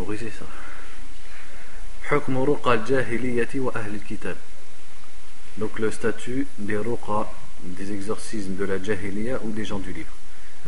mémoriser 0.00 0.30
ça. 0.30 0.46
حكم 2.10 2.38
رقى 2.38 2.74
الجاهلية 2.74 3.48
وأهل 3.54 3.94
الكتاب 3.94 4.36
donc 5.58 5.78
le 5.78 5.90
statut 5.90 6.46
des 6.58 6.76
ruqa 6.76 7.28
des 7.62 7.90
exorcismes 7.92 8.54
de 8.56 8.64
la 8.64 8.80
jahiliya 8.82 9.40
ou 9.42 9.50
des 9.50 9.64
gens 9.64 9.80
du 9.80 9.92
livre 9.92 10.12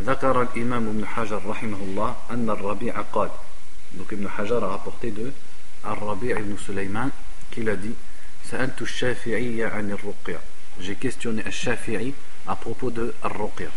ذكر 0.00 0.42
الإمام 0.42 0.88
ابن 0.88 1.06
حجر 1.06 1.42
رحمه 1.46 1.76
الله 1.76 2.16
أن 2.30 2.50
الربيع 2.50 3.00
قال 3.12 3.30
donc 3.98 4.12
Ibn 4.12 4.26
Hajar 4.36 4.64
a 4.64 4.68
rapporté 4.68 5.10
de 5.12 5.32
Al-Rabi' 5.84 6.30
ibn 6.30 6.56
Sulaiman 6.58 7.10
qu'il 7.52 7.68
a 7.68 7.76
dit 7.76 7.94
سألت 8.50 8.82
الشافعي 8.82 9.64
عن 9.64 9.90
الرقية 9.90 10.40
j'ai 10.80 10.96
questionné 10.96 11.42
al-Shafi'i 11.44 12.14
à 12.48 12.56
propos 12.56 12.90
de 12.90 13.14
al-Ruqya 13.22 13.70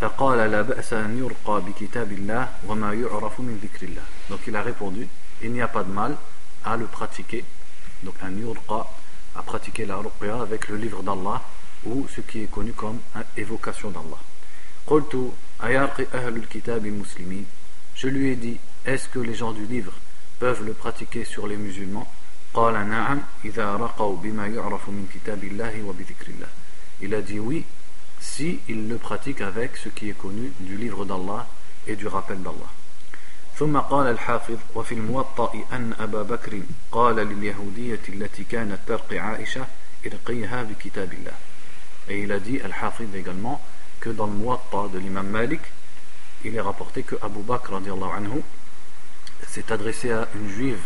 فقال 0.00 0.50
لا 0.50 0.62
بأس 0.62 0.92
أن 0.92 1.18
يرقى 1.18 1.62
بكتاب 1.62 2.12
الله 2.12 2.48
وما 2.68 2.94
يعرف 2.94 3.40
من 3.40 3.60
ذكر 3.62 3.86
الله 3.86 4.02
donc 4.30 4.40
il 4.46 4.56
a 4.56 4.62
répondu 4.62 5.06
il 5.42 5.52
n'y 5.52 5.62
a 5.62 5.68
pas 5.68 5.82
de 5.84 5.92
mal 5.92 6.16
à 6.64 6.76
le 6.76 6.86
pratiquer 6.86 7.44
donc 8.02 8.14
un 8.22 8.30
yurqa 8.30 8.86
à 9.36 9.42
pratiquer 9.42 9.86
la 9.86 9.96
ruqya 9.96 10.40
avec 10.40 10.68
le 10.68 10.76
livre 10.76 11.02
d'Allah 11.02 11.42
ou 11.84 12.06
ce 12.14 12.20
qui 12.20 12.42
est 12.42 12.50
connu 12.50 12.72
comme 12.72 12.98
évocation 13.36 13.90
d'Allah 13.90 14.18
قلت 14.86 15.16
أيرقي 15.64 16.06
أهل 16.14 16.36
الكتاب 16.36 16.86
المسلمين 16.86 17.46
je 17.96 18.08
lui 18.08 18.30
ai 18.32 18.36
dit 18.36 18.58
est-ce 18.84 19.08
que 19.08 19.18
les 19.18 19.34
gens 19.34 19.52
du 19.52 19.64
livre 19.66 19.92
peuvent 20.38 20.62
le 20.62 20.74
pratiquer 20.74 21.24
sur 21.24 21.46
les 21.46 21.56
musulmans 21.56 22.06
قال 22.54 22.74
نعم 22.88 23.22
إذا 23.44 23.76
رقوا 23.76 24.16
بما 24.16 24.46
يعرف 24.46 24.88
من 24.88 25.08
كتاب 25.14 25.44
الله 25.44 25.82
وبذكر 25.82 26.26
الله 26.28 26.48
il 27.00 27.14
a 27.14 27.22
dit 27.22 27.38
oui 27.38 27.64
si 28.20 28.60
il 28.68 28.88
le 28.88 28.96
pratique 28.96 29.40
avec 29.40 29.76
ce 29.76 29.88
qui 29.88 30.10
est 30.10 30.18
connu 30.18 30.52
du 30.60 30.76
livre 30.76 31.04
d'Allah 31.04 31.46
et 31.86 31.96
du 31.96 32.06
rappel 32.06 32.42
d'Allah 32.42 32.70
ثم 33.58 33.78
قال 33.78 34.06
الحافظ 34.06 34.58
وفي 34.74 34.94
الموطأ 34.94 35.52
أن 35.72 35.94
أبا 36.00 36.22
بكر 36.22 36.60
قال 36.92 37.16
لليهودية 37.16 38.00
التي 38.08 38.44
كانت 38.44 38.78
ترقي 38.86 39.18
عائشة 39.18 39.66
ارقيها 40.06 40.62
بكتاب 40.62 41.12
الله 41.12 41.32
Et 42.08 42.20
il 42.20 42.32
a 42.32 42.38
dit, 42.38 42.60
Al-Hafid 42.60 43.14
également, 43.14 43.62
que 44.00 44.10
dans 44.10 44.26
le 44.26 44.32
Muwatta 44.32 44.88
de 44.92 44.98
l'imam 44.98 45.26
Malik, 45.26 45.62
il 46.44 46.54
est 46.54 46.60
rapporté 46.60 47.02
que 47.02 47.16
Abu 47.22 47.40
Bakr 47.40 47.74
anhu, 47.74 48.42
s'est 49.48 49.72
adressé 49.72 50.12
à 50.12 50.28
une 50.34 50.48
juive 50.50 50.82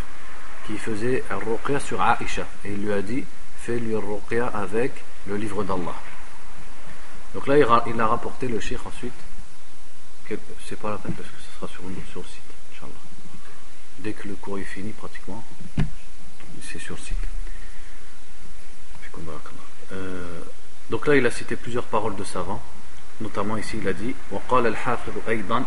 qui 0.66 0.78
faisait 0.78 1.24
un 1.30 1.36
ruqya 1.36 1.80
sur 1.80 2.00
Aisha. 2.00 2.47
Et 2.64 2.72
il 2.72 2.84
lui 2.84 2.92
a 2.92 3.02
dit, 3.02 3.24
fais-lui 3.61 3.97
un 3.97 4.00
ruqya 4.00 4.47
avec 4.47 4.92
le 5.27 5.36
livre 5.36 5.64
d'Allah. 5.64 5.94
Donc 7.34 7.47
là, 7.47 7.58
il 7.58 8.00
a, 8.00 8.06
rapporté 8.06 8.47
le 8.47 8.61
cheikh 8.61 8.86
ensuite. 8.86 9.12
C'est 10.66 10.78
pas 10.78 10.91
la 10.91 10.98
peine 10.98 11.12
parce 11.14 11.28
que 11.28 11.41
ce 11.41 11.56
sera 11.56 11.69
sur, 11.69 11.83
sur 12.12 12.20
le 12.20 12.27
site, 12.27 12.41
Inch'Allah. 12.41 12.41
Dès 14.02 14.12
que 14.12 14.28
le 14.28 14.34
cours 14.34 14.58
est 14.58 14.64
fini, 14.64 14.92
pratiquement, 14.92 15.44
c'est 16.62 16.78
sur 16.78 16.94
le 16.97 17.00
site. 17.00 17.16
Euh, 19.92 20.41
donc 20.91 21.06
là, 21.06 21.16
il 21.16 21.27
a 21.27 21.30
cité 21.30 21.56
plusieurs 21.56 21.84
paroles 21.84 22.16
de 22.16 22.24
savants. 22.24 22.62
Notamment 23.20 23.56
ici, 23.56 23.78
il 23.80 23.88
a 23.88 23.92
dit 23.92 24.14
وقال 24.30 24.66
الحافظ 24.66 25.28
أيضا 25.28 25.64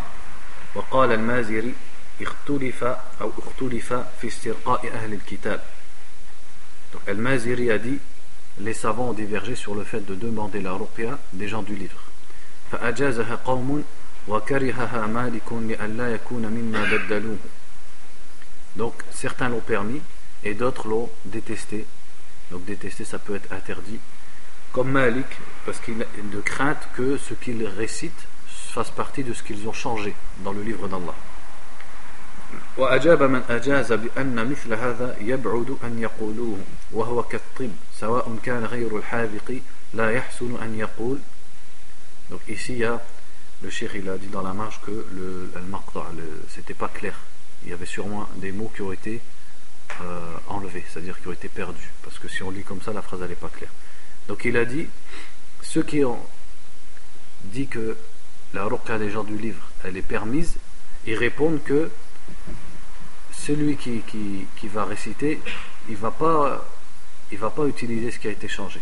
وقال 0.74 1.12
المازري 1.12 1.74
اختلف 2.20 2.84
أو 3.20 3.32
اختلف 3.38 3.92
في 4.20 4.28
استرقاء 4.28 4.92
أهل 4.94 5.12
الكتاب. 5.12 5.60
Donc 6.92 7.08
Al-Maziri 7.08 7.70
a 7.70 7.78
dit 7.78 7.98
les 8.58 8.74
savants 8.74 9.10
ont 9.10 9.12
divergé 9.12 9.54
sur 9.54 9.74
le 9.74 9.84
fait 9.84 10.00
de 10.00 10.14
demander 10.14 10.60
la 10.60 10.72
ruqya 10.72 11.18
des 11.32 11.48
gens 11.48 11.62
du 11.62 11.74
livre. 11.74 12.02
Donc 18.76 18.94
certains 19.10 19.48
l'ont 19.48 19.60
permis 19.60 20.00
et 20.44 20.54
d'autres 20.54 20.88
l'ont 20.88 21.10
détesté. 21.24 21.86
Donc 22.50 22.64
détesté 22.64 23.04
ça 23.04 23.18
peut 23.18 23.34
être 23.34 23.52
interdit. 23.52 23.98
Comme 24.72 24.90
Malik, 24.90 25.26
parce 25.66 25.78
qu'il 25.80 26.00
a 26.02 26.06
de 26.22 26.40
crainte 26.40 26.88
que 26.96 27.18
ce 27.18 27.34
qu'ils 27.34 27.66
récitent 27.66 28.26
fasse 28.46 28.90
partie 28.90 29.22
de 29.22 29.34
ce 29.34 29.42
qu'ils 29.42 29.68
ont 29.68 29.72
changé 29.72 30.14
dans 30.44 30.52
le 30.52 30.62
livre 30.62 30.88
d'Allah. 30.88 31.14
وأجاب 32.76 33.22
من 33.22 33.42
أجاز 33.50 33.92
بأن 33.92 34.50
مثل 34.50 34.74
هذا 34.74 35.16
يبعد 35.20 35.76
أن 35.84 35.98
يقولوه 35.98 36.58
وهو 36.92 37.22
كالطب 37.22 37.70
سواء 38.00 38.36
كان 38.42 38.64
غير 38.64 38.96
الحاذق 38.96 39.60
لا 39.94 40.10
يحسن 40.10 40.56
أن 40.62 40.78
يقول 40.78 41.18
donc 42.30 42.40
ici 42.48 42.72
il 42.72 42.78
y 42.78 42.84
a 42.84 43.00
le 43.62 43.70
cheikh 43.70 43.92
il 43.94 44.08
a 44.08 44.16
dit 44.16 44.28
dans 44.28 44.42
la 44.42 44.52
marge 44.52 44.80
que 44.86 44.90
le, 44.90 45.50
le 45.54 46.44
c'était 46.48 46.74
pas 46.74 46.88
clair 46.88 47.14
il 47.64 47.70
y 47.70 47.72
avait 47.72 47.86
sûrement 47.86 48.28
des 48.36 48.52
mots 48.52 48.70
qui 48.74 48.82
ont 48.82 48.92
été 48.92 49.20
euh, 50.00 50.20
enlevés 50.48 50.84
c'est 50.88 50.98
à 50.98 51.02
dire 51.02 51.20
qui 51.20 51.28
ont 51.28 51.32
été 51.32 51.48
perdus 51.48 51.90
parce 52.02 52.18
que 52.18 52.28
si 52.28 52.42
on 52.42 52.50
lit 52.50 52.62
comme 52.62 52.82
ça 52.82 52.92
la 52.92 53.02
phrase 53.02 53.20
elle 53.22 53.30
n'est 53.30 53.34
pas 53.34 53.48
claire 53.48 53.72
donc 54.28 54.44
il 54.44 54.56
a 54.56 54.64
dit 54.64 54.86
ceux 55.62 55.82
qui 55.82 56.04
ont 56.04 56.18
dit 57.44 57.66
que 57.66 57.96
la 58.54 58.64
ruqya 58.64 58.98
des 58.98 59.10
gens 59.10 59.24
du 59.24 59.36
livre 59.36 59.68
elle 59.84 59.96
est 59.96 60.02
permise 60.02 60.56
ils 61.06 61.16
répondent 61.16 61.62
que 61.64 61.90
celui 63.32 63.76
qui, 63.76 64.00
qui, 64.06 64.46
qui, 64.56 64.68
va 64.68 64.84
réciter, 64.84 65.40
il 65.88 65.96
va 65.96 66.10
pas, 66.10 66.64
il 67.32 67.38
va 67.38 67.50
pas 67.50 67.66
utiliser 67.66 68.10
ce 68.10 68.18
qui 68.18 68.28
a 68.28 68.30
été 68.30 68.48
changé. 68.48 68.80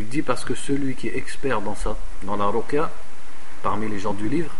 dit 0.08 0.22
parce 0.22 0.44
que 0.44 0.54
celui 0.54 0.94
qui 0.94 1.08
est 1.08 1.16
expert 1.16 1.60
dans 1.60 1.74
ça, 1.74 1.96
dans 2.22 2.36
la 2.36 2.46
ruqya, 2.46 2.90
parmi 3.62 3.88
les 3.88 3.98
gens 3.98 4.14
du 4.14 4.28
livre, 4.28 4.52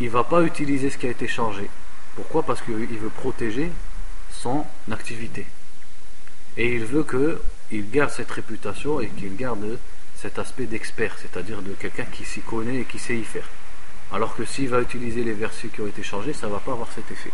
il 0.00 0.10
va 0.10 0.24
pas 0.24 0.42
utiliser 0.42 0.90
ce 0.90 0.98
qui 0.98 1.06
a 1.06 1.10
été 1.10 1.28
changé. 1.28 1.68
Pourquoi? 2.14 2.42
Parce 2.42 2.62
qu'il 2.62 2.74
veut 2.74 3.08
protéger 3.10 3.70
son 4.30 4.64
activité. 4.90 5.46
Et 6.56 6.74
il 6.74 6.84
veut 6.84 7.04
que 7.04 7.40
il 7.70 7.90
garde 7.90 8.10
cette 8.10 8.30
réputation 8.30 9.00
et 9.00 9.08
qu'il 9.08 9.36
garde 9.36 9.78
cet 10.16 10.38
aspect 10.38 10.66
d'expert, 10.66 11.16
c'est-à-dire 11.20 11.62
de 11.62 11.72
quelqu'un 11.72 12.04
qui 12.04 12.24
s'y 12.24 12.40
connaît 12.40 12.80
et 12.80 12.84
qui 12.84 12.98
sait 12.98 13.16
y 13.16 13.24
faire. 13.24 13.48
Alors 14.12 14.36
que 14.36 14.44
s'il 14.44 14.68
va 14.68 14.80
utiliser 14.80 15.24
les 15.24 15.32
versets 15.32 15.68
qui 15.68 15.80
ont 15.80 15.86
été 15.86 16.02
changés, 16.02 16.32
ça 16.32 16.46
ne 16.46 16.52
va 16.52 16.60
pas 16.60 16.72
avoir 16.72 16.90
cet 16.92 17.10
effet. 17.10 17.32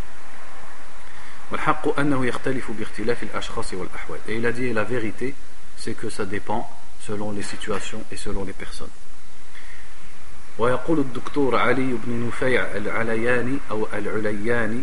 Et 4.28 4.36
il 4.36 4.46
a 4.46 4.52
dit, 4.52 4.72
la 4.72 4.84
vérité, 4.84 5.34
c'est 5.76 5.94
que 5.94 6.08
ça 6.08 6.24
dépend 6.24 6.68
selon 7.00 7.32
les 7.32 7.42
situations 7.42 8.02
et 8.10 8.16
selon 8.16 8.44
les 8.44 8.52
personnes. 8.52 8.90
ويقول 10.58 10.98
الدكتور 10.98 11.56
علي 11.56 11.98
بن 12.06 12.26
نفيع 12.26 12.76
العلياني 12.76 13.58
أو 13.70 13.86
العلياني 13.94 14.82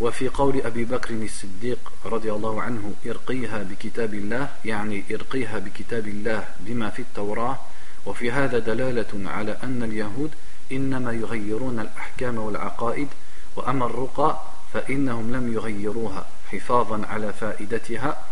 وفي 0.00 0.28
قول 0.28 0.60
أبي 0.60 0.84
بكر 0.84 1.14
الصديق 1.14 1.92
رضي 2.06 2.32
الله 2.32 2.62
عنه 2.62 2.94
ارقيها 3.06 3.62
بكتاب 3.62 4.14
الله 4.14 4.48
يعني 4.64 5.04
ارقيها 5.10 5.58
بكتاب 5.58 6.08
الله 6.08 6.44
بما 6.60 6.90
في 6.90 7.02
التوراة 7.02 7.58
وفي 8.06 8.32
هذا 8.32 8.58
دلالة 8.58 9.30
على 9.30 9.56
أن 9.62 9.82
اليهود 9.82 10.30
إنما 10.72 11.12
يغيرون 11.12 11.80
الأحكام 11.80 12.38
والعقائد 12.38 13.08
وأما 13.56 13.86
الرقى 13.86 14.40
فإنهم 14.72 15.32
لم 15.32 15.52
يغيروها 15.52 16.26
حفاظا 16.52 17.06
على 17.06 17.32
فائدتها 17.32 18.22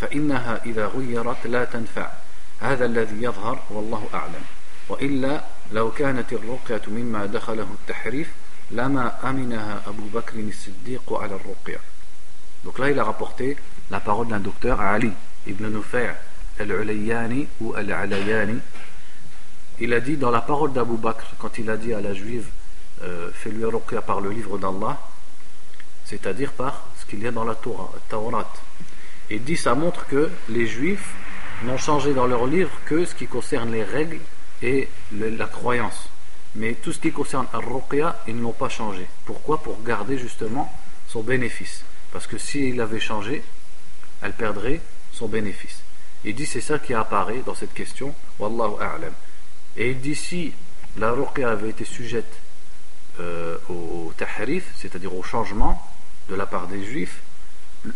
فإنها 0.00 0.60
إذا 0.66 0.86
غيرت 0.86 1.46
لا 1.46 1.64
تنفع 1.64 2.10
هذا 2.60 2.84
الذي 2.84 3.22
يظهر 3.22 3.58
والله 3.70 4.08
أعلم 4.14 4.42
وإلا 4.88 5.40
لو 5.72 5.90
كانت 5.90 6.32
الرقية 6.32 6.82
مما 6.88 7.26
دخله 7.26 7.66
التحريف 7.80 8.28
Lama 8.70 9.20
aminaha 9.22 9.82
Abu 9.86 10.08
Bakr 10.08 10.36
siddiq 10.50 11.02
ala 11.20 11.36
ruqya 11.36 11.78
Donc 12.64 12.78
là, 12.78 12.90
il 12.90 12.98
a 12.98 13.04
rapporté 13.04 13.56
la 13.90 14.00
parole 14.00 14.28
d'un 14.28 14.40
docteur, 14.40 14.80
Ali 14.80 15.12
ibn 15.46 15.66
Nufay' 15.68 16.14
al-Ulayani 16.58 17.46
ou 17.60 17.74
al-Alayani. 17.74 18.58
Il 19.80 19.92
a 19.92 20.00
dit 20.00 20.16
dans 20.16 20.30
la 20.30 20.40
parole 20.40 20.72
d'Abu 20.72 20.96
Bakr, 20.96 21.34
quand 21.38 21.58
il 21.58 21.68
a 21.68 21.76
dit 21.76 21.92
à 21.92 22.00
la 22.00 22.14
juive, 22.14 22.48
euh, 23.02 23.30
fais-lui 23.34 23.66
ruqya 23.66 24.00
par 24.00 24.22
le 24.22 24.30
livre 24.30 24.56
d'Allah, 24.56 24.98
c'est-à-dire 26.04 26.52
par 26.52 26.86
ce 26.98 27.06
qu'il 27.06 27.22
y 27.22 27.26
a 27.26 27.30
dans 27.30 27.44
la 27.44 27.54
Torah, 27.54 27.92
Taurat. 28.08 28.52
Il 29.30 29.42
dit, 29.42 29.56
ça 29.56 29.74
montre 29.74 30.06
que 30.06 30.30
les 30.48 30.66
juifs 30.66 31.14
n'ont 31.62 31.78
changé 31.78 32.12
dans 32.12 32.26
leur 32.26 32.46
livre 32.46 32.70
que 32.84 33.04
ce 33.04 33.14
qui 33.14 33.26
concerne 33.26 33.72
les 33.72 33.84
règles 33.84 34.20
et 34.62 34.88
la 35.12 35.46
croyance. 35.46 36.08
Mais 36.56 36.74
tout 36.74 36.92
ce 36.92 36.98
qui 36.98 37.10
concerne 37.10 37.46
Ar-Ruqya, 37.52 38.22
ils 38.28 38.36
ne 38.36 38.42
l'ont 38.42 38.52
pas 38.52 38.68
changé. 38.68 39.06
Pourquoi? 39.24 39.58
Pour 39.62 39.82
garder 39.82 40.18
justement 40.18 40.72
son 41.08 41.22
bénéfice. 41.22 41.84
Parce 42.12 42.26
que 42.26 42.38
s'il 42.38 42.80
avait 42.80 43.00
changé, 43.00 43.42
elle 44.22 44.34
perdrait 44.34 44.80
son 45.12 45.26
bénéfice. 45.26 45.80
Il 46.24 46.34
dit 46.34 46.46
c'est 46.46 46.60
ça 46.60 46.78
qui 46.78 46.94
apparaît 46.94 47.42
dans 47.44 47.54
cette 47.54 47.74
question. 47.74 48.14
Wallahu 48.38 48.74
a'lam. 48.80 49.12
Et 49.76 49.90
il 49.90 50.00
dit 50.00 50.14
si 50.14 50.52
la 50.96 51.10
Ruqya 51.10 51.50
avait 51.50 51.70
été 51.70 51.84
sujette 51.84 52.40
euh, 53.20 53.58
au 53.68 54.12
tahrif, 54.16 54.72
c'est-à-dire 54.76 55.14
au 55.14 55.22
changement 55.22 55.82
de 56.28 56.34
la 56.34 56.46
part 56.46 56.66
des 56.66 56.84
juifs, 56.84 57.20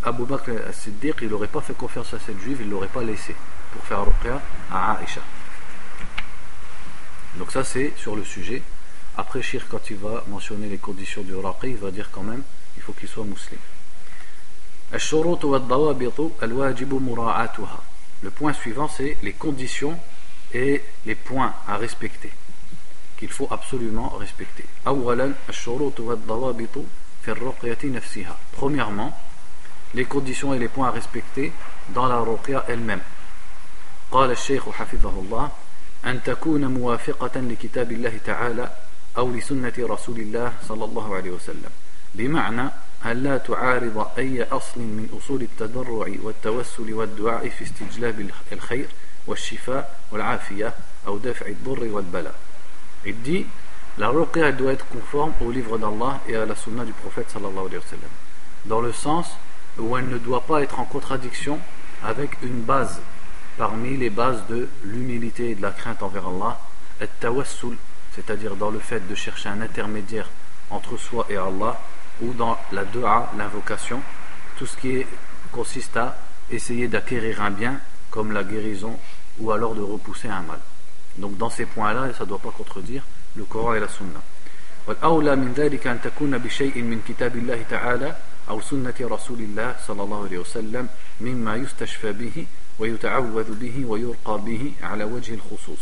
Abu 0.03 0.23
Bakr 0.23 0.51
al-Siddiq, 0.67 1.15
il 1.21 1.29
n'aurait 1.29 1.47
pas 1.47 1.61
fait 1.61 1.75
confiance 1.75 2.13
à 2.13 2.19
cette 2.19 2.39
juive, 2.39 2.57
il 2.61 2.67
ne 2.67 2.71
l'aurait 2.71 2.87
pas 2.87 3.01
laissé 3.01 3.35
pour 3.71 3.83
faire 3.83 4.05
ruqya 4.05 4.41
à 4.71 4.99
Aisha. 5.03 5.21
Donc 7.37 7.51
ça 7.51 7.63
c'est 7.63 7.93
sur 7.97 8.15
le 8.15 8.23
sujet. 8.23 8.61
Après 9.17 9.41
Shir, 9.41 9.65
quand 9.67 9.89
il 9.89 9.97
va 9.97 10.23
mentionner 10.27 10.67
les 10.67 10.77
conditions 10.77 11.23
du 11.23 11.35
raqi, 11.35 11.69
il 11.69 11.77
va 11.77 11.91
dire 11.91 12.09
quand 12.11 12.23
même, 12.23 12.43
il 12.77 12.83
faut 12.83 12.93
qu'il 12.93 13.09
soit 13.09 13.23
musulman. 13.23 13.59
Le 18.21 18.31
point 18.31 18.53
suivant 18.53 18.87
c'est 18.87 19.17
les 19.23 19.33
conditions 19.33 19.99
et 20.53 20.83
les 21.05 21.15
points 21.15 21.53
à 21.67 21.77
respecter 21.77 22.31
qu'il 23.17 23.29
faut 23.29 23.47
absolument 23.51 24.09
respecter. 24.09 24.65
Premièrement, 28.51 29.17
les 29.93 30.05
conditions 30.05 30.53
et 30.53 30.59
les 30.59 30.67
points 30.67 30.87
à 30.87 30.91
respecter 30.91 31.51
dans 31.89 32.07
la 32.07 32.19
ruqya 32.19 32.65
elle-même. 32.67 33.01
قال 34.11 34.31
الشيخ 34.31 34.69
حفظه 34.69 35.09
الله 35.19 35.51
أن 36.05 36.23
تكون 36.23 36.65
موافقة 36.65 37.39
لكتاب 37.39 37.91
الله 37.91 38.17
تعالى 38.25 38.69
أو 39.17 39.31
لسنة 39.31 39.73
رسول 39.79 40.19
الله 40.19 40.53
صلى 40.67 40.85
الله 40.85 41.15
عليه 41.15 41.31
وسلم 41.31 41.69
بمعنى 42.15 42.69
أن 43.05 43.23
لا 43.23 43.37
تعارض 43.37 44.07
أي 44.17 44.43
أصل 44.43 44.79
من 44.79 45.09
أصول 45.17 45.41
التضرع 45.41 46.13
والتوسل 46.23 46.93
والدعاء 46.93 47.49
في 47.49 47.63
استجلاب 47.63 48.29
الخير 48.51 48.87
والشفاء 49.27 49.99
والعافية 50.11 50.73
أو 51.07 51.17
دفع 51.17 51.45
الضر 51.45 51.83
والبلاء 51.83 52.35
dit 53.05 53.45
la 53.99 54.07
ruqya 54.07 54.53
doit 54.53 54.71
être 54.71 54.87
conforme 54.87 55.33
au 55.41 55.51
livre 55.51 55.77
d'Allah 55.77 56.21
et 56.25 56.35
à 56.37 56.45
la 56.45 56.55
sunna 56.55 56.85
du 56.85 56.93
prophète 56.93 57.29
sallallahu 57.29 57.65
alayhi 57.67 57.75
wa 57.75 57.89
sallam. 57.89 58.11
Dans 58.65 58.79
le 58.79 58.93
sens 58.93 59.27
où 59.77 59.97
elle 59.97 60.07
ne 60.07 60.17
doit 60.17 60.45
pas 60.45 60.61
être 60.61 60.79
en 60.79 60.85
contradiction 60.85 61.59
avec 62.01 62.41
une 62.41 62.61
base 62.61 63.01
parmi 63.57 63.97
les 63.97 64.09
bases 64.09 64.41
de 64.47 64.69
l'humilité 64.85 65.49
et 65.49 65.55
de 65.55 65.61
la 65.61 65.71
crainte 65.71 66.01
envers 66.01 66.27
Allah, 66.29 66.57
tawassul, 67.19 67.75
c'est-à-dire 68.15 68.55
dans 68.55 68.69
le 68.69 68.79
fait 68.79 69.05
de 69.05 69.15
chercher 69.15 69.49
un 69.49 69.59
intermédiaire 69.59 70.29
entre 70.69 70.95
soi 70.95 71.25
et 71.29 71.35
Allah, 71.35 71.77
ou 72.21 72.31
dans 72.31 72.57
la 72.71 72.85
dua, 72.85 73.29
l'invocation, 73.37 74.01
tout 74.57 74.65
ce 74.65 74.77
qui 74.77 75.05
consiste 75.51 75.97
à 75.97 76.15
essayer 76.49 76.87
d'acquérir 76.87 77.41
un 77.41 77.51
bien, 77.51 77.81
comme 78.11 78.31
la 78.31 78.45
guérison, 78.45 78.97
ou 79.39 79.51
alors 79.51 79.75
de 79.75 79.81
repousser 79.81 80.29
un 80.29 80.41
mal. 80.41 80.59
Donc 81.17 81.35
dans 81.37 81.49
ces 81.49 81.65
points-là, 81.65 82.13
ça 82.17 82.23
ne 82.23 82.29
doit 82.29 82.39
pas 82.39 82.51
contredire 82.51 83.03
le 83.39 83.45
Coran 83.45 83.73
et. 83.73 84.21
والأولى 84.87 85.35
من 85.35 85.53
ذلك 85.53 85.87
أن 85.87 86.01
تكون 86.01 86.37
بشيء 86.37 86.81
من 86.81 87.01
كتاب 87.07 87.35
الله 87.35 87.65
تعالى 87.69 88.15
أو 88.49 88.61
سنة 88.61 88.93
رسول 89.01 89.39
الله 89.39 89.75
صلى 89.87 90.03
الله 90.03 90.23
عليه 90.23 90.37
وسلم 90.37 90.87
مما 91.21 91.55
يستشفى 91.55 92.11
به 92.11 92.45
ويتعوذ 92.79 93.59
به 93.59 93.85
ويرقى 93.85 94.41
به 94.45 94.73
على 94.81 95.03
وجه 95.03 95.33
الخصوص 95.33 95.79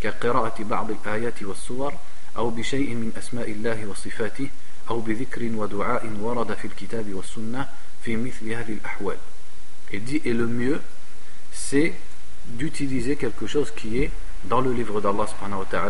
كقراءة 0.00 0.62
بعض 0.62 0.90
الآيات 0.90 1.42
والسور 1.42 1.94
أو 2.36 2.50
بشيء 2.50 2.94
من 2.94 3.12
أسماء 3.18 3.50
الله 3.50 3.86
وصفاته 3.86 4.48
أو 4.90 5.00
بذكر 5.00 5.42
ودعاء 5.54 6.10
ورد 6.20 6.54
في 6.54 6.64
الكتاب 6.64 7.14
والسنة 7.14 7.68
في 8.04 8.16
مثل 8.16 8.52
هذه 8.52 8.72
الأحوال. 8.72 9.16
Il 9.92 10.04
dit, 10.04 10.22
et 10.24 10.32
le 10.32 10.46
mieux, 10.46 10.80
c'est 11.52 11.92
d'utiliser 12.46 13.16
quelque 13.16 13.46
chose 13.46 13.72
qui 13.74 14.02
est 14.02 14.10
dans 14.45 14.61
le 14.61 14.71
livre 14.73 15.01
d'Allah 15.01 15.25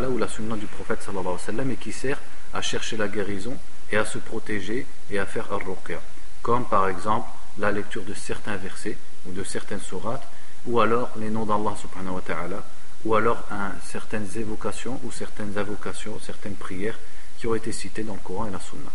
ou 0.10 0.18
la 0.18 0.28
sunna 0.28 0.56
du 0.56 0.66
prophète 0.66 1.02
sallallahu 1.02 1.28
alayhi 1.28 1.40
wa 1.40 1.46
sallam 1.46 1.72
et 1.72 1.76
qui 1.76 1.92
sert 1.92 2.20
à 2.54 2.62
chercher 2.62 2.98
la 2.98 3.08
guérison 3.08 3.58
et 3.92 3.98
à 3.98 4.06
se 4.06 4.18
protéger 4.18 4.86
et 5.12 5.20
à 5.20 5.26
faire 5.26 5.52
ar-ruqya 5.52 6.00
comme 6.42 6.66
par 6.66 6.88
exemple 6.88 7.28
la 7.58 7.72
lecture 7.72 8.04
de 8.04 8.14
certains 8.14 8.58
versets 8.58 8.98
ou 9.28 9.32
de 9.32 9.44
certaines 9.44 9.80
sourates 9.80 10.28
ou 10.66 10.80
alors 10.80 11.10
les 11.18 11.30
noms 11.30 11.46
d'Allah 11.46 11.76
subhanahu 11.82 12.16
wa 12.16 12.22
ta'ala 12.22 12.64
ou 13.04 13.16
alors 13.16 13.44
un, 13.52 13.72
certaines 13.84 14.28
évocations 14.36 15.00
ou 15.04 15.12
certaines 15.12 15.58
invocations, 15.58 16.18
certaines 16.20 16.56
prières 16.56 16.98
qui 17.38 17.48
ont 17.48 17.56
été 17.56 17.72
citées 17.72 18.04
dans 18.04 18.14
le 18.14 18.20
Coran 18.20 18.48
et 18.48 18.52
la 18.52 18.60
sunna 18.60 18.92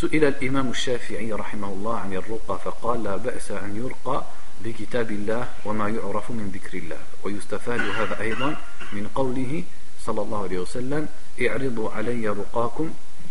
سئل 0.00 0.24
الإمام 0.24 0.70
الشافعي 0.70 1.32
رحمه 1.32 1.68
الله 1.68 1.98
عن 1.98 2.12
الرقى 2.12 2.58
فقال 2.64 3.02
لا 3.02 3.16
بأس 3.16 3.50
أن 3.50 3.76
يرقى 3.76 4.24
بكتاب 4.64 5.10
الله 5.10 5.48
وما 5.64 5.88
يعرف 5.88 6.30
من 6.30 6.50
ذكر 6.54 6.78
الله 6.78 6.98
ويستفاد 7.24 7.80
هذا 7.80 8.20
أيضا 8.20 8.56
من 8.92 9.08
قوله 9.14 9.64
صلى 10.04 10.20
الله 10.22 10.42
عليه 10.42 10.58
وسلم 10.58 11.08
اعرضوا 11.40 11.90
علي 11.90 12.28
رقاكم 12.28 12.90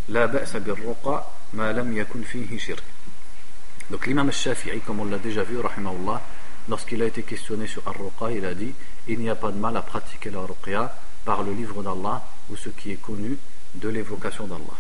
لا 0.10 0.26
بأس 0.26 0.56
بالرقى 0.56 1.26
ما 1.54 1.74
لم 1.74 1.98
يكن 1.98 2.22
فيه 2.22 2.58
شرك 2.58 2.84
Donc 3.90 4.06
l'imam 4.06 4.28
al-Shafi'i, 4.28 4.82
comme 4.82 5.00
on 5.00 5.06
l'a 5.06 5.18
déjà 5.18 5.44
vu, 5.44 5.60
rahimahullah, 5.60 6.22
lorsqu'il 6.68 7.02
a 7.02 7.06
été 7.06 7.24
questionné 7.24 7.68
sur 7.68 7.88
Ar-Ruqa, 7.88 8.32
il 8.32 8.44
a 8.44 8.54
dit 8.54 8.74
il 9.08 9.20
n'y 9.20 9.30
a 9.30 9.36
pas 9.36 9.50
de 9.50 9.58
mal 9.58 9.78
à 9.78 9.82
pratiquer 9.82 10.30
la 10.30 10.42
Ruqya 10.42 10.94
par 11.24 11.42
le 11.44 11.54
livre 11.54 11.82
d'Allah 11.82 12.22
ou 12.50 12.58
ce 12.58 12.68
qui 12.68 12.92
est 12.92 13.02
connu 13.02 13.38
de 13.76 13.88
l'évocation 13.88 14.46
d'Allah. 14.46 14.76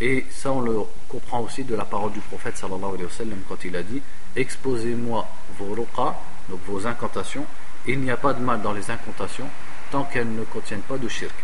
Et 0.00 0.24
ça, 0.30 0.52
on 0.52 0.60
le 0.62 0.80
comprend 1.08 1.40
aussi 1.40 1.64
de 1.64 1.74
la 1.74 1.84
parole 1.84 2.12
du 2.12 2.20
prophète 2.20 2.56
sallallahu 2.56 2.94
alayhi 2.94 3.04
wa 3.04 3.10
sallam 3.10 3.38
quand 3.48 3.64
il 3.64 3.76
a 3.76 3.82
dit 3.82 4.00
Exposez-moi 4.36 5.26
vos 5.58 5.74
ruqa, 5.74 6.16
donc 6.48 6.60
vos 6.66 6.86
incantations. 6.86 7.44
Il 7.86 8.00
n'y 8.00 8.10
a 8.10 8.16
pas 8.16 8.32
de 8.34 8.40
mal 8.40 8.60
dans 8.62 8.72
les 8.72 8.90
incantations 8.90 9.48
tant 9.90 10.04
qu'elles 10.04 10.32
ne 10.32 10.44
contiennent 10.44 10.82
pas 10.82 10.98
de 10.98 11.08
shirk. 11.08 11.34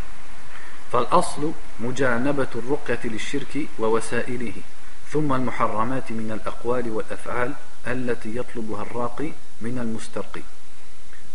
فالأصل 0.92 1.52
مجانبة 1.80 2.48
الرقية 2.54 3.00
للشرك 3.04 3.66
ووسائله 3.78 4.52
ثم 5.10 5.32
المحرمات 5.32 6.12
من 6.12 6.32
الأقوال 6.32 6.90
والأفعال 6.90 7.54
التي 7.86 8.36
يطلبها 8.36 8.82
الراقي 8.82 9.30
من 9.60 9.78
المسترقي 9.78 10.42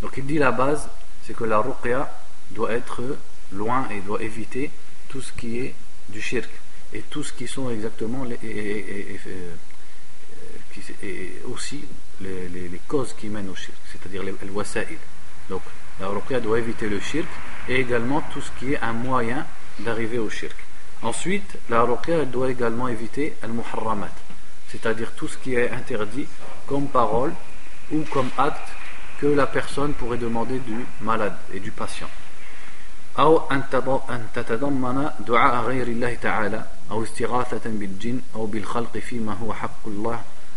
Donc 0.02 0.16
il 0.16 0.26
dit 0.26 0.38
la 0.38 0.52
base, 0.52 0.88
c'est 1.24 1.36
que 1.36 1.44
la 1.44 1.60
ruqya 1.60 2.10
doit 2.52 2.72
être 2.72 3.02
loin 3.52 3.86
et 3.92 4.00
doit 4.00 4.22
éviter 4.22 4.72
tout 5.10 5.22
ce 5.22 5.34
qui 5.34 5.60
est 5.60 5.76
du 6.08 6.22
shirk 6.22 6.50
et 6.94 7.02
tout 7.02 7.24
ce 7.24 7.34
qui 7.34 7.48
sont 7.48 7.70
exactement 7.70 8.24
les, 8.24 8.40
et, 8.42 9.16
et, 9.16 9.20
aussi 11.46 11.84
les, 12.22 12.48
les, 12.50 12.68
les, 12.68 12.82
causes 12.88 13.14
qui 13.14 13.28
mènent 13.28 13.50
au 13.50 13.56
shirk, 13.56 13.78
c'est-à-dire 13.92 14.24
les 14.24 14.34
wasa'il. 14.50 14.98
Donc 15.50 15.62
la 16.00 16.08
ruqya 16.08 16.40
doit 16.40 16.60
éviter 16.60 16.88
le 16.88 17.00
shirk 17.00 17.28
et 17.68 17.76
également 17.76 18.22
tout 18.34 18.42
ce 18.42 18.52
qui 18.60 18.74
est 18.74 18.80
un 18.80 18.94
moyen 18.94 19.46
d'arriver 19.80 20.20
au 20.20 20.30
shirk. 20.30 20.56
Ensuite, 21.02 21.58
la 21.70 21.84
ruqya 21.84 22.26
doit 22.26 22.50
également 22.50 22.88
éviter 22.88 23.34
al-muharramat, 23.42 24.12
c'est-à-dire 24.70 25.12
tout 25.14 25.28
ce 25.28 25.38
qui 25.38 25.56
est 25.56 25.72
interdit 25.72 26.28
comme 26.68 26.88
parole 26.88 27.34
ou 27.92 28.04
comme 28.12 28.30
acte 28.38 28.70
que 29.20 29.28
la 29.28 29.48
personne 29.48 29.94
pourrait 29.94 30.18
demander 30.18 30.60
du 30.60 30.86
malade 31.02 31.36
et 31.54 31.60
du 31.60 31.72
patient. 31.72 32.10
أو 33.20 33.52
أن 33.52 33.64
تتضمن 34.34 35.10
دعاء 35.28 35.64
غير 35.64 35.88
الله 35.88 36.14
تعالى 36.14 36.66
أو 36.92 37.04
استغاثة 37.04 37.70
بالجن 37.70 38.22
أو 38.36 38.46
بالخلق 38.46 38.98
فيما 38.98 39.34
هو 39.34 39.54
حق 39.54 39.88
الله 39.88 40.22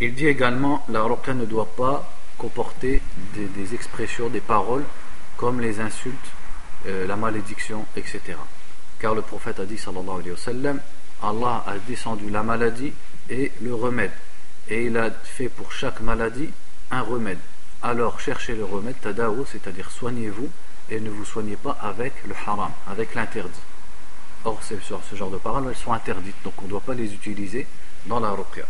Il 0.00 0.14
dit 0.14 0.28
également, 0.28 0.84
la 0.88 1.02
ruqya 1.02 1.34
ne 1.34 1.44
doit 1.44 1.66
pas 1.76 2.08
comporter 2.38 3.02
des, 3.34 3.74
expressions, 3.74 4.28
des 4.28 4.40
paroles 4.40 4.84
comme 5.36 5.60
les 5.60 5.80
insultes, 5.80 6.14
euh, 6.86 7.04
la 7.06 7.16
malédiction, 7.16 7.84
etc. 7.96 8.20
Car 9.00 9.16
le 9.16 9.22
prophète 9.22 9.58
a 9.58 9.64
dit, 9.64 9.76
sallallahu 9.76 10.20
alayhi 10.20 10.30
wa 10.30 10.74
Allah 11.20 11.64
a 11.66 11.78
descendu 11.78 12.30
la 12.30 12.44
maladie 12.44 12.92
et 13.28 13.50
le 13.60 13.74
remède. 13.74 14.12
Et 14.68 14.84
il 14.84 14.96
a 14.96 15.10
fait 15.10 15.48
pour 15.48 15.72
chaque 15.72 16.00
maladie 16.00 16.50
un 16.92 17.02
remède. 17.02 17.38
Alors 17.82 18.20
cherchez 18.20 18.54
le 18.54 18.64
remède, 18.64 19.00
tadawo, 19.00 19.44
c'est-à-dire 19.50 19.90
soignez-vous 19.90 20.48
et 20.90 21.00
ne 21.00 21.10
vous 21.10 21.24
soignez 21.24 21.56
pas 21.56 21.76
avec 21.82 22.12
le 22.24 22.34
haram, 22.46 22.70
avec 22.88 23.16
l'interdit. 23.16 23.60
Or, 24.44 24.60
ce 24.62 25.16
genre 25.16 25.30
de 25.30 25.38
paroles, 25.38 25.64
elles 25.68 25.76
sont 25.76 25.92
interdites, 25.92 26.36
donc 26.44 26.54
on 26.58 26.66
ne 26.66 26.68
doit 26.68 26.80
pas 26.80 26.94
les 26.94 27.12
utiliser 27.12 27.66
dans 28.06 28.20
la 28.20 28.30
ruqya. 28.30 28.64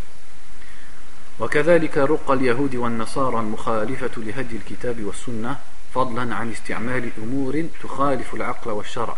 وكذلك 1.41 1.99
رق 1.99 2.31
اليهود 2.31 2.77
والنصارى 2.77 3.41
المخالفة 3.41 4.11
لهدي 4.17 4.57
الكتاب 4.57 5.05
والسنة 5.05 5.59
فضلا 5.95 6.35
عن 6.35 6.51
استعمال 6.51 7.11
أمور 7.19 7.65
تخالف 7.83 8.35
العقل 8.35 8.71
والشرع 8.71 9.17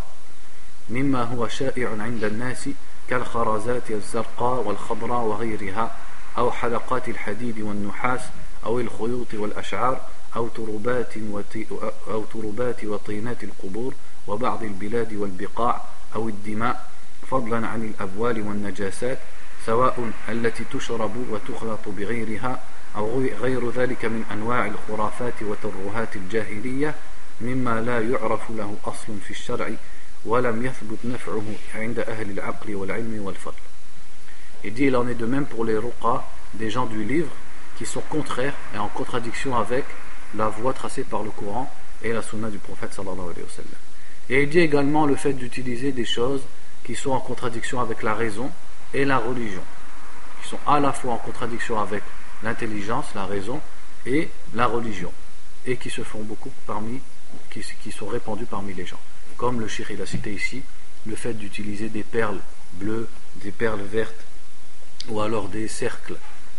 مما 0.91 1.23
هو 1.23 1.49
شائع 1.49 1.91
عند 1.91 2.25
الناس 2.25 2.69
كالخرزات 3.11 3.91
الزرقاء 3.91 4.63
والخضراء 4.63 5.25
وغيرها 5.25 5.97
أو 6.39 6.51
حلقات 6.51 7.09
الحديد 7.09 7.61
والنحاس 7.61 8.21
أو 8.67 8.81
الخيوط 8.81 9.35
والأشعار 9.35 10.01
أو 10.37 10.49
تربات, 10.49 11.15
أو 12.11 12.25
تربات 12.25 12.85
وطينات 12.85 13.45
القبور 13.45 13.95
وبعض 14.27 14.63
البلاد 14.63 15.13
والبقاع 15.13 15.83
أو 16.15 16.29
الدماء 16.29 16.91
فضلا 17.31 17.67
عن 17.67 17.83
الأبوال 17.83 18.49
والنجاسات 18.49 19.19
سواء 19.66 20.12
التي 20.30 20.64
تشرب 20.74 21.16
وتخلط 21.32 21.80
بغيرها 21.88 22.60
أو 22.96 23.22
غير 23.42 23.70
ذلك 23.72 24.06
من 24.06 24.24
أنواع 24.32 24.66
الخرافات 24.66 25.34
وترهات 25.42 26.16
الجاهلية 26.16 26.96
مما 27.42 27.82
لا 27.82 28.00
يعرف 28.02 28.50
له 28.50 28.78
أصل 28.86 29.20
في 29.26 29.32
الشرع 29.32 29.70
ولم 30.26 30.66
يثبت 30.66 31.00
نفعه 31.04 31.44
عند 31.76 32.00
أهل 32.00 32.32
العقل 32.32 32.76
والعلم 32.76 33.22
والفضل 33.26 33.62
Il 34.64 34.74
dit 34.74 34.86
il 34.86 34.96
en 34.96 35.08
est 35.08 35.14
de 35.14 35.28
même 35.28 35.46
pour 35.46 35.64
les 35.64 35.78
ruqa 35.78 36.24
des 36.56 36.72
gens 36.72 36.88
du 36.88 37.04
livre 37.04 37.30
qui 37.78 37.86
sont 37.86 38.02
contraires 38.10 38.56
et 38.74 38.80
en 38.80 38.88
contradiction 38.88 39.56
avec 39.56 39.86
la 40.36 40.48
voie 40.48 40.74
tracée 40.74 41.04
par 41.04 41.22
le 41.22 41.30
Coran 41.30 41.72
et 42.02 42.12
la 42.12 42.24
sunna 42.24 42.50
du 42.50 42.58
prophète 42.58 42.94
sallallahu 42.94 43.30
alayhi 43.32 43.44
wa 43.44 43.56
sallam. 43.56 43.80
Et 44.30 44.44
il 44.44 44.50
dit 44.50 44.60
également 44.60 45.06
le 45.06 45.16
fait 45.16 45.34
d'utiliser 45.34 45.92
des 45.92 46.06
choses 46.06 46.42
qui 46.84 46.96
sont 46.96 47.12
en 47.12 47.20
contradiction 47.20 47.80
avec 47.80 48.02
la 48.02 48.16
raison 48.16 48.50
et 48.95 49.05
la 49.05 49.19
religion, 49.19 49.63
qui 50.43 50.49
sont 50.49 50.59
à 50.67 50.81
la 50.81 50.93
fois 50.93 51.15
en 51.15 51.19
contradiction 51.19 51.79
avec 51.79 52.03
l'intelligence, 52.43 53.07
la 53.15 53.27
raison 53.27 53.61
et 54.07 54.29
la 54.55 54.67
religion, 54.67 55.13
et 55.67 55.77
qui 55.77 55.91
se 55.91 56.03
font 56.03 56.23
beaucoup 56.23 56.53
parmi, 56.67 57.01
qui, 57.51 57.93
sont 57.93 58.07
répandus 58.07 58.47
parmi 58.47 58.75
les 58.75 58.87
gens. 58.87 59.01
Comme 59.37 59.61
le 59.61 59.69
shir 59.69 59.91
il 59.91 60.01
a 60.01 60.07
cité 60.07 60.33
ici, 60.33 60.63
le 61.07 61.17
fait 61.17 61.35
d'utiliser 61.35 61.89
des 61.89 62.03
perles 62.03 62.41
bleues, 62.75 63.09
des 63.37 63.51
perles 63.53 63.83
vertes, 63.83 64.25
ou 65.09 65.21
alors 65.21 65.49
des 65.49 65.69
cercles, 65.69 66.17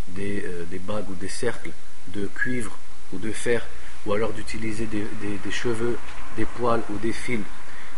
des, 0.10 0.44
euh, 0.46 0.64
des 0.66 0.80
bagues 0.80 1.10
ou 1.10 1.16
des 1.16 1.30
cercles 1.30 1.72
de 2.08 2.28
cuivre 2.28 2.78
ou 3.14 3.20
de 3.20 3.32
fer, 3.32 3.66
ou 4.06 4.14
alors 4.14 4.34
d'utiliser 4.34 4.86
des, 4.86 5.06
des, 5.22 5.52
cheveux, 5.52 5.98
des 6.36 6.46
poils 6.46 6.82
ou 6.90 6.98
des 6.98 7.14
fils, 7.14 7.44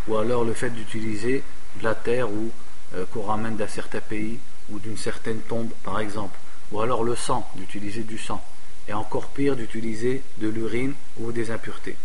ou 0.07 0.17
alors 0.17 0.43
le 0.43 0.53
fait 0.53 0.69
d'utiliser 0.69 1.43
de 1.79 1.83
la 1.83 1.95
terre 1.95 2.29
ou 2.29 2.51
euh, 2.95 3.05
qu'on 3.11 3.23
ramène 3.23 3.55
d'un 3.55 3.67
certain 3.67 4.01
pays 4.01 4.39
ou 4.69 4.79
d'une 4.79 4.97
certaine 4.97 5.39
tombe 5.39 5.69
par 5.83 5.99
exemple, 5.99 6.37
ou 6.71 6.81
alors 6.81 7.03
le 7.03 7.15
sang, 7.15 7.47
d'utiliser 7.55 8.03
du 8.03 8.17
sang, 8.17 8.43
et 8.87 8.93
encore 8.93 9.27
pire 9.27 9.55
d'utiliser 9.55 10.21
de 10.39 10.47
l'urine 10.47 10.93
ou 11.19 11.31
des 11.31 11.51
impuretés 11.51 11.95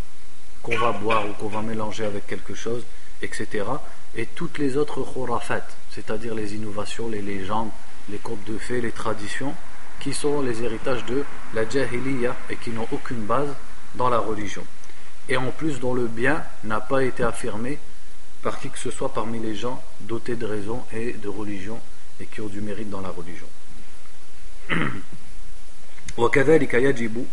qu'on 0.63 0.77
va 0.77 0.93
boire 0.93 1.25
ou 1.29 1.33
qu'on 1.35 1.49
va 1.49 1.63
mélanger 1.63 2.05
avec 2.05 2.27
quelque 2.27 2.55
chose, 2.55 2.85
etc. 3.23 3.65
Et 4.17 4.27
toutes 4.27 4.59
les 4.59 4.77
autres 4.77 5.03
khurafat, 5.03 5.67
c'est-à-dire 5.91 6.35
les 6.35 6.55
innovations, 6.55 7.09
les 7.09 7.23
légendes, 7.23 7.71
les 8.11 8.19
contes 8.19 8.45
de 8.47 8.59
fées, 8.59 8.81
les 8.81 8.93
traditions, 8.93 9.55
qui 10.01 10.13
sont 10.13 10.43
les 10.43 10.63
héritages 10.63 11.05
de 11.07 11.25
la 11.55 11.69
jahiliya 11.69 12.37
et 12.51 12.57
qui 12.57 12.71
n'ont 12.71 12.87
aucune 12.93 13.25
base 13.25 13.49
dans 13.95 14.09
la 14.09 14.19
religion. 14.19 14.65
Et 15.29 15.37
en 15.37 15.51
plus 15.51 15.81
dont 15.81 15.95
le 15.95 16.07
bien 16.07 16.43
n'a 16.65 16.81
pas 16.81 17.03
été 17.03 17.23
affirmé 17.23 17.79
par 18.42 18.60
qui 18.60 18.70
que 18.70 18.80
ce 18.80 18.92
soit 18.92 19.14
parmi 19.14 19.40
les 19.40 19.56
gens 19.56 19.82
dotés 20.02 20.36
de 20.36 20.46
raison 20.46 20.84
et 20.92 21.14
de 21.14 21.28
religion 21.30 21.80
et 22.20 22.26
qui 22.26 22.42
ont 22.42 22.48
du 22.48 22.62
mérite 22.62 22.90
dans 22.90 23.02
la 23.02 23.10
religion. 23.10 23.48
وكذلك 26.18 26.74
يجب 26.74 27.26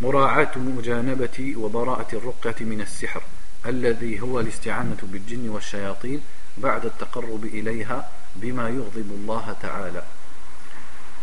مراعاة 0.00 0.58
مجانبة 0.58 1.54
وبراءة 1.56 2.06
الرقية 2.12 2.64
من 2.64 2.80
السحر 2.80 3.22
الذي 3.66 4.20
هو 4.20 4.40
الاستعانة 4.40 4.96
بالجن 5.02 5.48
والشياطين 5.48 6.20
بعد 6.58 6.84
التقرب 6.84 7.44
إليها 7.44 8.08
بما 8.36 8.68
يغضب 8.68 9.10
الله 9.10 9.56
تعالى 9.62 10.02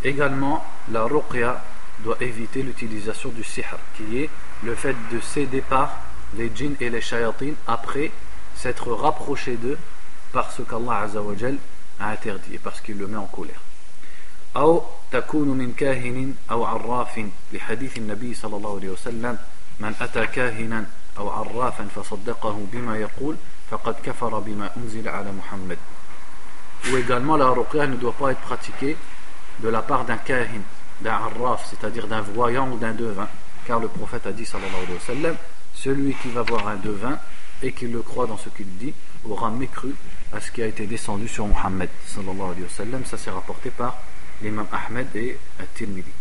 Également, 0.04 0.64
la 0.92 1.04
ruqya 1.06 1.64
doit 2.04 2.18
éviter 2.22 2.62
l'utilisation 2.62 3.30
du 3.30 3.44
sihr, 3.44 3.78
qui 3.96 4.20
est 4.20 4.30
le 4.64 4.76
fait 4.76 4.96
de 5.12 5.20
céder 5.20 5.62
par 5.62 6.02
les 6.38 6.52
djinns 6.56 6.76
et 6.80 6.90
les 6.92 7.02
shayatines 7.02 7.56
après 7.66 8.12
s'être 8.56 8.92
rapproché 8.92 9.56
d'eux 9.56 9.78
par 10.32 10.52
ce 10.52 10.62
qu'Allah 10.62 11.08
a 12.00 12.10
interdit 12.10 12.56
et 12.56 12.60
parce 12.60 12.82
qu'il 12.82 12.98
le 12.98 13.08
met 13.08 13.18
en 13.18 13.26
colère. 13.26 13.62
أو 14.58 14.84
تكون 15.12 15.48
من 15.48 15.74
كاهن 15.74 16.34
أو 16.52 16.66
عراف 16.66 17.26
لحديث 17.54 17.98
النبي 17.98 18.34
صلى 18.34 18.56
الله 18.56 18.76
عليه 18.76 18.90
وسلم 18.90 19.38
من 19.80 19.94
أتى 20.02 20.28
كاهنا 20.28 20.86
أو 21.18 21.30
عرافا 21.30 21.88
فصدقه 21.96 22.66
بما 22.74 22.98
يقول 22.98 23.36
فقد 23.72 23.96
كفر 24.04 24.40
بما 24.40 24.70
أنزل 24.78 25.10
على 25.10 25.32
محمد 25.32 25.78
Ou 26.92 26.98
également 26.98 27.38
la 27.38 27.50
ruqya 27.50 27.88
ne 27.88 27.96
doit 27.96 28.14
pas 28.14 28.32
être 28.32 28.42
pratiquée 28.42 28.96
de 29.60 29.68
la 29.68 29.82
part 29.82 30.06
d'un 30.06 30.18
kahin, 30.18 30.62
d'un 31.02 31.12
arraf, 31.12 31.66
c'est-à-dire 31.70 32.08
d'un 32.08 32.22
voyant 32.22 32.70
ou 32.70 32.78
d'un 32.78 32.94
devin. 32.94 33.28
Car 33.66 33.80
le 33.80 33.88
prophète 33.88 34.28
a 34.28 34.32
dit, 34.32 34.46
sallallahu 34.46 34.84
alayhi 34.84 34.94
wa 34.94 35.00
sallam, 35.00 35.36
celui 35.74 36.14
qui 36.14 36.30
va 36.30 36.44
voir 36.44 36.68
un 36.68 36.76
devin 36.76 37.18
et 37.63 37.73
qui 37.73 37.87
le 37.87 38.01
croit 38.03 38.27
dans 38.27 38.39
ce 38.39 38.49
qu'il 38.49 38.67
dit, 38.77 38.93
aura 39.29 39.51
mécru 39.51 39.95
à 40.33 40.41
ce 40.41 40.51
qui 40.51 40.63
a 40.63 40.67
été 40.67 40.87
descendu 40.87 41.29
sur 41.29 41.47
Muhammad. 41.47 41.89
Ça 42.07 43.19
s'est 43.19 43.31
rapporté 43.31 43.71
par 43.71 43.99
l'imam 44.43 44.67
Ahmed 44.73 45.09
et 45.15 45.39
At-Tirmidhi. 45.61 46.13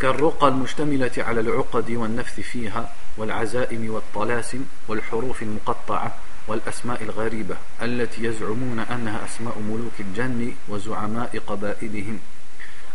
كالرقى 0.00 0.48
المشتملة 0.48 1.10
على 1.18 1.40
العقد 1.40 1.90
والنفث 1.90 2.40
فيها 2.40 2.92
والعزائم 3.16 3.90
والطلاسم 3.94 4.64
والحروف 4.88 5.42
المقطعة 5.42 6.14
والأسماء 6.48 7.02
الغريبة 7.02 7.56
التي 7.82 8.24
يزعمون 8.24 8.78
أنها 8.78 9.24
أسماء 9.24 9.58
ملوك 9.58 10.00
الجن 10.00 10.52
وزعماء 10.68 11.38
قبائلهم 11.46 12.18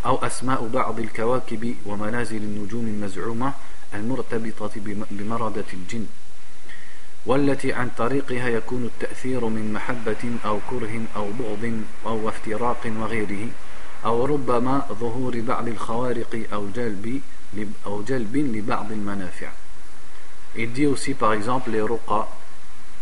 أو 0.06 0.16
أسماء 0.26 0.68
بعض 0.68 1.00
الكواكب 1.00 1.76
ومنازل 1.86 2.38
النجوم 2.38 2.88
المزعومة 2.88 3.54
المرتبطة 3.94 4.72
بمردة 5.12 5.66
الجن 5.74 6.06
والتي 7.26 7.74
عن 7.74 7.90
طريقها 7.98 8.50
يكون 8.50 8.86
التأثير 8.86 9.46
من 9.46 9.74
محبة 9.74 10.38
أو 10.46 10.60
كره 10.70 11.02
أو 11.16 11.32
بغض 11.32 11.84
أو 12.06 12.30
افتراق 12.30 12.92
وغيره 13.00 13.48
أو 14.06 14.26
ربما 14.26 14.86
ظهور 14.92 15.42
بعض 15.42 15.68
الخوارق 15.68 16.48
أو 16.54 16.68
جلب 16.76 17.22
أو 17.86 18.04
جلب 18.04 18.38
لبعض 18.38 18.92
المنافع. 18.92 19.50
Il 20.56 20.74
dit 20.74 20.88
aussi 20.88 21.14
par 21.14 21.34
exemple 21.34 21.70
les 21.70 21.82
ruqa 21.82 22.28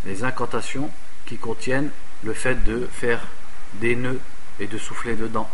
les 0.05 0.23
incantations 0.23 0.89
qui 1.25 1.37
contiennent 1.37 1.91
le 2.23 2.33
fait 2.33 2.55
de 2.63 2.87
faire 2.91 3.21
des 3.75 3.95
nœuds 3.95 4.19
et 4.59 4.67
de 4.67 4.77
souffler 4.77 5.15
dedans, 5.15 5.49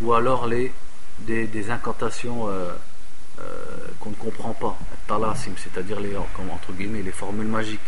ou 0.00 0.12
alors 0.12 0.46
les, 0.46 0.72
des, 1.20 1.70
incantations 1.70 2.48
euh, 2.48 2.70
euh, 3.40 3.75
ne 4.10 4.14
comprend 4.14 4.52
pas, 4.52 4.78
talasim, 5.06 5.52
c'est-à-dire 5.56 6.00
les, 6.00 6.16
entre 6.16 6.72
guillemets, 6.72 7.02
les 7.02 7.12
formules 7.12 7.46
magiques, 7.46 7.80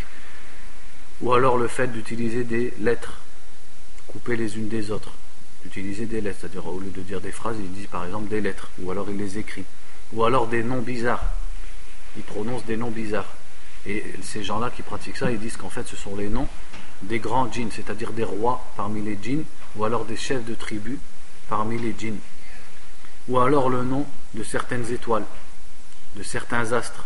ou 1.21 1.33
alors 1.33 1.57
le 1.57 1.69
fait 1.69 1.89
d'utiliser 1.89 2.45
des 2.45 2.73
lettres 2.81 3.21
coupées 4.07 4.37
les 4.37 4.57
unes 4.57 4.69
des 4.69 4.91
autres, 4.91 5.13
d'utiliser 5.63 6.07
des 6.07 6.21
lettres, 6.21 6.39
c'est-à-dire 6.41 6.67
au 6.67 6.79
lieu 6.79 6.91
de 6.91 7.01
dire 7.03 7.21
des 7.21 7.33
phrases, 7.33 7.57
il 7.59 7.73
dit 7.73 7.87
par 7.87 8.05
exemple 8.05 8.29
des 8.29 8.41
lettres, 8.41 8.71
ou 8.81 8.91
alors 8.91 9.09
il 9.11 9.17
les 9.17 9.39
écrit, 9.39 9.65
ou 10.13 10.25
alors 10.25 10.47
des 10.47 10.63
noms 10.63 10.81
bizarres, 10.81 11.25
il 12.17 12.23
prononce 12.23 12.65
des 12.65 12.77
noms 12.77 12.91
bizarres. 12.91 13.33
Et 13.87 14.05
ces 14.23 14.43
gens-là 14.43 14.71
qui 14.71 14.83
pratiquent 14.83 15.17
ça, 15.17 15.31
ils 15.31 15.39
disent 15.39 15.57
qu'en 15.57 15.71
fait 15.71 15.87
ce 15.87 15.97
sont 15.97 16.17
les 16.17 16.29
noms 16.29 16.49
des 17.03 17.19
grands 17.19 17.51
djinns, 17.51 17.71
c'est-à-dire 17.71 18.13
des 18.13 18.25
rois 18.25 18.65
parmi 18.77 19.03
les 19.03 19.19
djinns, 19.21 19.45
ou 19.77 19.85
alors 19.85 20.05
des 20.05 20.17
chefs 20.17 20.45
de 20.45 20.55
tribus 20.55 20.99
parmi 21.49 21.79
les 21.79 21.95
djinns, 21.97 22.19
ou 23.29 23.39
alors 23.39 23.69
le 23.69 23.83
nom 23.85 24.07
de 24.35 24.43
certaines 24.43 24.91
étoiles, 24.93 25.25
de 26.17 26.23
certains 26.23 26.73
astres. 26.73 27.05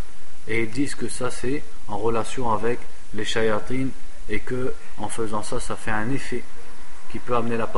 Et 0.49 0.63
ils 0.63 0.71
disent 0.71 0.95
que 0.95 1.09
ça 1.09 1.31
c'est 1.31 1.63
en 1.89 1.99
relation 1.99 2.53
avec 2.53 2.79
les 3.15 3.25
chayatines 3.25 3.91
et 4.29 4.41
que 4.41 4.73
en 4.99 5.09
faisant 5.09 5.43
ça, 5.43 5.61
ça 5.61 5.77
fait 5.77 5.91
un 5.91 6.11
effet 6.11 6.43
qui 7.11 7.19
peut 7.19 7.37
amener 7.37 7.57
la, 7.57 7.69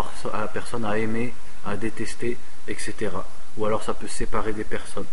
personne 0.53 0.85
à 0.85 0.97
aimer, 0.97 1.35
à 1.67 1.77
détester, 1.77 2.37
etc. 2.69 3.11
Ou 3.57 3.67
alors 3.67 3.83
ça 3.83 3.95
peut 3.95 4.09
séparer 4.09 4.53
des 4.53 4.65
personnes. 4.65 5.07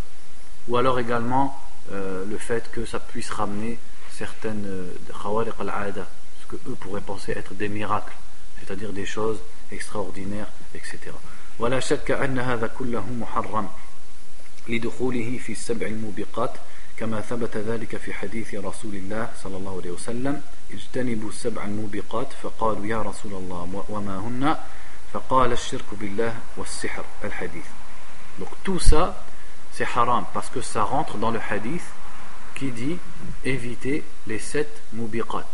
Ou 0.68 0.78
alors 0.78 1.00
également 1.00 1.60
euh, 1.92 2.24
le 2.30 2.38
fait 2.38 2.70
que 2.72 2.86
ça 2.86 3.00
puisse 3.00 3.32
ramener 3.32 3.80
certaines 4.12 4.66
euh, 4.68 4.94
khawariq 5.24 5.54
euh, 5.60 6.04
ce 6.42 6.48
que 6.48 6.56
eux 6.70 6.76
pourraient 6.80 7.02
penser 7.02 7.32
être 7.32 7.56
des 7.56 7.70
miracles, 7.70 8.14
c'est-à-dire 8.60 8.94
des 8.94 9.06
choses 9.06 9.40
extraordinaires, 9.72 10.50
etc. 10.76 11.00
Voilà, 11.58 11.80
لدخوله 14.68 15.40
في 15.46 15.52
السبع 15.52 15.88
الموبقات 15.88 16.52
كما 16.98 17.22
ثبت 17.22 17.58
ذلك 17.58 17.98
في 17.98 18.14
حديث 18.14 18.56
رسول 18.56 18.96
الله 18.96 19.30
صلى 19.44 19.58
الله 19.58 19.78
عليه 19.82 19.92
وسلم 19.92 20.42
اجتنبوا 20.72 21.30
السبع 21.30 21.66
الموبقات 21.66 22.28
فقالوا 22.44 22.86
يا 22.86 23.02
رسول 23.02 23.34
الله 23.34 23.86
وما 23.90 24.18
هن 24.20 24.58
فقال 25.14 25.52
الشرك 25.52 25.86
بالله 26.00 26.36
والسحر 26.58 27.06
الحديث 27.24 27.66
donc 28.40 28.50
tout 28.64 28.80
ça 28.80 29.24
c'est 29.72 29.88
haram 29.96 30.26
parce 30.34 30.50
que 30.50 30.62
ça 30.62 30.84
rentre 30.84 31.18
dans 31.18 31.32
le 31.32 31.40
hadith 31.50 31.84
qui 32.56 32.70
dit 32.72 32.98
éviter 33.44 34.04
les 34.28 34.38
sept 34.38 34.70
mubiqat, 34.94 35.48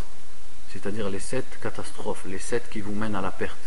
c'est-à-dire 0.73 1.09
les 1.09 1.19
sept 1.19 1.45
catastrophes, 1.61 2.23
les 2.25 2.39
sept 2.39 2.69
qui 2.69 2.81
vous 2.81 2.93
mènent 2.93 3.15
à 3.15 3.21
la 3.21 3.31
perte. 3.31 3.57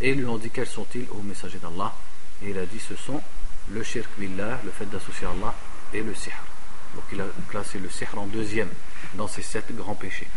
Et 0.00 0.14
lui 0.14 0.24
ont 0.26 0.38
dit 0.38 0.50
quels 0.50 0.66
sont-ils 0.66 1.06
au 1.10 1.22
messager 1.22 1.58
d'Allah 1.58 1.92
Et 2.42 2.50
il 2.50 2.58
a 2.58 2.66
dit 2.66 2.80
ce 2.80 2.96
sont 2.96 3.20
le 3.71 3.83
shirk 3.83 4.09
billah, 4.17 4.59
le 4.63 4.71
fait 4.71 4.85
d'associer 4.85 5.27
Allah, 5.27 5.53
et 5.93 6.01
le 6.01 6.13
sihr. 6.13 6.33
Donc 6.95 7.05
il 7.11 7.21
a 7.21 7.25
classé 7.49 7.79
le 7.79 7.89
sihr 7.89 8.09
en 8.17 8.27
deuxième 8.27 8.69
dans 9.15 9.27
ces 9.27 9.41
sept 9.41 9.75
grands 9.75 9.95
péchés. 9.95 10.27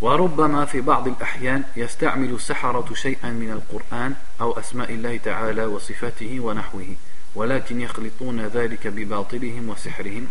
وربما 0.00 0.64
في 0.64 0.80
بعض 0.80 1.08
الأحيان 1.08 1.64
يستعمل 1.76 2.34
السحرة 2.34 2.94
شيئا 2.94 3.30
من 3.30 3.50
القرآن 3.50 4.14
أو 4.40 4.52
أسماء 4.52 4.94
الله 4.94 5.16
تعالى 5.16 5.64
وصفاته 5.64 6.40
ونحوه 6.40 6.96
ولكن 7.34 7.80
يخلطون 7.80 8.40
ذلك 8.40 8.86
بباطلهم 8.86 9.68
وسحرهم 9.68 10.28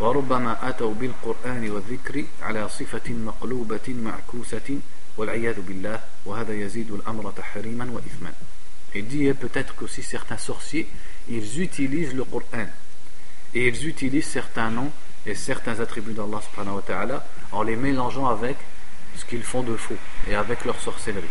وربما 0.00 0.68
أتوا 0.68 0.94
بالقرآن 0.94 1.70
والذكر 1.70 2.24
على 2.42 2.68
صفة 2.68 3.12
مقلوبة 3.12 3.88
معكوسة 3.88 4.78
والعياذ 5.16 5.60
بالله 5.60 6.00
وهذا 6.26 6.54
يزيد 6.54 6.90
الأمر 6.90 7.30
تحريما 7.30 7.84
وإثما 7.90 8.32
il 8.93 9.07
dit 9.07 9.31
peut-être 9.33 9.75
qu'aussi 9.75 10.03
certains 10.03 10.37
sorciers, 10.37 10.87
ils 11.29 11.61
utilisent 11.61 12.13
le 12.13 12.23
Coran 12.23 12.65
et 13.53 13.67
ils 13.67 13.87
utilisent 13.87 14.27
certains 14.27 14.69
noms 14.69 14.91
et 15.25 15.35
certains 15.35 15.79
attributs 15.79 16.13
d'Allah 16.13 16.41
subhanahu 16.41 16.75
wa 16.77 16.81
ta'ala 16.81 17.25
en 17.51 17.63
les 17.63 17.75
mélangeant 17.75 18.27
avec 18.27 18.57
ce 19.15 19.25
qu'ils 19.25 19.43
font 19.43 19.63
de 19.63 19.75
faux 19.75 19.95
et 20.27 20.35
avec 20.35 20.65
leur 20.65 20.79
sorcellerie. 20.79 21.23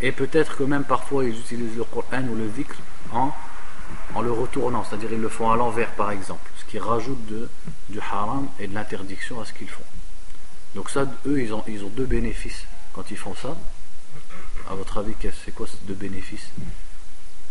Et 0.00 0.12
peut-être 0.12 0.56
que 0.56 0.64
même 0.64 0.84
parfois 0.84 1.24
ils 1.24 1.38
utilisent 1.38 1.76
le 1.76 1.84
Coran 1.84 2.22
ou 2.24 2.34
le 2.34 2.48
dhikr 2.48 2.76
en, 3.12 3.32
en 4.14 4.22
le 4.22 4.32
retournant, 4.32 4.84
c'est-à-dire 4.84 5.12
ils 5.12 5.20
le 5.20 5.28
font 5.28 5.50
à 5.50 5.56
l'envers 5.56 5.90
par 5.92 6.10
exemple, 6.10 6.50
ce 6.56 6.64
qui 6.64 6.78
rajoute 6.78 7.26
du 7.88 8.00
haram 8.00 8.48
et 8.60 8.66
de 8.66 8.74
l'interdiction 8.74 9.40
à 9.40 9.44
ce 9.44 9.52
qu'ils 9.52 9.70
font. 9.70 9.84
Donc 10.74 10.90
ça, 10.90 11.06
eux, 11.26 11.40
ils 11.40 11.54
ont, 11.54 11.62
ils 11.68 11.84
ont 11.84 11.88
deux 11.88 12.06
bénéfices 12.06 12.66
quand 12.92 13.10
ils 13.10 13.16
font 13.16 13.34
ça. 13.34 13.56
À 14.70 14.74
votre 14.74 14.98
avis, 14.98 15.14
c'est 15.44 15.54
quoi 15.54 15.66
ces 15.66 15.76
deux 15.86 15.94
bénéfices 15.94 16.48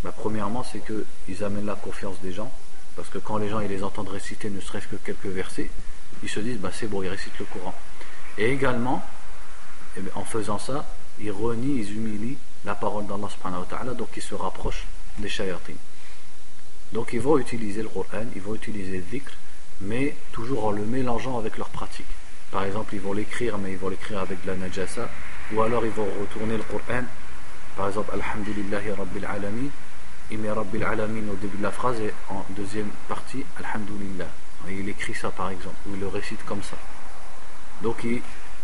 bah, 0.03 0.13
Premièrement, 0.15 0.63
c'est 0.63 0.82
qu'ils 0.84 1.43
amènent 1.43 1.65
la 1.65 1.75
confiance 1.75 2.20
des 2.22 2.34
gens, 2.34 2.51
parce 2.96 3.10
que 3.10 3.17
quand 3.20 3.38
les 3.38 3.50
gens 3.50 3.60
ils 3.60 3.70
les 3.70 3.84
entendent 3.84 4.10
réciter 4.10 4.50
ne 4.50 4.60
serait-ce 4.60 4.88
que 4.88 4.96
quelques 4.96 5.25
versets, 5.25 5.70
ils 6.24 6.29
se 6.29 6.39
disent, 6.39 6.58
bah, 6.58 6.72
c'est 6.74 6.88
bon, 6.88 7.03
ils 7.03 7.10
récitent 7.10 7.38
le 7.39 7.46
Coran. 7.46 7.74
Et 8.38 8.51
également, 8.51 9.03
eh 9.98 10.01
en 10.15 10.25
faisant 10.25 10.58
ça, 10.58 10.86
ils 11.20 11.32
renient, 11.32 11.77
ils 11.77 11.96
humilient 11.96 12.38
la 12.65 12.75
parole 12.75 13.05
d'Allah 13.05 13.29
subhanahu 13.29 13.62
wa 13.62 13.67
ta'ala, 13.70 13.93
donc 13.93 14.10
ils 14.15 14.24
se 14.24 14.34
rapprochent 14.34 14.86
des 15.20 15.29
shayatin. 15.29 15.74
Donc 16.91 17.13
ils 17.13 17.22
vont 17.22 17.38
utiliser 17.38 17.84
le 17.84 17.89
Coran, 17.89 18.25
ils 18.36 18.41
vont 18.41 18.55
utiliser 18.55 18.98
le 18.98 19.03
dhikr, 19.03 19.32
mais 19.82 20.15
toujours 20.32 20.65
en 20.65 20.72
le 20.72 20.86
mélangeant 20.86 21.38
avec 21.38 21.58
leur 21.58 21.70
pratique. 21.70 22.08
Par 22.51 22.63
exemple, 22.63 22.96
ils 22.96 23.01
vont 23.01 23.13
l'écrire, 23.13 23.58
mais 23.58 23.72
ils 23.72 23.77
vont 23.77 23.89
l'écrire 23.89 24.20
avec 24.20 24.41
de 24.43 24.48
la 24.48 24.55
najasa, 24.55 25.10
ou 25.51 25.62
alors 25.62 25.85
ils 25.85 25.91
vont 25.91 26.07
retourner 26.21 26.57
le 26.57 26.63
Coran. 26.63 27.03
Par 27.75 27.88
exemple, 27.88 28.12
Alhamdulillahi 28.13 28.91
Rabbil 28.91 29.25
Alamin, 29.25 29.69
il 30.31 30.38
met 30.39 30.51
Rabbil 30.51 30.83
Alamin 30.83 31.27
au 31.31 31.35
début 31.35 31.57
de 31.57 31.63
la 31.63 31.71
phrase 31.71 32.00
et 32.00 32.13
en 32.29 32.45
deuxième 32.50 32.89
partie, 33.07 33.43
Alhamdulillah. 33.59 34.27
il 34.69 34.88
écrit 34.88 35.13
ça 35.13 35.29
par 35.29 35.50
exemple, 35.50 35.75
ou 35.88 35.95
il 35.95 36.00
le 36.00 36.07
récite 36.07 36.43
comme 36.45 36.63
ça. 36.63 36.77
Donc 37.81 38.05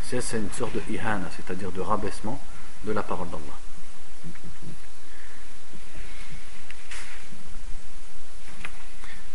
c'est 0.04 0.38
une 0.38 0.52
sorte 0.52 0.74
de 0.74 0.82
ihana, 0.90 1.30
c'est-à-dire 1.36 1.72
de 1.72 1.82
rabaissement 1.82 2.40
de 2.84 2.92
la 2.94 3.04
parole 3.04 3.30
d'Allah. 3.30 3.58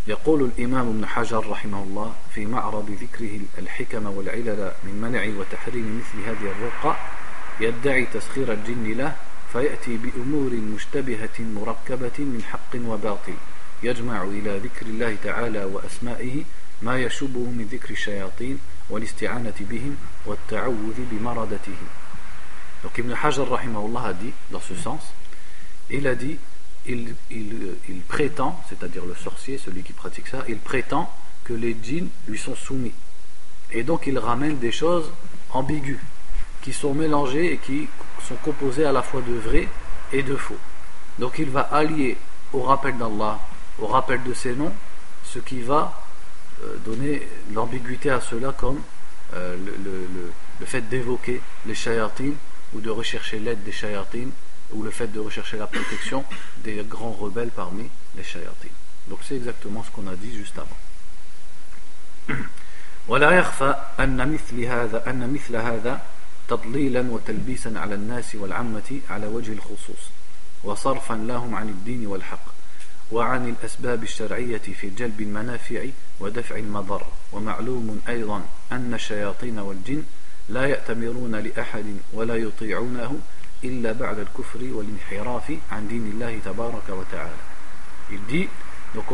يقول 0.06 0.50
الإمام 0.58 0.88
ابن 0.88 1.06
حجر 1.06 1.50
رحمه 1.50 1.82
الله 1.82 2.12
في 2.34 2.46
معرض 2.46 2.90
ذكره 2.90 3.40
الحكم 3.58 4.06
والعلل 4.06 4.72
من 4.84 4.94
منع 5.00 5.38
وتحريم 5.40 6.00
مثل 6.00 6.28
هذه 6.28 6.52
الرقى 6.52 6.96
يدعي 7.60 8.06
تسخير 8.06 8.52
الجن 8.52 8.92
له 8.92 9.16
فيأتي 9.52 9.96
بأمور 9.96 10.50
مشتبهة 10.52 11.38
مركبة 11.40 12.18
من 12.18 12.42
حق 12.52 12.76
وباطل 12.86 13.34
يجمع 13.82 14.22
إلى 14.22 14.58
ذكر 14.58 14.86
الله 14.86 15.16
تعالى 15.24 15.64
وأسمائه 15.64 16.44
ما 16.82 16.98
يشبه 16.98 17.40
من 17.40 17.68
ذكر 17.72 17.90
الشياطين 17.90 18.58
والاستعانة 18.90 19.54
بهم 19.60 19.96
والتعوذ 20.26 20.98
بمردتهم 21.10 21.88
Donc 22.84 22.98
Ibn 22.98 23.12
Hajar 23.12 23.48
rahimahullah 23.48 24.08
a 24.08 24.12
dit 24.12 24.32
dans 24.50 24.60
ce 24.60 24.74
sens, 24.74 25.00
il 25.88 26.06
a 26.06 26.14
dit 26.14 26.36
il, 26.86 27.14
prétend, 28.06 28.60
c'est-à-dire 28.68 29.06
le 29.06 29.14
sorcier, 29.14 29.56
celui 29.56 29.82
qui 29.82 29.94
pratique 29.94 30.28
ça, 30.28 30.44
il 30.48 30.58
prétend 30.58 31.10
que 31.44 31.54
les 31.54 31.74
djinns 31.82 32.08
lui 32.28 32.36
sont 32.36 32.54
soumis. 32.54 32.92
Et 33.72 33.84
donc 33.84 34.06
il 34.06 34.18
ramène 34.18 34.58
des 34.58 34.70
choses 34.70 35.10
ambiguës, 35.50 35.98
qui 36.64 36.72
sont 36.72 36.94
mélangées 36.94 37.52
et 37.52 37.58
qui 37.58 37.86
sont 38.26 38.36
composées 38.36 38.86
à 38.86 38.92
la 38.92 39.02
fois 39.02 39.20
de 39.20 39.34
vrai 39.34 39.68
et 40.14 40.22
de 40.22 40.34
faux. 40.34 40.56
Donc 41.18 41.38
il 41.38 41.50
va 41.50 41.60
allier 41.60 42.16
au 42.54 42.62
rappel 42.62 42.96
d'Allah, 42.96 43.38
au 43.78 43.86
rappel 43.86 44.22
de 44.22 44.32
ses 44.32 44.54
noms, 44.54 44.72
ce 45.24 45.40
qui 45.40 45.60
va 45.60 45.92
euh, 46.62 46.76
donner 46.86 47.28
l'ambiguïté 47.52 48.08
à 48.08 48.20
cela 48.22 48.52
comme 48.56 48.80
euh, 49.34 49.56
le, 49.84 50.66
fait 50.66 50.88
d'évoquer 50.88 51.42
les 51.66 51.74
shayatines 51.74 52.36
ou 52.72 52.80
de 52.80 52.88
rechercher 52.88 53.38
l'aide 53.40 53.62
des 53.62 53.72
shayatines 53.72 54.30
ou 54.72 54.82
le 54.82 54.90
fait 54.90 55.08
de 55.08 55.20
rechercher 55.20 55.58
la 55.58 55.66
protection 55.66 56.24
des 56.64 56.82
grands 56.88 57.12
rebelles 57.12 57.50
parmi 57.54 57.90
les 58.16 58.24
shayatin. 58.24 58.68
Donc 59.08 59.18
c'est 59.22 59.36
exactement 59.36 59.84
ce 59.84 59.90
qu'on 59.90 60.06
a 60.06 60.16
dit 60.16 60.34
juste 60.34 60.58
avant. 60.58 60.78
تضليلا 66.48 67.00
وتلبيسا 67.10 67.72
على 67.76 67.94
الناس 67.94 68.34
والعامة 68.34 69.00
على 69.10 69.26
وجه 69.26 69.52
الخصوص 69.52 70.10
وصرفا 70.64 71.14
لهم 71.14 71.54
عن 71.54 71.68
الدين 71.68 72.06
والحق 72.06 72.54
وعن 73.12 73.48
الأسباب 73.48 74.02
الشرعية 74.02 74.58
في 74.80 74.90
جلب 74.90 75.20
المنافع 75.20 75.84
ودفع 76.20 76.56
المضر 76.56 77.06
ومعلوم 77.32 78.00
أيضا 78.08 78.42
أن 78.72 78.94
الشياطين 78.94 79.58
والجن 79.58 80.02
لا 80.48 80.66
يأتمرون 80.66 81.34
لأحد 81.36 81.96
ولا 82.12 82.36
يطيعونه 82.36 83.18
Il 83.64 83.80
dit, 88.28 88.48
donc 88.94 89.04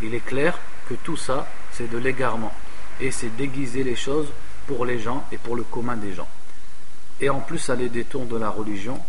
il 0.00 0.14
est 0.14 0.24
clair 0.24 0.58
que 0.88 0.94
tout 0.94 1.18
ça, 1.18 1.46
c'est 1.72 1.90
de 1.90 1.98
l'égarement. 1.98 2.52
Et 3.00 3.10
c'est 3.10 3.36
déguiser 3.36 3.84
les 3.84 3.96
choses 3.96 4.28
pour 4.66 4.86
les 4.86 4.98
gens 4.98 5.24
et 5.30 5.36
pour 5.36 5.56
le 5.56 5.62
commun 5.64 5.96
des 5.96 6.14
gens. 6.14 6.28
Et 7.22 7.30
en 7.30 7.40
plus, 7.40 7.58
ça 7.58 7.76
les 7.76 7.88
détourne 7.88 8.26
de 8.26 8.36
la 8.36 8.50
religion 8.50 9.00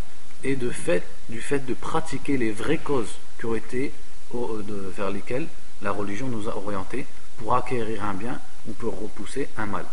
et 0.43 0.56
de 0.56 0.69
fait, 0.69 1.04
du 1.30 1.41
fait 1.41 1.65
de 1.65 1.73
pratiquer 1.73 2.38
les 2.38 2.52
vraies 2.52 2.78
causes 2.78 3.15
qui 3.39 3.45
ont 3.45 3.56
été 3.56 3.91
vers 4.32 5.10
lesquelles 5.10 5.47
la 5.82 5.91
religion 5.91 6.28
nous 6.28 6.47
a 6.47 6.56
orientés 6.56 7.06
pour 7.38 7.56
acquérir 7.56 8.04
un 8.04 8.13
bien 8.13 8.39
ou 8.67 8.73
pour 8.73 8.99
repousser 8.99 9.49
un 9.58 9.65
mal. 9.65 9.86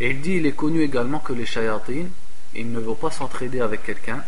Et 0.00 0.10
il 0.10 0.20
dit, 0.20 0.34
il 0.34 0.46
est 0.46 0.52
connu 0.52 0.82
également 0.82 1.20
que 1.20 1.32
les 1.32 1.46
shayatines, 1.46 2.10
il 2.54 2.72
ne 2.72 2.80
veut 2.80 2.94
pas 2.94 3.10
s'entraider 3.10 3.60
avec 3.60 3.84
quelqu'un 3.84 4.22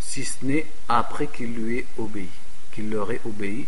si 0.00 0.24
ce 0.24 0.44
n'est 0.44 0.66
après 0.88 1.26
qu'il 1.28 1.54
lui 1.54 1.78
ait 1.78 1.86
obéi, 1.98 2.28
qu'il 2.72 2.90
leur 2.90 3.10
ait 3.10 3.20
obéi 3.24 3.66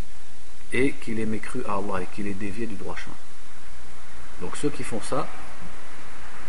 et 0.72 0.92
qu'il 0.92 1.20
ait 1.20 1.26
mécru 1.26 1.62
à 1.66 1.74
Allah 1.76 2.02
et 2.02 2.06
qu'il 2.14 2.26
ait 2.26 2.34
dévié 2.34 2.66
du 2.66 2.74
droit 2.74 2.96
chemin. 2.96 3.16
Donc 4.42 4.56
ceux 4.56 4.70
qui 4.70 4.84
font 4.84 5.00
ça, 5.00 5.26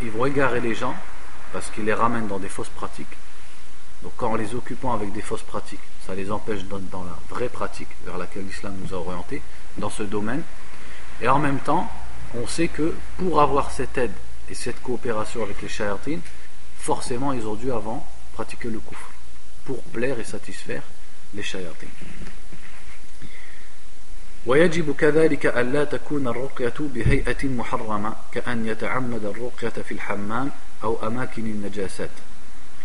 ils 0.01 0.11
vont 0.11 0.25
égarer 0.25 0.59
les 0.59 0.75
gens 0.75 0.95
parce 1.52 1.70
qu'ils 1.70 1.84
les 1.84 1.94
ramènent 1.94 2.26
dans 2.26 2.38
des 2.38 2.48
fausses 2.48 2.68
pratiques. 2.68 3.16
Donc 4.02 4.12
quand 4.16 4.34
les 4.34 4.54
occupant 4.54 4.92
avec 4.92 5.12
des 5.12 5.22
fausses 5.22 5.42
pratiques, 5.42 5.80
ça 6.06 6.14
les 6.14 6.30
empêche 6.30 6.64
dans, 6.64 6.78
dans 6.78 7.04
la 7.04 7.16
vraie 7.30 7.48
pratique 7.48 7.88
vers 8.04 8.18
laquelle 8.18 8.44
l'islam 8.44 8.76
nous 8.82 8.94
a 8.94 8.98
orientés, 8.98 9.42
dans 9.78 9.90
ce 9.90 10.02
domaine. 10.02 10.42
Et 11.20 11.28
en 11.28 11.38
même 11.38 11.60
temps, 11.60 11.90
on 12.34 12.46
sait 12.46 12.68
que 12.68 12.94
pour 13.16 13.40
avoir 13.40 13.70
cette 13.70 13.96
aide 13.96 14.12
et 14.50 14.54
cette 14.54 14.82
coopération 14.82 15.42
avec 15.42 15.62
les 15.62 15.68
shayatines, 15.68 16.20
forcément 16.78 17.32
ils 17.32 17.46
ont 17.46 17.54
dû 17.54 17.72
avant 17.72 18.06
pratiquer 18.34 18.68
le 18.68 18.78
kufr 18.78 19.10
pour 19.64 19.82
plaire 19.84 20.18
et 20.20 20.24
satisfaire 20.24 20.82
les 21.34 21.42
shayatin. 21.42 21.88
ويجب 24.46 24.96
كذلك 24.96 25.46
ألا 25.46 25.84
تكون 25.84 26.28
الرقية 26.28 26.74
بهيئة 26.78 27.48
محرمة 27.48 28.14
كأن 28.32 28.66
يتعمد 28.66 29.24
الرقية 29.24 29.82
في 29.88 29.92
الحمام 29.92 30.50
أو 30.50 30.50
أماكن 30.50 30.52
النجاسات. 30.52 30.67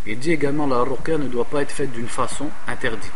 il 0.06 0.18
dit 0.18 0.32
également 0.32 0.66
la 0.66 0.80
ruqya 0.80 1.18
ne 1.18 1.28
doit 1.28 1.44
pas 1.44 1.62
être 1.62 1.72
faite 1.72 1.92
d'une 1.92 2.08
façon 2.08 2.48
interdite, 2.66 3.12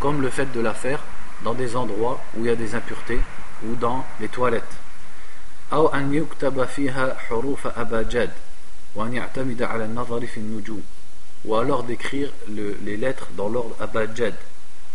comme 0.00 0.22
le 0.22 0.30
fait 0.30 0.50
de 0.52 0.60
la 0.60 0.74
faire 0.74 1.00
dans 1.44 1.54
des 1.54 1.76
endroits 1.76 2.20
où 2.36 2.44
il 2.44 2.46
y 2.46 2.50
a 2.50 2.56
des 2.56 2.74
impuretés 2.74 3.20
ou 3.66 3.74
dans 3.74 4.04
les 4.20 4.28
toilettes. 4.28 4.64
ou 11.44 11.54
alors 11.54 11.82
d'écrire 11.84 12.32
les 12.48 12.96
lettres 12.96 13.28
dans 13.36 13.48
l'ordre 13.48 13.76
abajad 13.80 14.34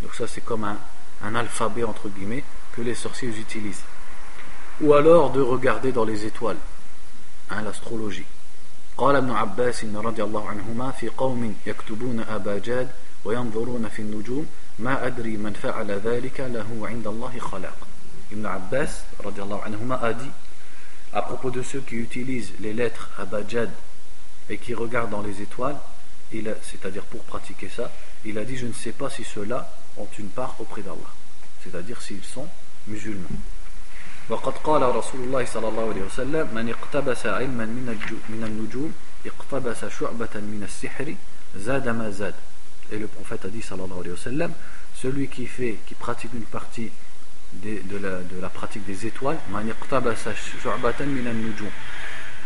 donc 0.01 0.13
ça 0.13 0.27
c'est 0.27 0.41
comme 0.41 0.63
un, 0.63 1.35
alphabet 1.35 1.83
entre 1.83 2.09
guillemets 2.09 2.43
que 2.73 2.81
les 2.81 2.93
sorciers 2.93 3.29
utilisent. 3.29 3.83
Ou 4.81 4.93
alors 4.93 5.31
de 5.31 5.41
regarder 5.41 5.91
dans 5.91 6.03
les 6.03 6.25
étoiles 6.25 6.57
hein, 7.49 7.61
l'astrologie. 7.61 8.25
قال 8.97 9.15
ابن 9.15 9.31
عباس 9.31 9.85
رضي 9.95 10.23
الله 10.23 10.49
عنهما 10.49 10.91
في 10.91 11.09
قوم 11.09 11.55
يكتبون 11.65 12.19
أباجاد 12.19 12.89
وينظرون 13.25 13.89
في 13.89 14.01
النجوم 14.01 14.47
ما 14.79 15.07
أدري 15.07 15.37
من 15.37 15.53
فعل 15.53 15.91
ذلك 15.91 16.39
له 16.39 16.87
عند 16.87 17.07
الله 17.07 17.39
خلاق 17.39 17.77
Ibn 18.31 18.45
Abbas 18.45 19.05
anhuma, 19.65 19.99
a 20.01 20.13
dit 20.13 20.31
à 21.13 21.21
propos 21.21 21.51
de 21.51 21.61
ceux 21.61 21.81
qui 21.81 21.95
utilisent 21.95 22.51
les 22.59 22.73
lettres 22.73 23.09
abajad 23.19 23.69
et 24.49 24.57
qui 24.57 24.73
regardent 24.73 25.11
dans 25.11 25.21
les 25.21 25.41
étoiles, 25.41 25.77
c'est-à-dire 26.31 27.03
pour 27.03 27.21
pratiquer 27.21 27.69
ça, 27.69 27.91
il 28.25 28.37
a 28.39 28.43
dit 28.43 28.57
Je 28.57 28.65
ne 28.65 28.73
sais 28.73 28.91
pas 28.91 29.09
si 29.09 29.23
ceux-là 29.23 29.71
ont 29.97 30.07
une 30.17 30.29
part 30.29 30.55
auprès 30.59 30.81
d'Allah, 30.81 31.13
c'est-à-dire 31.63 32.01
s'ils 32.01 32.23
sont 32.23 32.47
musulmans. 32.87 33.29
وقد 34.30 34.52
قال 34.64 34.82
رسول 34.82 35.20
الله 35.20 35.44
صلى 35.44 35.68
الله 35.68 35.88
عليه 35.90 36.02
وسلم 36.02 36.54
من 36.54 36.68
اقتبس 36.68 37.26
علما 37.26 37.66
من 38.28 38.42
النجوم 38.46 38.92
اقتبس 39.26 39.84
شعبة 39.84 40.34
من 40.34 40.62
السحر 40.64 41.14
زاد 41.56 41.88
ما 41.88 42.10
زاد 42.10 42.34
et 42.92 42.98
le 42.98 43.06
prophète 43.06 43.44
a 43.44 43.48
dit 43.48 43.62
sallallahu 43.62 44.00
alayhi 44.00 44.10
wa 44.10 44.16
sallam 44.16 44.52
celui 44.94 45.28
qui 45.28 45.46
fait 45.46 45.78
qui 45.86 45.94
pratique 45.94 46.32
une 46.34 46.42
partie 46.42 46.90
de, 47.52 47.80
de, 47.84 47.96
la, 47.96 48.18
de 48.20 48.40
la 48.40 48.48
pratique 48.48 48.84
des 48.86 49.06
étoiles 49.06 49.38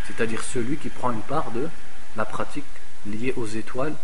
c'est-à-dire 0.06 0.42
celui 0.42 0.76
qui 0.76 0.88
prend 0.90 1.10
une 1.12 1.22
part 1.22 1.50
de 1.50 1.68
la 2.16 2.24
pratique 2.24 2.64
liée 3.06 3.32
aux 3.36 3.46
étoiles 3.46 3.94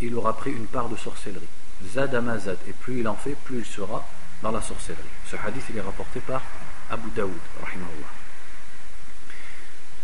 il 0.00 0.14
aura 0.14 0.36
pris 0.36 0.50
une 0.50 0.66
part 0.66 0.88
de 0.88 0.96
sorcellerie 0.96 1.48
zadamazad 1.94 2.58
et 2.68 2.72
plus 2.72 3.00
il 3.00 3.08
en 3.08 3.16
fait 3.16 3.36
plus 3.44 3.58
il 3.58 3.64
sera 3.64 4.06
dans 4.42 4.50
la 4.50 4.62
sorcellerie 4.62 5.02
ce 5.30 5.36
hadith 5.36 5.64
il 5.70 5.76
est 5.76 5.82
rapporté 5.82 6.20
par 6.20 6.42
Abu 6.90 7.08
Daoud 7.14 7.40
rahimahullah 7.60 8.22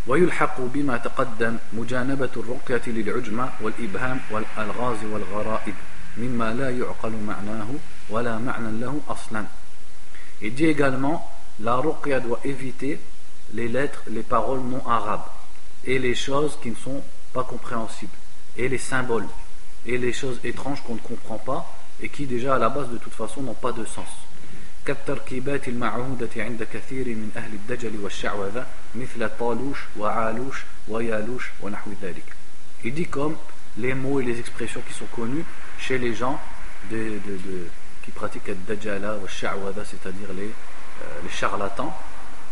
ويلحق 0.08 0.60
بما 0.60 0.96
تقدم 0.96 1.58
مجانبة 1.72 2.30
الرقية 2.36 2.82
للعجمة 2.86 3.48
والإبهام 3.60 4.20
والألغاز 4.30 5.04
والغرائب 5.04 5.74
مما 6.16 6.54
لا 6.54 6.70
يعقل 6.70 7.12
معناه 7.26 7.68
ولا 8.10 8.38
معنى 8.38 8.80
له 8.80 9.00
أصلا 9.08 9.44
Il 10.40 10.54
dit 10.54 10.66
également, 10.66 11.28
la 11.60 11.76
ruqya 11.76 12.20
doit 12.20 12.40
éviter 12.44 13.00
les 13.52 13.68
lettres, 13.68 14.02
les 14.08 14.22
paroles 14.22 14.60
non 14.60 14.86
arabes, 14.86 15.26
et 15.84 15.98
les 15.98 16.14
choses 16.14 16.56
qui 16.62 16.70
ne 16.70 16.76
sont 16.76 17.02
pas 17.32 17.42
compréhensibles, 17.42 18.16
et 18.56 18.68
les 18.68 18.78
symboles, 18.78 19.26
et 19.84 19.98
les 19.98 20.12
choses 20.12 20.38
étranges 20.44 20.82
qu'on 20.84 20.94
ne 20.94 21.00
comprend 21.00 21.38
pas, 21.38 21.66
et 22.00 22.08
qui 22.08 22.26
déjà 22.26 22.54
à 22.54 22.58
la 22.58 22.68
base 22.68 22.88
de 22.88 22.98
toute 22.98 23.14
façon 23.14 23.42
n'ont 23.42 23.54
pas 23.54 23.72
de 23.72 23.84
sens. 23.84 24.06
كالتركيبات 24.85 25.67
المعهودة 25.67 26.29
عند 26.37 26.67
كثير 26.73 27.07
من 27.07 27.31
أهل 27.37 27.53
الدجل 27.53 27.99
والشعوذة 28.03 28.65
مثل 28.95 29.29
طالوش 29.39 29.77
وعالوش 29.99 30.57
ويالوش 30.87 31.49
ونحو 31.61 31.91
ذلك. 32.01 32.25
Il 32.83 32.93
dit 32.93 33.07
comme 33.07 33.37
les 33.77 33.93
mots 33.93 34.19
et 34.19 34.25
les 34.25 34.39
expressions 34.39 34.81
qui 34.87 34.93
sont 34.93 35.05
connus 35.15 35.45
chez 35.79 35.97
les 35.97 36.13
gens 36.13 36.39
de, 36.91 36.97
de, 36.97 37.37
de, 37.45 37.67
qui 38.03 38.11
pratiquent 38.11 38.47
le 38.49 38.55
dajjala 38.67 39.15
ou 39.17 39.27
sha'wada, 39.27 39.83
c'est-à-dire 39.85 40.33
les, 40.33 40.43
euh, 40.43 41.19
les 41.23 41.29
charlatans, 41.29 41.93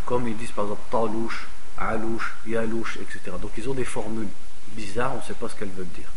comme 0.06 0.28
ils 0.28 0.38
disent 0.38 0.52
par 0.52 0.66
exemple 0.66 0.82
talouche, 0.90 1.48
alouche, 1.78 2.34
yalouche, 2.48 2.98
etc. 3.04 3.36
Donc 3.42 3.52
ils 3.58 3.68
ont 3.70 3.74
des 3.74 3.84
formules 3.84 4.30
bizarres, 4.70 5.14
on 5.14 5.18
ne 5.18 5.24
sait 5.24 5.34
pas 5.34 5.50
ce 5.50 5.56
qu'elles 5.56 5.78
veulent 5.78 5.96
dire. 5.96 6.10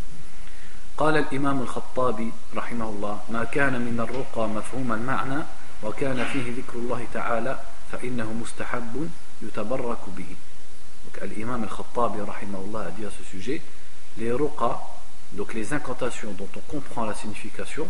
قال 0.96 1.16
الإمام 1.16 1.60
الخطابي 1.62 2.32
رحمه 2.56 2.88
الله 2.88 3.18
ما 3.30 3.44
كان 3.44 3.72
من 3.80 4.00
الرقى 4.00 4.48
مفهوم 4.48 4.92
المعنى 4.92 5.42
وكان 5.84 6.24
فيه 6.24 6.52
ذكر 6.56 6.74
الله 6.78 7.06
تعالى 7.14 7.58
فإنه 7.92 8.32
مستحب 8.32 9.08
يتبرك 9.42 10.08
به 10.16 10.36
donc 11.04 11.20
l'imam 11.36 11.62
al-Khattabi 11.62 12.20
rahimahullah 12.20 12.86
a 12.86 12.90
dit 12.90 13.04
à 13.04 13.10
les 14.16 14.32
ruqa 14.32 14.80
donc 15.32 15.52
les 15.52 15.72
incantations 15.72 16.32
dont 16.32 16.48
on 16.56 16.60
comprend 16.60 17.04
la 17.04 17.14
signification 17.14 17.86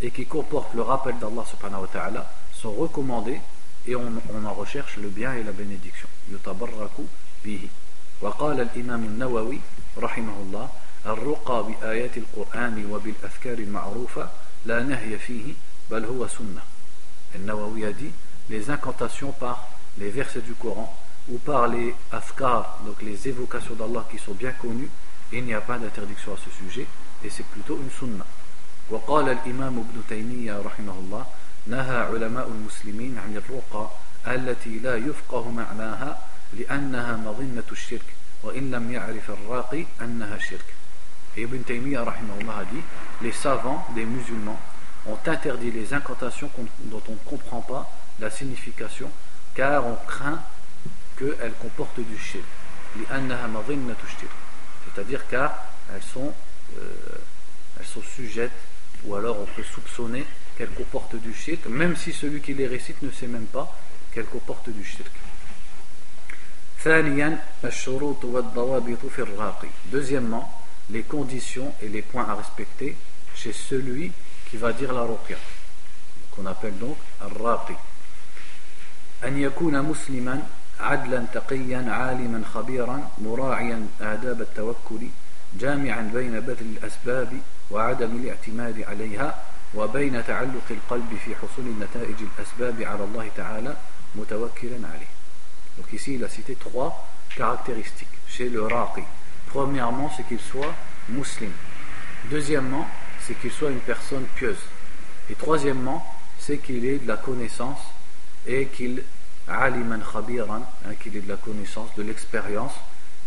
et 0.00 0.10
qui 0.10 0.26
comportent 0.26 0.74
le 0.74 0.82
rappel 0.82 1.18
d'Allah 1.18 1.44
subhanahu 1.46 1.82
wa 1.82 1.88
ta'ala 1.88 2.30
sont 2.52 2.72
recommandés 2.72 3.40
et 3.86 3.96
on, 3.96 4.12
on, 4.34 4.44
en 4.44 4.54
recherche 4.54 4.96
le 4.96 5.08
bien 5.08 5.34
et 5.34 5.42
la 5.42 5.52
bénédiction. 5.52 6.08
يتبرك 6.32 6.90
به. 7.44 7.68
وقال 8.20 8.60
الإمام 8.60 9.04
النووي 9.04 9.60
رحمه 9.98 10.36
الله 10.42 10.68
الرقى 11.06 11.64
بآيات 11.64 12.16
القرآن 12.16 12.90
وبالأذكار 12.90 13.58
المعروفة 13.58 14.28
لا 14.66 14.82
نهي 14.82 15.18
فيه 15.18 15.54
بل 15.90 16.04
هو 16.04 16.28
سنة. 16.28 16.62
El 17.35 17.41
Nawawi 17.41 17.85
a 17.85 17.91
dit 17.91 18.11
les 18.49 18.69
incantations 18.69 19.31
par 19.31 19.69
les 19.97 20.09
versets 20.09 20.41
du 20.41 20.53
Coran 20.53 20.93
ou 21.29 21.37
par 21.37 21.67
les 21.67 21.95
afkar, 22.11 22.79
donc 22.85 23.01
les 23.01 23.27
évocations 23.27 23.75
d'Allah 23.75 24.05
qui 24.11 24.17
sont 24.17 24.33
bien 24.33 24.51
connues, 24.51 24.89
il 25.31 25.43
n'y 25.45 25.53
a 25.53 25.61
pas 25.61 25.77
d'interdiction 25.77 26.33
à 26.33 26.37
ce 26.37 26.49
sujet 26.63 26.85
et 27.23 27.29
c'est 27.29 27.45
plutôt 27.45 27.77
une 27.77 27.89
sunnah. 27.89 28.25
وقال 28.89 29.29
الإمام 29.29 29.79
ابن 29.79 30.01
تيمية 30.09 30.59
رحمه 30.59 30.91
الله 30.99 31.25
نهى 31.67 31.97
علماء 31.97 32.47
المسلمين 32.47 33.17
عن 33.17 33.37
الرقى 33.37 33.89
التي 34.27 34.79
لا 34.79 34.95
يفقه 34.95 35.51
معناها 35.51 36.19
لأنها 36.53 37.17
مظنة 37.17 37.63
الشرك 37.71 38.05
وإن 38.43 38.71
لم 38.71 38.91
يعرف 38.91 39.31
الراقي 39.31 39.85
أنها 40.01 40.37
شرك 40.37 40.65
Et 41.35 41.41
Ibn 41.41 41.63
Taymiyyah 41.63 42.03
rahimahullah 42.03 42.57
a 42.59 42.65
dit 42.65 42.83
les 43.23 43.31
savants 43.31 43.87
des 43.95 44.05
musulmans 44.05 44.59
ont 45.08 45.18
interdit 45.26 45.70
les 45.70 45.94
incantations 45.94 46.50
dont 46.84 47.02
on 47.08 47.12
ne 47.12 47.30
comprend 47.30 47.60
pas 47.60 47.90
la 48.20 48.30
signification 48.30 49.10
car 49.54 49.86
on 49.86 49.96
craint 50.06 50.42
qu'elles 51.16 51.54
comportent 51.60 52.00
du 52.00 52.18
shirk. 52.18 52.44
C'est-à-dire 54.84 55.26
car 55.28 55.64
elles 55.94 56.02
sont, 56.02 56.32
euh, 56.78 56.80
elles 57.78 57.86
sont 57.86 58.02
sujettes 58.02 58.50
ou 59.04 59.14
alors 59.14 59.38
on 59.40 59.46
peut 59.46 59.62
soupçonner 59.62 60.24
qu'elles 60.56 60.70
comportent 60.70 61.16
du 61.16 61.32
shirk, 61.32 61.66
même 61.66 61.96
si 61.96 62.12
celui 62.12 62.40
qui 62.40 62.54
les 62.54 62.66
récite 62.66 63.02
ne 63.02 63.10
sait 63.10 63.26
même 63.26 63.46
pas 63.46 63.72
qu'elles 64.12 64.26
comportent 64.26 64.70
du 64.70 64.84
shirk. 64.84 65.10
Deuxièmement, 69.86 70.62
les 70.90 71.02
conditions 71.02 71.74
et 71.82 71.88
les 71.88 72.02
points 72.02 72.28
à 72.28 72.34
respecter 72.34 72.96
chez 73.34 73.52
celui 73.52 74.08
qui 74.10 74.27
va 74.56 74.72
dire 74.72 74.92
la 74.92 75.02
ruqya, 75.02 75.36
qu'on 76.30 76.46
appelle 76.46 76.78
donc 76.78 76.96
al-raqi. 77.20 77.74
أن 79.24 79.38
يكون 79.38 79.82
مسلما 79.82 80.42
عدلا 80.80 81.24
تقيا 81.34 81.84
عالما 81.90 82.42
خبيرا 82.54 83.10
مراعيا 83.18 83.86
آداب 84.00 84.40
التوكل 84.40 85.06
جامعا 85.58 86.10
بين 86.14 86.40
بذل 86.40 86.76
الأسباب 86.78 87.40
وعدم 87.70 88.16
الاعتماد 88.16 88.82
عليها 88.82 89.44
وبين 89.74 90.24
تعلق 90.26 90.66
القلب 90.70 91.18
في 91.24 91.34
حصول 91.36 91.66
النتائج 91.66 92.16
الأسباب 92.20 92.82
على 92.82 93.04
الله 93.04 93.30
تعالى 93.36 93.76
متوكلا 94.14 94.88
عليه 94.94 95.18
Donc 95.78 95.92
ici 95.92 96.14
il 96.14 96.24
a 96.24 96.28
cité 96.28 96.56
trois 96.56 97.06
caractéristiques 97.36 98.18
chez 98.28 98.48
le 98.48 98.62
raqi. 98.62 99.02
Premièrement, 99.46 100.10
c'est 100.16 100.26
qu'il 100.26 100.40
soit 100.40 100.74
musulman. 101.08 101.54
Deuxièmement, 102.30 102.86
c'est 103.28 103.34
qu'il 103.34 103.52
soit 103.52 103.70
une 103.70 103.80
personne 103.80 104.24
pieuse. 104.36 104.56
Et 105.30 105.34
troisièmement, 105.34 106.04
c'est 106.40 106.56
qu'il 106.56 106.86
ait 106.86 106.98
de 106.98 107.06
la 107.06 107.18
connaissance 107.18 107.78
et 108.46 108.66
qu'il 108.66 109.02
aliman 109.46 110.00
hein, 110.10 110.94
qu'il 110.98 111.14
ait 111.16 111.20
de 111.20 111.28
la 111.28 111.36
connaissance, 111.36 111.90
de 111.96 112.02
l'expérience, 112.02 112.72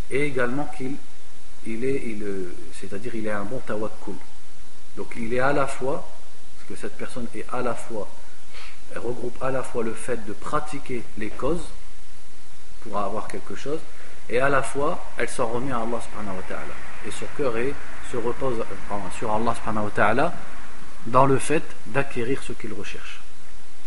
et 0.10 0.26
également 0.26 0.66
qu'il 0.76 0.96
il 1.68 1.86
est, 1.86 2.02
il, 2.06 2.26
c'est-à-dire 2.80 3.14
il 3.14 3.28
est 3.28 3.32
un 3.32 3.44
bon 3.44 3.60
tawakkul. 3.60 4.16
Donc 4.98 5.14
il 5.16 5.32
est 5.34 5.40
à 5.40 5.54
la 5.54 5.68
fois, 5.68 6.08
parce 6.58 6.70
que 6.70 6.76
cette 6.76 6.98
personne 6.98 7.28
est 7.36 7.46
à 7.54 7.62
la 7.62 7.76
fois, 7.76 8.08
elle 8.92 9.00
regroupe 9.00 9.42
à 9.44 9.52
la 9.52 9.62
fois 9.62 9.84
le 9.84 9.94
fait 9.94 10.26
de 10.26 10.34
pratiquer 10.34 11.04
les 11.20 11.30
causes 11.30 11.68
pour 12.82 12.98
avoir 12.98 13.28
quelque 13.28 13.56
chose, 13.56 13.80
et 14.28 14.40
à 14.40 14.50
la 14.50 14.64
fois 14.64 15.06
elle 15.18 15.30
s'en 15.30 15.46
remet 15.48 15.72
à 15.72 15.78
Allah 15.78 16.02
subhanahu 16.02 16.38
wa 16.38 16.44
ta'ala. 16.48 16.74
Et 17.08 17.12
son 17.12 17.28
cœur 17.38 17.56
se 18.11 18.17
repose 18.17 18.65
sur 19.19 19.33
Allah 19.33 19.55
subhanahu 19.55 19.85
wa 19.85 19.91
ta'ala 19.91 20.33
dans 21.07 21.27
le 21.27 21.39
fait 21.39 21.62
d'acquérir 21.87 22.43
ce 22.43 22.53
qu'il 22.53 22.73
recherche. 22.73 23.21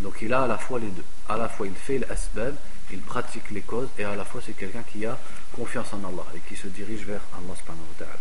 Donc 0.02 0.22
il 0.22 0.34
a 0.34 0.44
à 0.44 0.48
la 0.48 0.58
fois 0.58 0.80
les 0.80 0.88
deux. 0.88 1.04
À 1.28 1.38
la 1.38 1.50
fois 1.50 1.68
il 1.68 1.76
fait 1.76 2.00
l'asbab, 2.00 2.56
il 2.92 3.02
pratique 3.02 3.52
les 3.52 3.62
causes, 3.62 3.90
et 3.98 4.04
à 4.04 4.16
la 4.16 4.26
fois 4.26 4.42
c'est 4.46 4.54
quelqu'un 4.54 4.84
qui 4.84 5.06
a 5.06 5.18
confiance 5.56 5.94
en 5.94 5.98
Allah 6.08 6.26
et 6.36 6.40
qui 6.48 6.56
se 6.56 6.68
dirige 6.68 7.06
vers 7.06 7.22
Allah 7.34 7.56
subhanahu 7.60 7.84
wa 7.92 8.06
ta'ala. 8.06 8.20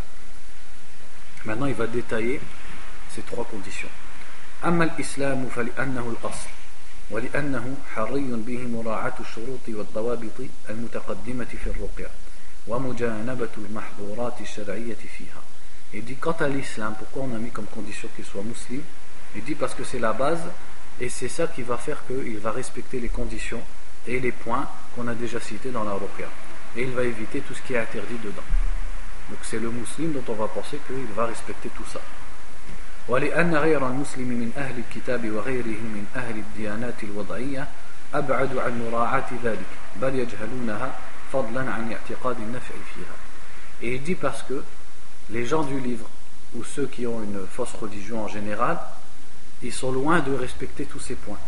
Maintenant 1.44 1.66
il 1.66 1.74
va 1.74 1.86
détailler 1.86 2.40
ces 3.14 3.22
trois 3.22 3.44
conditions. 3.44 3.90
أما 4.64 4.84
الإسلام 4.84 5.48
فلأنه 5.54 6.16
الأصل 6.18 6.48
ولأنه 7.10 7.76
حري 7.94 8.30
به 8.46 8.66
مراعاة 8.66 9.14
الشروط 9.20 9.68
والضوابط 9.68 10.38
المتقدمة 10.68 11.44
في 11.64 11.70
الرقية 11.70 12.10
ومجانبة 12.66 13.48
المحظورات 13.58 14.40
الشرعية 14.40 15.02
فيها. 15.18 15.42
Il 15.94 16.04
dit 16.04 16.16
quant 16.16 16.36
à 16.40 16.48
l'islam, 16.48 16.94
pourquoi 16.98 17.22
on 17.22 17.34
a 17.34 17.38
mis 17.38 17.50
comme 17.50 17.66
condition 17.66 18.08
qu'il 18.14 18.24
soit 18.24 18.42
musulman 18.42 18.84
Il 19.34 19.44
dit 19.44 19.54
parce 19.54 19.74
que 19.74 19.84
c'est 19.84 19.98
la 19.98 20.12
base 20.12 20.42
et 21.00 21.08
c'est 21.08 21.28
ça 21.28 21.46
qui 21.46 21.62
va 21.62 21.76
faire 21.76 22.04
qu'il 22.06 22.38
va 22.38 22.50
respecter 22.50 23.00
les 23.00 23.08
conditions 23.08 23.62
et 24.06 24.20
les 24.20 24.32
points 24.32 24.68
qu'on 24.94 25.08
a 25.08 25.14
déjà 25.14 25.40
cités 25.40 25.70
dans 25.70 25.84
la 25.84 25.92
ruqya. 25.92 26.28
Et 26.76 26.82
il 26.82 26.90
va 26.90 27.04
éviter 27.04 27.40
tout 27.40 27.54
ce 27.54 27.62
qui 27.62 27.74
est 27.74 27.78
interdit 27.78 28.18
dedans. 28.22 28.42
Donc 29.30 29.38
c'est 29.42 29.58
le 29.58 29.70
musulman 29.70 30.20
dont 30.20 30.32
on 30.32 30.36
va 30.36 30.48
penser 30.48 30.78
qu'il 30.86 31.14
va 31.14 31.26
respecter 31.26 31.70
tout 31.70 31.86
ça. 31.92 32.00
ولأن 33.08 33.56
غير 33.56 33.86
المسلم 33.86 34.28
من 34.28 34.52
أهل 34.56 34.74
الكتاب 34.78 35.30
وغيره 35.30 35.80
من 35.96 36.06
أهل 36.16 36.36
الديانات 36.36 36.94
الوضعية 37.02 37.66
أبعد 38.14 38.56
عن 38.56 38.82
مراعاة 38.84 39.30
ذلك 39.44 39.70
بل 39.96 40.14
يجهلونها 40.14 40.94
فضلا 41.32 41.60
عن 41.60 41.92
اعتقاد 41.92 42.36
النفع 42.36 42.74
فيها 42.94 43.16
Et 43.80 43.94
il 43.94 44.02
dit 44.02 44.14
parce 44.14 44.42
que 44.42 44.62
les 45.33 45.45
gens 45.47 45.63
du 45.63 45.79
livre 45.79 46.07
ou 46.55 46.63
ceux 46.63 46.85
qui 46.85 47.07
ont 47.07 47.21
une 47.23 47.45
fausse 47.47 47.73
religion 47.73 48.23
en 48.23 48.27
général, 48.27 48.79
ils 49.63 49.73
sont 49.73 49.91
loin 49.91 50.19
de 50.19 50.31
respecter 50.33 50.85
tous 50.85 50.99
ces 50.99 51.15
points. 51.15 51.39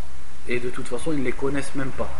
Et 0.48 0.58
de 0.58 0.70
toute 0.70 0.88
façon, 0.88 1.12
ils 1.12 1.20
ne 1.20 1.24
les 1.24 1.32
connaissent 1.32 1.74
même 1.76 1.90
pas. 1.90 2.10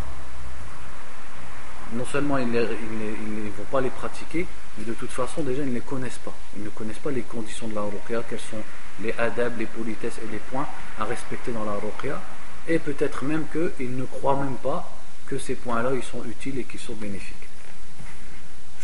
Non 1.93 2.05
seulement 2.05 2.37
ils 2.37 2.49
ne 2.49 2.61
vont 2.61 3.63
pas 3.71 3.81
les 3.81 3.89
pratiquer, 3.89 4.45
mais 4.77 4.85
de 4.85 4.93
toute 4.93 5.11
façon, 5.11 5.43
déjà, 5.43 5.63
ils 5.63 5.69
ne 5.69 5.73
les 5.73 5.81
connaissent 5.81 6.19
pas. 6.23 6.33
Ils 6.55 6.63
ne 6.63 6.69
connaissent 6.69 6.97
pas 6.99 7.11
les 7.11 7.21
conditions 7.21 7.67
de 7.67 7.75
la 7.75 7.81
ruqya, 7.81 8.23
quels 8.29 8.39
sont 8.39 8.63
les 9.01 9.13
adab, 9.17 9.57
les 9.57 9.65
politesses 9.65 10.19
et 10.23 10.31
les 10.31 10.39
points 10.39 10.67
à 10.99 11.05
respecter 11.05 11.51
dans 11.51 11.65
la 11.65 11.73
ruqya. 11.73 12.21
Et 12.67 12.79
peut-être 12.79 13.23
même 13.25 13.45
qu'ils 13.51 13.95
ne 13.95 14.03
croient 14.05 14.37
même 14.37 14.55
pas 14.55 14.89
que 15.25 15.37
ces 15.37 15.55
points-là, 15.55 15.91
ils 15.95 16.03
sont 16.03 16.23
utiles 16.25 16.59
et 16.59 16.63
qu'ils 16.63 16.79
sont 16.79 16.95
bénéfiques. 16.95 17.36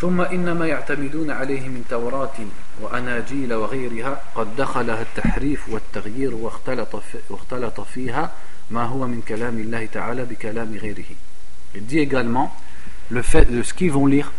ثم 0.02 0.20
إنما 0.20 0.66
يعتمدون 0.66 1.30
عليه 1.30 1.68
من 1.68 1.84
توراة 1.90 2.38
وأناجيل 2.80 3.54
وغيرها 3.54 4.22
قد 4.34 4.56
دخلها 4.56 5.02
التحريف 5.02 5.68
والتغيير 5.68 6.34
واختلط, 6.34 7.02
واختلط 7.30 7.80
فيها 7.80 8.32
ما 8.70 8.84
هو 8.84 9.06
من 9.06 9.22
كلام 9.28 9.58
الله 9.58 9.86
تعالى 9.86 10.24
بكلام 10.24 10.74
غيره. 10.74 11.10
Il 11.74 11.86
dit 11.86 11.98
également 11.98 12.54
le 13.10 13.22
fait 13.22 13.44
de 13.44 13.62
ce 13.62 13.74
qu'ils 13.74 13.92
vont 13.92 14.06
lire 14.06 14.32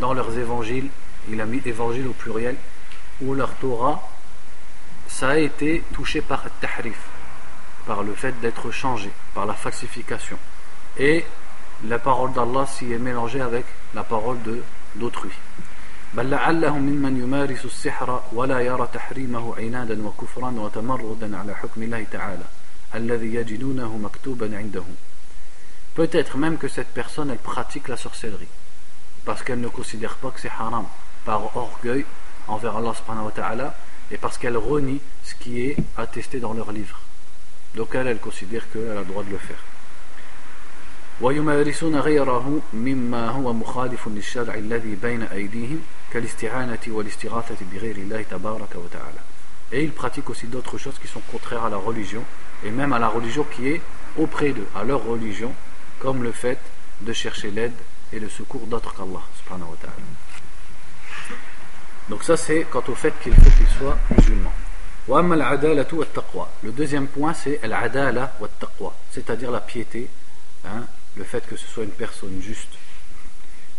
dans 0.00 0.12
leurs 0.12 0.38
évangiles, 0.38 0.88
il 1.30 1.40
a 1.40 1.46
mis 1.46 1.62
évangile 1.64 2.06
au 2.06 2.12
pluriel, 2.12 2.56
ou 3.22 3.34
leur 3.34 3.52
Torah, 3.54 4.08
ça 5.08 5.30
a 5.30 5.36
été 5.38 5.82
touché 5.92 6.20
par 6.20 6.44
tahrif, 6.60 7.00
par 7.86 8.02
le 8.02 8.14
fait 8.14 8.38
d'être 8.40 8.70
changé, 8.70 9.10
par 9.34 9.46
la 9.46 9.54
falsification. 9.54 10.36
Et 10.98 11.24
la 11.86 11.98
parole 11.98 12.32
d'Allah 12.32 12.66
s'y 12.66 12.92
est 12.92 12.98
mélangée 12.98 13.40
avec 13.40 13.64
la 13.94 14.02
parole 14.02 14.42
de 14.42 14.62
d'autrui. 14.95 15.31
بل 16.13 16.29
لعلهم 16.29 16.81
ممن 16.81 17.17
يمارس 17.23 17.65
السحر 17.65 18.23
ولا 18.33 18.59
يرى 18.59 18.87
تحريمه 18.93 19.55
عنادا 19.57 20.07
وكفرا 20.07 20.51
وتمردا 20.51 21.37
على 21.37 21.55
حكم 21.55 21.83
الله 21.83 22.05
تعالى 22.11 22.43
الذي 22.95 23.33
يجدونه 23.35 23.97
مكتوبا 23.97 24.57
عندهم 24.57 24.95
Peut-être 25.95 26.37
même 26.37 26.57
que 26.57 26.67
cette 26.67 26.93
personne 26.93 27.29
elle 27.31 27.37
pratique 27.53 27.87
la 27.87 27.97
sorcellerie 27.97 28.53
parce 29.25 29.41
qu'elle 29.43 29.61
ne 29.61 29.67
considère 29.67 30.15
pas 30.15 30.29
que 30.29 30.39
c'est 30.39 30.49
haram 30.49 30.85
par 31.25 31.55
orgueil 31.57 32.05
envers 32.47 32.77
Allah 32.77 32.93
subhanahu 32.93 33.25
wa 33.25 33.31
ta'ala 33.31 33.75
et 34.11 34.17
parce 34.17 34.37
qu'elle 34.37 34.57
renie 34.57 35.01
ce 35.23 35.33
qui 35.35 35.65
est 35.65 35.77
attesté 35.97 36.39
dans 36.39 36.53
leur 36.53 36.71
livre. 36.71 36.99
Donc 37.75 37.95
elle, 37.95 38.07
elle 38.07 38.19
considère 38.19 38.69
qu'elle 38.71 38.91
a 38.91 38.99
le 38.99 39.05
droit 39.05 39.23
de 39.23 39.29
le 39.29 39.37
faire. 39.37 39.63
ويمارسون 41.22 41.96
غيره 41.96 42.60
مما 42.72 43.28
هو 43.28 43.52
مخالف 43.52 44.08
للشرع 44.08 44.54
الذي 44.54 44.94
بين 45.02 45.22
أيديهم 45.22 45.80
كالاستعانة 46.12 46.78
والاستغاثة 46.88 47.56
بغير 47.72 47.96
الله 47.96 48.22
تبارك 48.22 48.74
وتعالى. 48.74 49.20
Et 49.72 49.82
ils 49.84 49.92
pratiquent 49.92 50.30
aussi 50.30 50.46
d'autres 50.46 50.78
choses 50.78 50.98
qui 50.98 51.08
sont 51.08 51.20
contraires 51.32 51.64
à 51.64 51.68
la 51.68 51.76
religion 51.76 52.24
et 52.64 52.70
même 52.70 52.92
à 52.92 52.98
la 52.98 53.08
religion 53.08 53.44
qui 53.44 53.68
est 53.68 53.80
auprès 54.16 54.50
d'eux, 54.52 54.66
à 54.74 54.84
leur 54.84 55.04
religion, 55.04 55.52
comme 55.98 56.22
le 56.22 56.32
fait 56.32 56.58
de 57.02 57.12
chercher 57.12 57.50
l'aide 57.50 57.74
et 58.12 58.18
le 58.18 58.28
secours 58.28 58.66
d'autres 58.66 58.94
qu'Allah 58.94 59.22
subhanahu 59.38 59.70
wa 59.70 59.76
ta'ala. 59.80 59.94
Donc 62.08 62.24
ça 62.24 62.36
c'est 62.36 62.62
quant 62.70 62.82
au 62.88 62.94
fait 62.94 63.12
qu'il 63.22 63.34
faut 63.34 63.50
qu'il 63.50 63.68
soit 63.78 63.98
musulman. 64.16 64.52
Le 66.64 66.70
deuxième 66.70 67.06
point 67.06 67.34
c'est 67.34 67.60
al-adala 67.62 68.34
wa 68.40 68.48
taqwa, 68.60 68.94
c'est-à-dire 69.10 69.50
la 69.50 69.60
piété, 69.60 70.08
hein, 70.66 70.84
le 71.15 71.23
fait 71.23 71.45
que 71.47 71.55
ce 71.55 71.67
soit 71.67 71.83
une 71.83 71.91
personne 71.91 72.41
juste. 72.41 72.77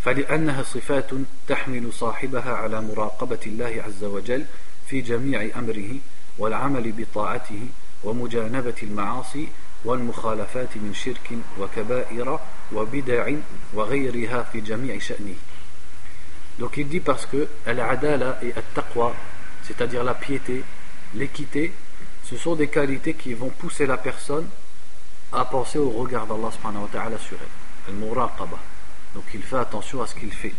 فلأنها 0.05 0.63
صفات 0.63 1.11
تحمل 1.49 1.93
صاحبها 1.93 2.53
على 2.53 2.81
مراقبة 2.81 3.39
الله 3.47 3.83
عز 3.87 4.05
وجل 4.05 4.45
في 4.89 5.01
جميع 5.01 5.59
أمره 5.59 5.97
والعمل 6.39 6.93
بطاعته 6.93 7.61
ومجانبة 8.05 8.75
المعاصي 8.83 9.49
والمخالفات 9.85 10.77
من 10.77 10.95
شرك 10.95 11.31
وكبائر 11.61 12.41
وبدع 12.73 13.31
وغيرها 13.75 14.43
في 14.43 14.61
جميع 14.61 14.99
شأنه 14.99 15.37
Donc 16.59 16.77
il 16.77 16.87
dit 16.89 17.01
parce 17.01 17.27
que 17.27 17.49
al-adala 17.67 18.39
et 18.43 18.53
al-taqwa, 18.55 19.13
c'est-à-dire 19.65 20.05
la 20.05 20.15
piété, 20.15 20.63
l'équité, 21.15 21.73
ce 22.25 22.37
sont 22.37 22.55
des 22.55 22.69
qualités 22.69 23.15
qui 23.15 23.35
vont 23.35 23.49
pousser 23.49 23.87
la 23.87 23.97
personne 23.97 24.47
à 25.34 25.46
penser 25.46 25.78
au 25.78 25.90
regard 25.90 26.26
d'Allah 26.28 26.52
subhanahu 26.52 26.84
wa 26.84 26.90
ta'ala 26.92 27.18
sur 27.18 27.38
elle. 27.40 27.94
Al-muraqaba. 27.94 28.58
Donc 29.14 29.24
il 29.34 29.42
fait 29.42 29.58
attention 29.58 30.02
à 30.02 30.08
ce 30.08 30.16
qu'il 30.16 30.32
fait 30.32 30.54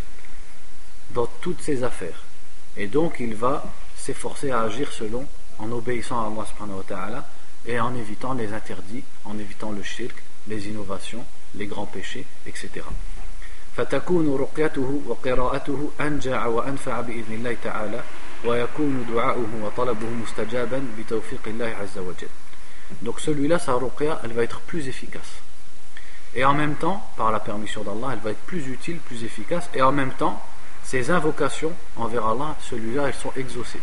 dans 1.11 1.27
toutes 1.41 1.61
ses 1.63 1.83
affaires. 1.83 2.23
Et 2.77 2.87
donc 2.87 3.17
il 3.21 3.35
va 3.35 3.65
s'efforcer 3.97 4.51
à 4.51 4.63
agir 4.63 4.93
selon, 4.93 5.27
en 5.59 5.71
obéissant 5.73 6.21
à 6.23 6.27
Allah 6.27 6.47
subhanahu 6.47 6.79
wa 6.79 6.85
ta'ala 6.87 7.29
et 7.67 7.79
en 7.79 7.95
évitant 7.95 8.35
les 8.35 8.53
interdits, 8.53 9.05
en 9.25 9.39
évitant 9.39 9.73
le 9.73 9.83
shirk, 9.83 10.23
les 10.49 10.69
innovations, 10.69 11.25
les 11.55 11.67
grands 11.67 11.87
péchés, 11.87 12.25
etc. 12.47 12.83
فتكون 13.77 14.37
رقيته 14.37 15.03
وقراءته 15.07 15.91
أنجع 16.01 16.47
وأنفع 16.47 17.01
بإذن 17.01 17.35
الله 17.35 17.57
تعالى 17.65 18.03
ويكون 18.45 19.07
دعاؤه 19.15 19.49
وطلبه 19.63 20.07
مستجابا 20.23 20.87
بتوفيق 20.99 21.41
الله 21.47 21.67
عز 21.67 21.99
وجل 21.99 22.29
donc 23.02 23.20
celui-là, 23.20 23.60
sa 23.60 23.74
ruqya, 23.74 24.22
elle 24.24 24.34
va 24.34 24.44
être 24.44 24.60
plus 24.62 24.88
efficace. 24.88 25.42
Et 26.36 26.44
en 26.44 26.54
même 26.54 26.76
temps, 26.76 27.10
par 27.18 27.32
la 27.32 27.40
permission 27.40 27.84
d'Allah, 27.84 28.10
elle 28.14 28.20
va 28.20 28.32
être 28.32 28.46
plus 28.46 28.68
utile, 28.68 28.98
plus 28.98 29.24
efficace. 29.24 29.70
Et 29.74 29.82
en 29.82 29.92
même 29.92 30.12
temps, 30.12 30.42
ses 30.84 31.10
invocations 31.10 31.74
envers 31.96 32.26
Allah, 32.26 32.56
celui-là, 32.62 33.08
elles 33.08 33.14
sont 33.16 33.32
exaucées. 33.36 33.82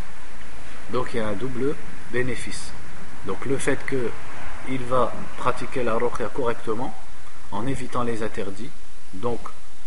Donc 0.92 1.08
il 1.14 1.16
y 1.16 1.20
a 1.20 1.28
un 1.28 1.32
double 1.32 1.74
bénéfice. 2.12 2.72
Donc 3.26 3.46
le 3.46 3.56
fait 3.56 3.78
qu'il 3.86 4.82
va 4.84 5.12
pratiquer 5.38 5.82
la 5.82 5.94
ruqya 5.94 6.28
correctement, 6.28 6.94
en 7.50 7.66
évitant 7.66 8.02
les 8.02 8.22
interdits, 8.22 8.70
donc 9.14 9.40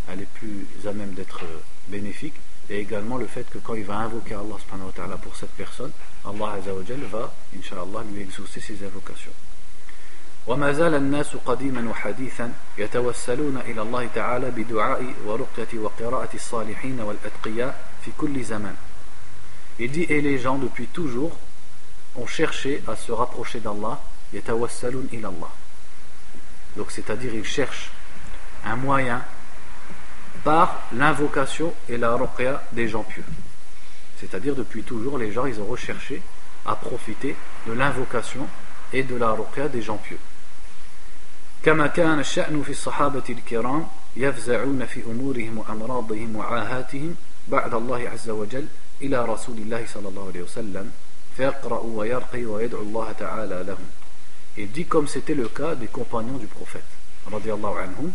elle 0.08 0.21
est 0.21 0.30
plus 0.34 0.67
à 0.88 0.93
même 0.93 1.13
d'être 1.13 1.43
euh, 1.43 1.60
bénéfique, 1.88 2.36
et 2.68 2.78
également 2.78 3.16
le 3.16 3.26
fait 3.26 3.44
que 3.50 3.59
quand 3.59 3.74
il 3.74 3.85
va 3.85 3.98
invoquer 3.98 4.35
Allah 4.35 4.56
subhanahu 4.61 4.87
wa 4.87 4.92
ta'ala 4.92 5.16
pour 5.16 5.35
cette 5.37 5.50
personne, 5.50 5.90
Allah 6.24 6.52
azza 6.52 6.72
wa 6.72 6.83
va, 7.11 7.33
inshallah, 7.56 8.04
lui 8.12 8.22
exaucer 8.22 8.61
ses 8.61 8.85
invocations. 8.85 9.33
وما 10.46 10.72
زال 10.72 10.94
الناس 10.94 11.37
قديما 11.46 11.90
وحديثا 11.90 12.52
يتوسلون 12.78 13.56
إلى 13.56 13.83
الله 13.83 14.09
تعالى 14.14 14.50
بدعاء 14.50 15.14
ورقية 15.26 15.78
وقراءة 15.78 16.28
الصالحين 16.35 17.00
والأتقياء 17.00 17.85
في 18.04 18.11
كل 18.18 18.44
زمان. 18.44 18.74
Il 19.78 19.90
dit 19.90 20.06
et 20.09 20.20
les 20.20 20.38
gens 20.38 20.59
depuis 20.59 20.87
toujours 20.87 21.37
ont 22.16 22.26
cherché 22.26 22.83
à 22.87 22.96
se 22.96 23.12
rapprocher 23.12 23.61
d'Allah, 23.61 24.00
yatawassalun 24.33 25.06
ila 25.12 25.28
Allah. 25.28 25.52
Donc 26.76 26.90
c'est-à-dire 26.90 27.35
ils 27.35 27.44
cherchent 27.44 27.90
un 28.64 28.76
moyen 28.76 29.22
par 30.44 30.88
l'invocation 30.92 31.72
et 31.88 31.96
la 31.96 32.14
ruqya 32.14 32.62
des 32.72 32.88
gens 32.88 33.02
pieux. 33.02 33.24
C'est-à-dire 34.18 34.54
depuis 34.54 34.83
toujours 34.83 35.18
les 35.18 35.33
gens 35.33 35.46
ils 35.46 35.61
ont 35.61 35.66
recherché 35.66 36.22
à 36.66 36.74
profiter 36.76 37.35
de 37.66 37.72
l'invocation 37.72 38.46
et 38.92 39.02
de 39.02 39.16
la 39.16 39.30
ruqya 39.30 39.68
des 39.68 39.83
gens 39.83 39.98
pieux. 39.98 40.18
كما 41.62 41.87
كان 41.87 42.18
الشأن 42.18 42.62
في 42.62 42.70
الصحابة 42.70 43.22
الكرام 43.30 43.87
يفزعون 44.16 44.87
في 44.87 45.02
أمورهم 45.04 45.59
وأمراضهم 45.59 46.37
وعاهاتهم 46.37 47.16
بعد 47.48 47.74
الله 47.74 48.09
عز 48.09 48.30
وجل 48.30 48.66
إلى 49.02 49.24
رسول 49.24 49.59
الله 49.59 49.87
صلى 49.87 50.09
الله 50.09 50.26
عليه 50.28 50.42
وسلم 50.42 50.90
فيقرأ 51.37 51.80
ويرقي 51.80 52.44
ويدعو 52.44 52.83
الله 52.83 53.12
تعالى 53.12 53.64
لهم 53.66 53.88
Il 54.56 54.72
dit 54.72 54.85
comme 54.85 55.06
c'était 55.06 55.35
le 55.35 55.48
cas 55.48 55.74
des 55.74 55.87
compagnons 55.87 56.37
du 56.37 56.46
prophète, 56.46 56.85
anhum. 57.26 58.11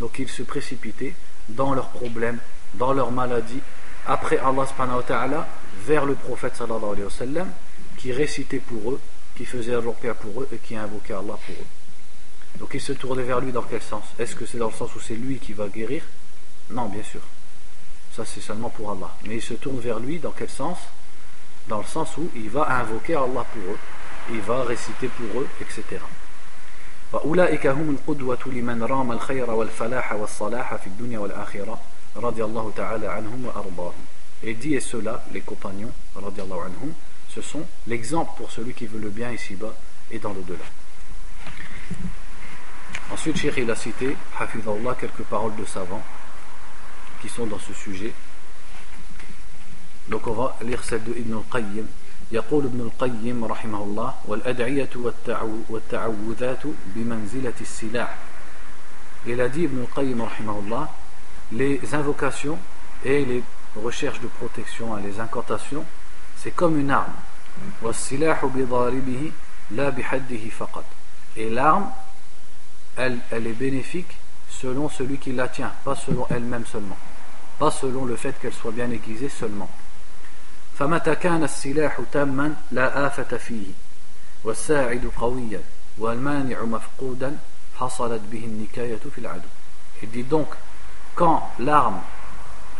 Donc 0.00 0.18
ils 0.18 0.28
se 0.28 0.42
précipitaient 0.42 1.14
dans 1.55 1.73
leurs 1.73 1.89
problèmes, 1.89 2.39
dans 2.75 2.93
leurs 2.93 3.11
maladies, 3.11 3.61
après 4.07 4.37
Allah 4.37 4.65
vers 5.85 6.05
le 6.05 6.15
prophète 6.15 6.55
sallallahu 6.55 6.91
alayhi 6.91 7.03
wa 7.03 7.09
sallam, 7.09 7.51
qui 7.97 8.11
récitait 8.11 8.59
pour 8.59 8.91
eux, 8.91 8.99
qui 9.35 9.45
faisait 9.45 9.75
ruqya 9.75 10.13
pour 10.13 10.41
eux 10.41 10.47
et 10.51 10.57
qui 10.57 10.75
invoquait 10.75 11.13
Allah 11.13 11.37
pour 11.45 11.55
eux. 11.55 12.59
Donc 12.59 12.71
ils 12.73 12.81
se 12.81 12.93
tournaient 12.93 13.23
vers 13.23 13.39
lui 13.39 13.51
dans 13.51 13.63
quel 13.63 13.81
sens? 13.81 14.03
Est-ce 14.19 14.35
que 14.35 14.45
c'est 14.45 14.57
dans 14.57 14.67
le 14.67 14.73
sens 14.73 14.93
où 14.95 14.99
c'est 14.99 15.15
lui 15.15 15.37
qui 15.37 15.53
va 15.53 15.67
guérir? 15.67 16.03
Non, 16.69 16.85
bien 16.85 17.03
sûr. 17.03 17.21
Ça 18.15 18.25
c'est 18.25 18.41
seulement 18.41 18.69
pour 18.69 18.91
Allah. 18.91 19.11
Mais 19.25 19.35
ils 19.35 19.41
se 19.41 19.53
tournent 19.53 19.79
vers 19.79 19.99
lui 19.99 20.19
dans 20.19 20.31
quel 20.31 20.49
sens? 20.49 20.77
Dans 21.67 21.79
le 21.79 21.85
sens 21.85 22.17
où 22.17 22.29
il 22.35 22.49
va 22.49 22.69
invoquer 22.79 23.15
Allah 23.15 23.45
pour 23.53 23.73
eux 23.73 23.79
il 24.29 24.41
va 24.41 24.63
réciter 24.63 25.07
pour 25.07 25.41
eux, 25.41 25.47
etc. 25.59 25.83
وأولئك 27.12 27.66
هم 27.66 27.90
القدوة 27.90 28.38
لمن 28.46 28.82
رام 28.82 29.12
الخير 29.12 29.50
والفلاح 29.50 30.12
والصلاح 30.12 30.76
في 30.76 30.86
الدنيا 30.86 31.18
والآخرة 31.18 31.80
رضي 32.16 32.44
الله 32.44 32.72
تعالى 32.76 33.06
عنهم 33.06 33.46
وأرضاهم 33.46 34.04
Et 34.42 34.52
dit 34.52 34.74
et 34.74 34.80
ceux-là, 34.80 35.24
les 35.32 35.40
compagnons, 35.40 35.90
radiallahu 36.14 36.58
anhum, 36.58 36.92
ce 37.34 37.40
sont 37.40 37.62
l'exemple 37.86 38.30
pour 38.36 38.50
celui 38.50 38.74
qui 38.74 38.86
veut 38.86 39.00
le 39.00 39.08
bien 39.08 39.32
ici-bas 39.32 39.74
et 40.10 40.18
dans 40.18 40.34
le-delà. 40.34 40.64
Ensuite, 43.10 43.38
Cheikh 43.38 43.54
il 43.56 43.70
a 43.70 43.76
cité, 43.76 44.16
Hafidallah, 44.38 44.94
quelques 45.00 45.22
paroles 45.22 45.56
de 45.56 45.64
savants 45.64 46.02
qui 47.22 47.28
sont 47.28 47.46
dans 47.46 47.58
ce 47.58 47.72
sujet. 47.72 48.12
Donc 50.08 50.26
on 50.26 50.32
va 50.32 50.56
lire 50.62 50.84
celle 50.84 51.02
de 51.04 51.12
Ibn 51.12 51.38
al-Qayyim. 51.38 51.86
يقول 52.32 52.64
ابن 52.64 52.80
القيم 52.80 53.44
رحمه 53.44 53.82
الله 53.82 54.14
والأدعية 54.24 54.90
والتعوذات 55.68 56.62
بمنزلة 56.94 57.54
السلاح 57.60 58.16
Il 59.28 59.40
a 59.40 59.48
dit 59.48 59.62
Ibn 59.64 59.80
al-Qayyim 59.80 60.20
rahimahullah 60.20 60.88
les 61.52 61.80
invocations 61.94 62.58
et 63.04 63.24
les 63.24 63.42
recherches 63.74 64.20
de 64.20 64.28
protection 64.28 64.96
et 64.98 65.02
les 65.02 65.18
incantations 65.18 65.84
c'est 66.36 66.52
comme 66.52 66.78
une 66.78 66.90
arme 66.90 67.12
et 71.36 71.50
l'arme 71.50 71.90
elle, 72.96 73.18
elle 73.30 73.46
est 73.46 73.52
bénéfique 73.52 74.16
selon 74.48 74.88
celui 74.88 75.18
qui 75.18 75.32
la 75.32 75.48
tient 75.48 75.72
pas 75.84 75.96
selon 75.96 76.26
elle-même 76.30 76.64
seulement 76.66 76.98
pas 77.58 77.70
selon 77.72 78.04
le 78.04 78.14
fait 78.16 78.34
qu'elle 78.40 78.52
soit 78.52 78.70
bien 78.70 78.90
aiguisée 78.90 79.28
seulement 79.28 79.68
فمتى 80.80 81.14
كان 81.14 81.44
السلاح 81.44 82.00
تاما 82.12 82.54
لا 82.72 83.06
آفة 83.06 83.36
فيه 83.36 83.66
والساعد 84.44 85.10
قويا 85.16 85.60
والمانع 85.98 86.62
مفقودا 86.62 87.38
حصلت 87.78 88.20
به 88.32 88.44
النكاية 88.44 89.00
في 89.14 89.18
العدو 89.18 89.48
Il 90.02 90.10
dit 90.10 90.24
donc, 90.24 90.48
quand 91.14 91.42
l'arme, 91.58 92.00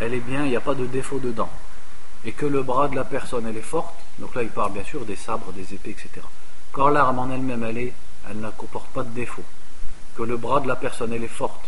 elle 0.01 0.13
est 0.13 0.21
bien, 0.21 0.45
il 0.45 0.51
n'y 0.51 0.57
a 0.57 0.61
pas 0.61 0.75
de 0.75 0.85
défaut 0.85 1.19
dedans, 1.19 1.49
et 2.27 2.33
que 2.33 2.45
le 2.45 2.63
bras 2.63 2.89
de 2.89 2.95
la 2.95 3.05
personne, 3.05 3.47
elle 3.47 3.57
est 3.57 3.63
forte, 3.63 3.95
donc 4.19 4.35
là 4.35 4.43
il 4.43 4.51
parle 4.51 4.73
bien 4.73 4.85
sûr 4.85 5.07
des 5.07 5.17
sabres, 5.17 5.51
des 5.53 5.73
épées, 5.73 5.91
etc. 5.91 6.11
Quand 6.73 6.89
l'arme 6.89 7.19
en 7.19 7.31
elle-même, 7.31 7.65
elle, 7.65 7.79
est, 7.79 7.95
elle 8.29 8.41
ne 8.41 8.51
comporte 8.51 8.89
pas 8.89 9.03
de 9.03 9.09
défaut, 9.09 9.45
que 10.15 10.23
le 10.23 10.37
bras 10.37 10.61
de 10.61 10.69
la 10.69 10.77
personne, 10.77 11.13
elle 11.15 11.25
est 11.25 11.29
forte, 11.29 11.65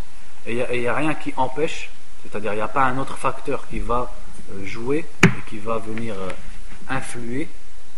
et 0.47 0.53
il 0.53 0.81
n'y 0.81 0.87
a, 0.87 0.92
a, 0.92 0.97
rien 0.97 1.14
qui 1.14 1.33
empêche, 1.38 1.90
c'est-à-dire 2.23 2.53
il 2.53 2.57
n'y 2.57 2.62
a 2.62 2.68
pas 2.68 2.85
un 2.85 2.99
autre 2.99 3.16
facteur 3.16 3.66
qui 3.68 3.79
va 3.79 4.01
euh, 4.01 4.22
jouer 4.63 5.06
et 5.24 5.50
qui 5.50 5.58
va 5.60 5.78
venir 5.78 6.15
euh, 6.19 6.30
influer, 6.89 7.48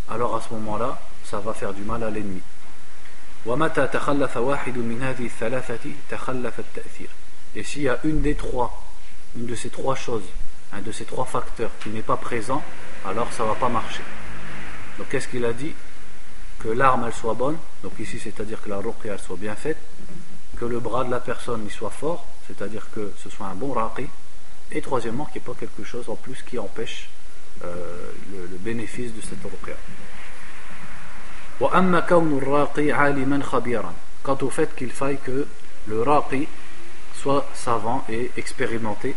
alors 0.09 0.35
à 0.35 0.41
ce 0.41 0.53
moment-là, 0.53 0.99
ça 1.23 1.39
va 1.39 1.53
faire 1.53 1.73
du 1.73 1.81
mal 1.81 2.03
à 2.03 2.09
l'ennemi. 2.09 2.41
Et 7.55 7.63
s'il 7.63 7.81
y 7.83 7.89
a 7.89 7.99
une 8.03 8.21
des 8.21 8.35
trois, 8.35 8.83
une 9.35 9.45
de 9.45 9.55
ces 9.55 9.69
trois 9.69 9.95
choses, 9.95 10.23
un 10.73 10.81
de 10.81 10.91
ces 10.91 11.05
trois 11.05 11.25
facteurs 11.25 11.71
qui 11.81 11.89
n'est 11.89 12.01
pas 12.01 12.17
présent, 12.17 12.63
alors 13.05 13.31
ça 13.31 13.43
ne 13.43 13.49
va 13.49 13.55
pas 13.55 13.69
marcher. 13.69 14.03
Donc 14.97 15.09
qu'est-ce 15.09 15.27
qu'il 15.27 15.45
a 15.45 15.53
dit? 15.53 15.73
Que 16.59 16.69
l'arme 16.69 17.03
elle 17.05 17.13
soit 17.13 17.33
bonne, 17.33 17.57
donc 17.83 17.93
ici 17.99 18.19
c'est-à-dire 18.19 18.61
que 18.61 18.69
la 18.69 18.77
ruqya 18.77 19.13
elle 19.13 19.19
soit 19.19 19.37
bien 19.37 19.55
faite, 19.55 19.77
que 20.57 20.65
le 20.65 20.79
bras 20.79 21.03
de 21.03 21.11
la 21.11 21.19
personne 21.19 21.65
y 21.67 21.69
soit 21.69 21.91
fort, 21.91 22.25
c'est-à-dire 22.47 22.87
que 22.93 23.11
ce 23.17 23.29
soit 23.29 23.47
un 23.47 23.55
bon 23.55 23.73
raqi, 23.73 24.07
et 24.72 24.80
troisièmement 24.80 25.24
qu'il 25.26 25.42
n'y 25.42 25.46
ait 25.46 25.52
pas 25.52 25.58
quelque 25.58 25.84
chose 25.84 26.08
en 26.08 26.16
plus 26.16 26.42
qui 26.42 26.58
empêche 26.58 27.08
euh, 27.64 28.12
le, 28.32 28.46
le, 28.46 28.56
bénéfice 28.58 29.12
de 29.14 29.20
cette 29.20 29.42
ruqya. 29.42 29.76
Quant 34.22 34.38
au 34.42 34.50
fait 34.50 34.74
qu'il 34.74 34.92
faille 34.92 35.18
que 35.18 35.46
le 35.86 36.02
raqi 36.02 36.46
soit 37.14 37.46
savant 37.54 38.04
et 38.08 38.30
expérimenté, 38.36 39.14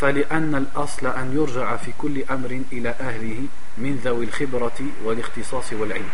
فلأن 0.00 0.54
الأصل 0.54 1.06
أن 1.06 1.36
يرجع 1.36 1.76
في 1.76 1.92
كل 1.98 2.24
أمر 2.30 2.62
إلى 2.72 2.88
أهله 2.88 3.40
من 3.78 4.00
ذوي 4.04 4.24
الخبرة 4.24 4.80
والاختصاص 5.04 5.72
والعلم. 5.72 6.08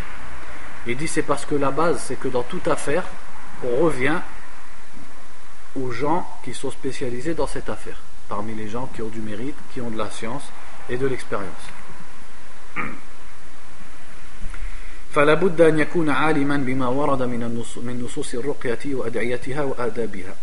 Il 0.87 0.97
dit 0.97 1.07
c'est 1.07 1.21
parce 1.21 1.45
que 1.45 1.55
la 1.55 1.71
base 1.71 2.03
c'est 2.05 2.19
que 2.19 2.27
dans 2.27 2.43
toute 2.43 2.67
affaire 2.67 3.03
on 3.63 3.83
revient 3.85 4.19
aux 5.75 5.91
gens 5.91 6.27
qui 6.43 6.53
sont 6.53 6.71
spécialisés 6.71 7.33
dans 7.33 7.47
cette 7.47 7.69
affaire, 7.69 7.99
parmi 8.31 8.53
les 8.55 8.69
gens 8.69 8.89
qui 8.93 9.01
ont 9.01 9.07
du 9.07 9.21
mérite, 9.21 9.55
qui 9.73 9.81
ont 9.81 9.89
de 9.89 9.97
la 9.97 10.09
science 10.09 10.43
et 10.89 10.97
de 10.97 11.07
l'expérience. 11.07 11.65
فلا 15.11 15.33
بد 15.33 15.61
أن 15.61 15.79
يكون 15.79 16.09
عالما 16.09 16.57
بما 16.57 16.87
ورد 16.87 17.21
من 17.21 18.01
نصوص 18.03 18.33
الرقية 18.33 18.79
وأدعيتها 18.85 19.63
وآدابها 19.63 20.35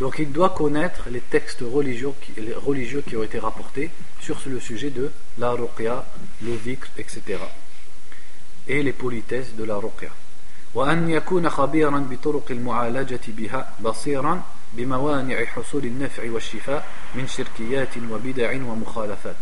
Donc 0.00 0.18
il 0.18 0.32
doit 0.32 0.50
connaître 0.50 1.08
les 1.08 1.20
textes 1.20 1.62
religieux 1.62 2.12
qui, 2.20 2.40
les 2.40 2.54
religieux 2.54 3.02
qui 3.06 3.16
ont 3.16 3.22
été 3.22 3.38
rapportés 3.38 3.90
sur 4.20 4.36
le 4.46 4.58
sujet 4.58 4.90
de 4.90 5.12
la 5.38 5.52
ruqya, 5.52 6.04
le 6.42 6.56
dhikr, 6.56 6.88
etc. 6.98 7.38
Et 8.66 8.82
les 8.82 8.92
politesses 8.92 9.54
de 9.54 9.64
la 9.64 9.76
ruqya. 9.76 10.10
وأن 10.74 11.10
يكون 11.10 11.48
خبيرا 11.48 11.98
بطرق 12.10 12.46
المعالجة 12.50 13.20
بها 13.28 13.74
بصيرا 13.80 14.42
بموانع 14.72 15.44
حصول 15.44 15.84
النفع 15.84 16.30
والشفاء 16.30 16.86
من 17.14 17.28
شركيات 17.28 17.96
وبدع 18.10 18.54
ومخالفات. 18.54 19.36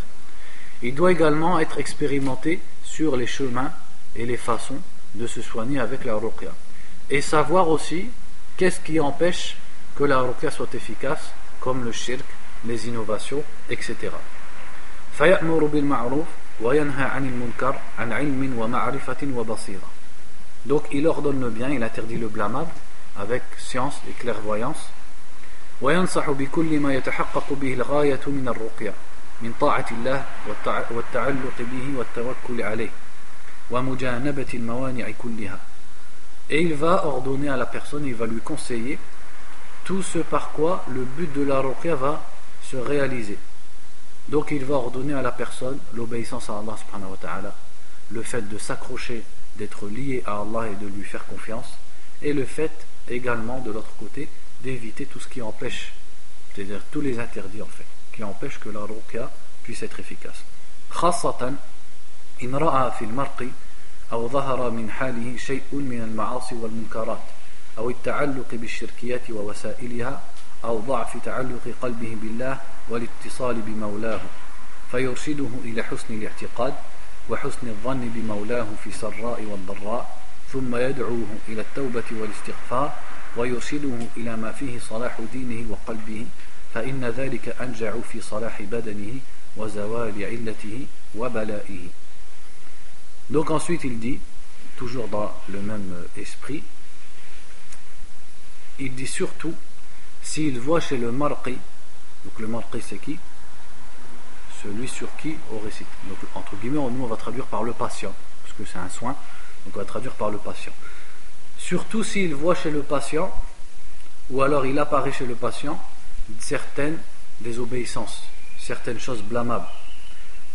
Il 0.83 0.95
doit 0.95 1.13
également 1.13 1.61
être 1.61 1.79
expérimenté 1.79 2.61
sur 2.83 3.17
les 3.17 3.27
chemins 3.27 3.73
et 4.17 4.27
les 4.27 4.37
façons 4.37 4.81
de 5.15 5.27
se 5.27 5.41
soigner 5.41 5.79
avec 5.79 6.05
la 6.05 6.15
ruqya. 6.15 6.51
Et 7.11 7.21
savoir 7.21 7.69
aussi 7.69 8.11
qu'est-ce 8.57 8.81
qui 8.81 8.99
empêche 9.01 9.57
que 9.97 10.05
la 10.05 10.21
ruqya 10.21 10.51
soit 10.51 10.75
efficace, 10.75 11.33
comme 11.61 11.85
le 11.85 11.93
shirk, 11.93 12.25
les 12.65 12.89
innovations, 12.89 13.43
etc. 13.71 13.95
فيأمر 15.19 15.65
بالمعروف 15.65 16.27
وينهى 16.61 17.05
عن 17.05 17.27
المنكر 17.27 17.79
عن 17.99 18.13
علم 18.13 18.59
ومعرفة 18.59 19.29
وبصيرة. 19.35 19.89
Donc 20.65 20.85
il 20.93 21.07
ordonne 21.07 21.41
le 21.41 21.51
bien, 21.51 21.69
il 21.71 21.83
interdit 21.83 22.17
le 22.17 22.29
blâmable 22.29 22.71
avec 23.19 23.43
science 23.59 24.01
et 24.09 24.13
clairvoyance. 24.13 24.89
وينصح 25.81 26.31
بكل 26.31 26.81
ما 26.81 26.95
يتحقق 26.95 27.47
به 27.51 27.75
الغاية 27.75 28.21
من 28.27 28.49
الرقية 28.49 28.95
من 29.43 29.55
طاعة 29.61 29.87
الله 29.91 30.25
والتعلق 30.91 31.59
به 31.59 31.99
والتوكل 31.99 32.63
عليه 32.63 32.91
ومجانبة 33.71 34.47
الموانع 34.55 35.11
كلها. 35.19 35.59
Et 36.51 36.61
il 36.61 36.75
va 36.75 37.07
ordonner 37.07 37.49
à 37.49 37.57
la 37.57 37.67
personne, 37.67 38.05
il 38.07 38.15
va 38.15 38.27
lui 38.27 38.41
conseiller 38.41 38.99
tout 39.85 40.03
ce 40.03 40.19
par 40.19 40.51
quoi 40.51 40.85
le 40.89 41.03
but 41.03 41.33
de 41.33 41.43
la 41.43 41.61
ruqya 41.61 41.95
va 41.95 42.23
se 42.63 42.77
réaliser. 42.77 43.39
Donc 44.29 44.51
il 44.51 44.65
va 44.65 44.75
ordonner 44.75 45.15
à 45.15 45.23
la 45.23 45.33
personne 45.33 45.79
l'obéissance 45.95 46.49
à 46.51 46.59
Allah 46.59 46.77
subhanahu 46.77 47.11
wa 47.11 47.17
ta'ala, 47.17 47.55
le 48.11 48.23
fait 48.23 48.49
de 48.49 48.59
s'accrocher, 48.59 49.23
d'être 49.57 49.87
lié 49.89 50.23
à 50.27 50.41
Allah 50.41 50.69
et 50.71 50.77
de 50.77 50.87
lui 50.87 51.05
faire 51.05 51.25
confiance, 51.27 51.79
et 52.21 52.33
le 52.33 52.45
fait 52.45 52.71
également 53.09 53.59
de 53.61 53.73
l'autre 53.73 53.95
côté 53.99 54.29
d'éviter 54.63 55.07
tout 55.07 55.21
ce 55.21 55.29
qui 55.29 55.43
empêche, 55.43 55.93
c'est-à-dire 56.55 56.81
tous 56.91 57.01
les 57.01 57.19
interdits 57.19 57.63
en 57.63 57.67
fait, 57.67 57.87
qui 58.13 58.23
empêchent 58.25 58.59
que 58.59 58.69
la 58.69 58.81
ruqya 58.81 59.31
puisse 59.63 59.83
être 59.83 60.01
efficace. 60.01 60.45
خاصة 60.91 61.55
إن 62.43 62.55
رأى 62.55 62.91
في 62.99 63.05
المرق 63.05 63.47
أو 64.13 64.29
ظهر 64.29 64.71
من 64.71 64.91
حاله 64.91 65.37
شيء 65.37 65.63
من 65.73 66.01
المعاصي 66.03 66.55
والمنكرات 66.55 67.23
أو 67.79 67.91
التعلق 67.91 68.49
بالشركيات 68.53 69.31
ووسائلها 69.31 70.21
أو 70.65 70.79
ضعف 70.79 71.25
تعلق 71.25 71.75
قلبه 71.83 72.17
بالله 72.23 72.59
والاتصال 72.89 73.55
بمولاه 73.55 74.21
فيرشده 74.91 75.49
إلى 75.65 75.83
حسن 75.83 76.15
الاعتقاد 76.15 76.75
وحسن 77.31 77.69
الظن 77.69 78.11
بمولاه 78.15 78.67
في 78.85 78.93
سراء 78.93 79.43
والضراء 79.43 80.19
ثم 80.53 80.77
يدعوه 80.77 81.27
إلى 81.49 81.61
التوبة 81.61 82.05
والاستغفار 82.13 82.93
ويرشده 83.37 83.97
إلى 84.17 84.37
ما 84.37 84.53
فيه 84.53 84.79
صلاح 84.79 85.21
دينه 85.33 85.71
وقلبه 85.71 86.27
فإن 86.75 87.05
ذلك 87.05 87.49
أنجع 87.61 87.93
في 88.13 88.21
صلاح 88.21 88.63
بدنه 88.63 89.21
وزوال 89.57 90.25
علته 90.25 90.87
وبلائه 91.15 91.89
Donc 93.31 93.51
ensuite 93.51 93.85
il 93.85 93.99
dit, 93.99 94.19
toujours 94.77 95.09
dans 95.09 95.33
le 95.49 95.61
même 95.61 95.95
esprit, 96.19 96.63
il 98.79 98.95
dit 98.95 99.07
surtout 99.07 99.55
s'il 100.23 100.59
voit 100.61 100.81
chez 100.81 100.99
le 100.99 101.13
marqi, 101.13 101.57
donc 102.25 102.39
le 102.39 102.47
marqi 102.47 102.83
c'est 102.87 102.99
qui 102.99 103.19
Celui 104.63 104.87
sur 104.87 105.09
qui 105.17 105.37
on 105.51 105.59
récite. 105.61 105.87
Donc 106.09 106.19
entre 106.35 106.57
guillemets, 106.57 106.79
nous 106.91 107.05
on 107.05 107.07
va 107.07 107.17
traduire 107.17 107.47
par 107.47 107.63
le 107.63 107.73
patient, 107.73 108.13
parce 108.43 108.57
que 108.57 108.65
c'est 108.65 108.79
un 108.79 108.89
soin, 108.89 109.17
donc 109.65 109.77
on 109.77 109.79
va 109.79 109.85
traduire 109.85 110.15
par 110.15 110.31
le 110.31 110.39
patient. 110.39 110.73
Surtout 111.58 112.04
s'il 112.04 112.34
voit 112.36 112.56
chez 112.56 112.72
le 112.72 112.82
patient, 112.82 113.32
ou 114.30 114.42
alors 114.42 114.66
il 114.66 114.78
apparaît 114.80 115.12
chez 115.12 115.26
le 115.26 115.36
patient, 115.36 115.80
certaines 116.40 116.98
désobéissances, 117.42 118.24
certaines 118.60 119.00
choses 119.00 119.22
blâmables. 119.22 119.68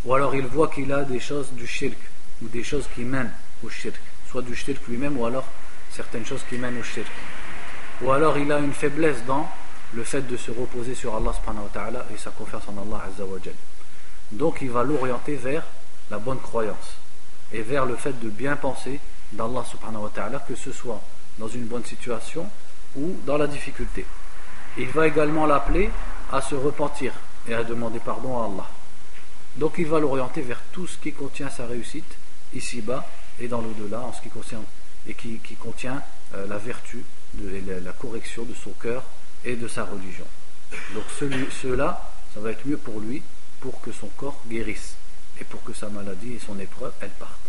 Ou 0.05 0.13
alors 0.13 0.35
il 0.35 0.45
voit 0.45 0.67
qu'il 0.67 0.91
a 0.91 1.03
des 1.03 1.19
choses 1.19 1.51
du 1.53 1.67
shirk, 1.67 1.97
ou 2.41 2.47
des 2.47 2.63
choses 2.63 2.87
qui 2.93 3.01
mènent 3.01 3.33
au 3.63 3.69
shirk, 3.69 3.99
soit 4.29 4.41
du 4.41 4.55
shirk 4.55 4.85
lui-même, 4.87 5.17
ou 5.17 5.25
alors 5.25 5.45
certaines 5.91 6.25
choses 6.25 6.43
qui 6.49 6.57
mènent 6.57 6.79
au 6.79 6.83
shirk 6.83 7.07
ou 8.01 8.11
alors 8.11 8.37
il 8.37 8.51
a 8.51 8.59
une 8.59 8.73
faiblesse 8.73 9.23
dans 9.25 9.47
le 9.93 10.03
fait 10.03 10.21
de 10.21 10.35
se 10.35 10.51
reposer 10.51 10.95
sur 10.95 11.15
Allah 11.15 11.31
subhanahu 11.33 11.63
wa 11.63 11.69
ta'ala 11.71 12.05
et 12.13 12.17
sa 12.17 12.31
confiance 12.31 12.63
en 12.67 12.81
Allah 12.81 13.03
azza 13.07 13.23
wa 13.23 13.37
Donc 14.31 14.57
il 14.61 14.71
va 14.71 14.83
l'orienter 14.83 15.35
vers 15.35 15.63
la 16.09 16.17
bonne 16.17 16.39
croyance 16.39 16.97
et 17.51 17.61
vers 17.61 17.85
le 17.85 17.95
fait 17.95 18.19
de 18.19 18.29
bien 18.29 18.55
penser 18.55 18.99
d'Allah 19.33 19.63
subhanahu 19.69 20.03
wa 20.03 20.11
ta'ala, 20.13 20.39
que 20.39 20.55
ce 20.55 20.71
soit 20.71 21.01
dans 21.37 21.47
une 21.47 21.65
bonne 21.65 21.85
situation 21.85 22.49
ou 22.95 23.15
dans 23.25 23.37
la 23.37 23.47
difficulté. 23.47 24.05
Il 24.77 24.87
va 24.89 25.07
également 25.07 25.45
l'appeler 25.45 25.89
à 26.31 26.41
se 26.41 26.55
repentir 26.55 27.13
et 27.47 27.53
à 27.53 27.63
demander 27.63 27.99
pardon 27.99 28.41
à 28.41 28.45
Allah. 28.45 28.67
Donc 29.57 29.75
il 29.77 29.87
va 29.87 29.99
l'orienter 29.99 30.41
vers 30.41 30.61
tout 30.71 30.87
ce 30.87 30.97
qui 30.97 31.13
contient 31.13 31.49
sa 31.49 31.67
réussite 31.67 32.17
ici-bas 32.53 33.05
et 33.39 33.47
dans 33.47 33.61
l'au-delà 33.61 34.01
en 34.01 34.13
ce 34.13 34.21
qui 34.21 34.29
concerne 34.29 34.63
et 35.07 35.13
qui, 35.13 35.39
contient 35.59 36.01
euh, 36.33 36.47
la 36.47 36.57
vertu 36.57 37.03
de, 37.33 37.49
et 37.49 37.61
la, 37.81 37.91
correction 37.91 38.43
de 38.43 38.53
son 38.53 38.71
cœur 38.71 39.03
et 39.43 39.55
de 39.55 39.67
sa 39.67 39.83
religion. 39.83 40.25
Donc 40.93 41.03
cela, 41.19 42.09
ça 42.33 42.39
va 42.39 42.51
être 42.51 42.65
mieux 42.65 42.77
pour 42.77 42.99
lui 42.99 43.21
pour 43.59 43.81
que 43.81 43.91
son 43.91 44.07
corps 44.17 44.39
guérisse 44.47 44.95
et 45.39 45.43
pour 45.43 45.63
que 45.63 45.73
sa 45.73 45.89
maladie 45.89 46.33
et 46.33 46.39
son 46.39 46.57
épreuve, 46.59 46.93
elles 47.01 47.09
partent. 47.11 47.42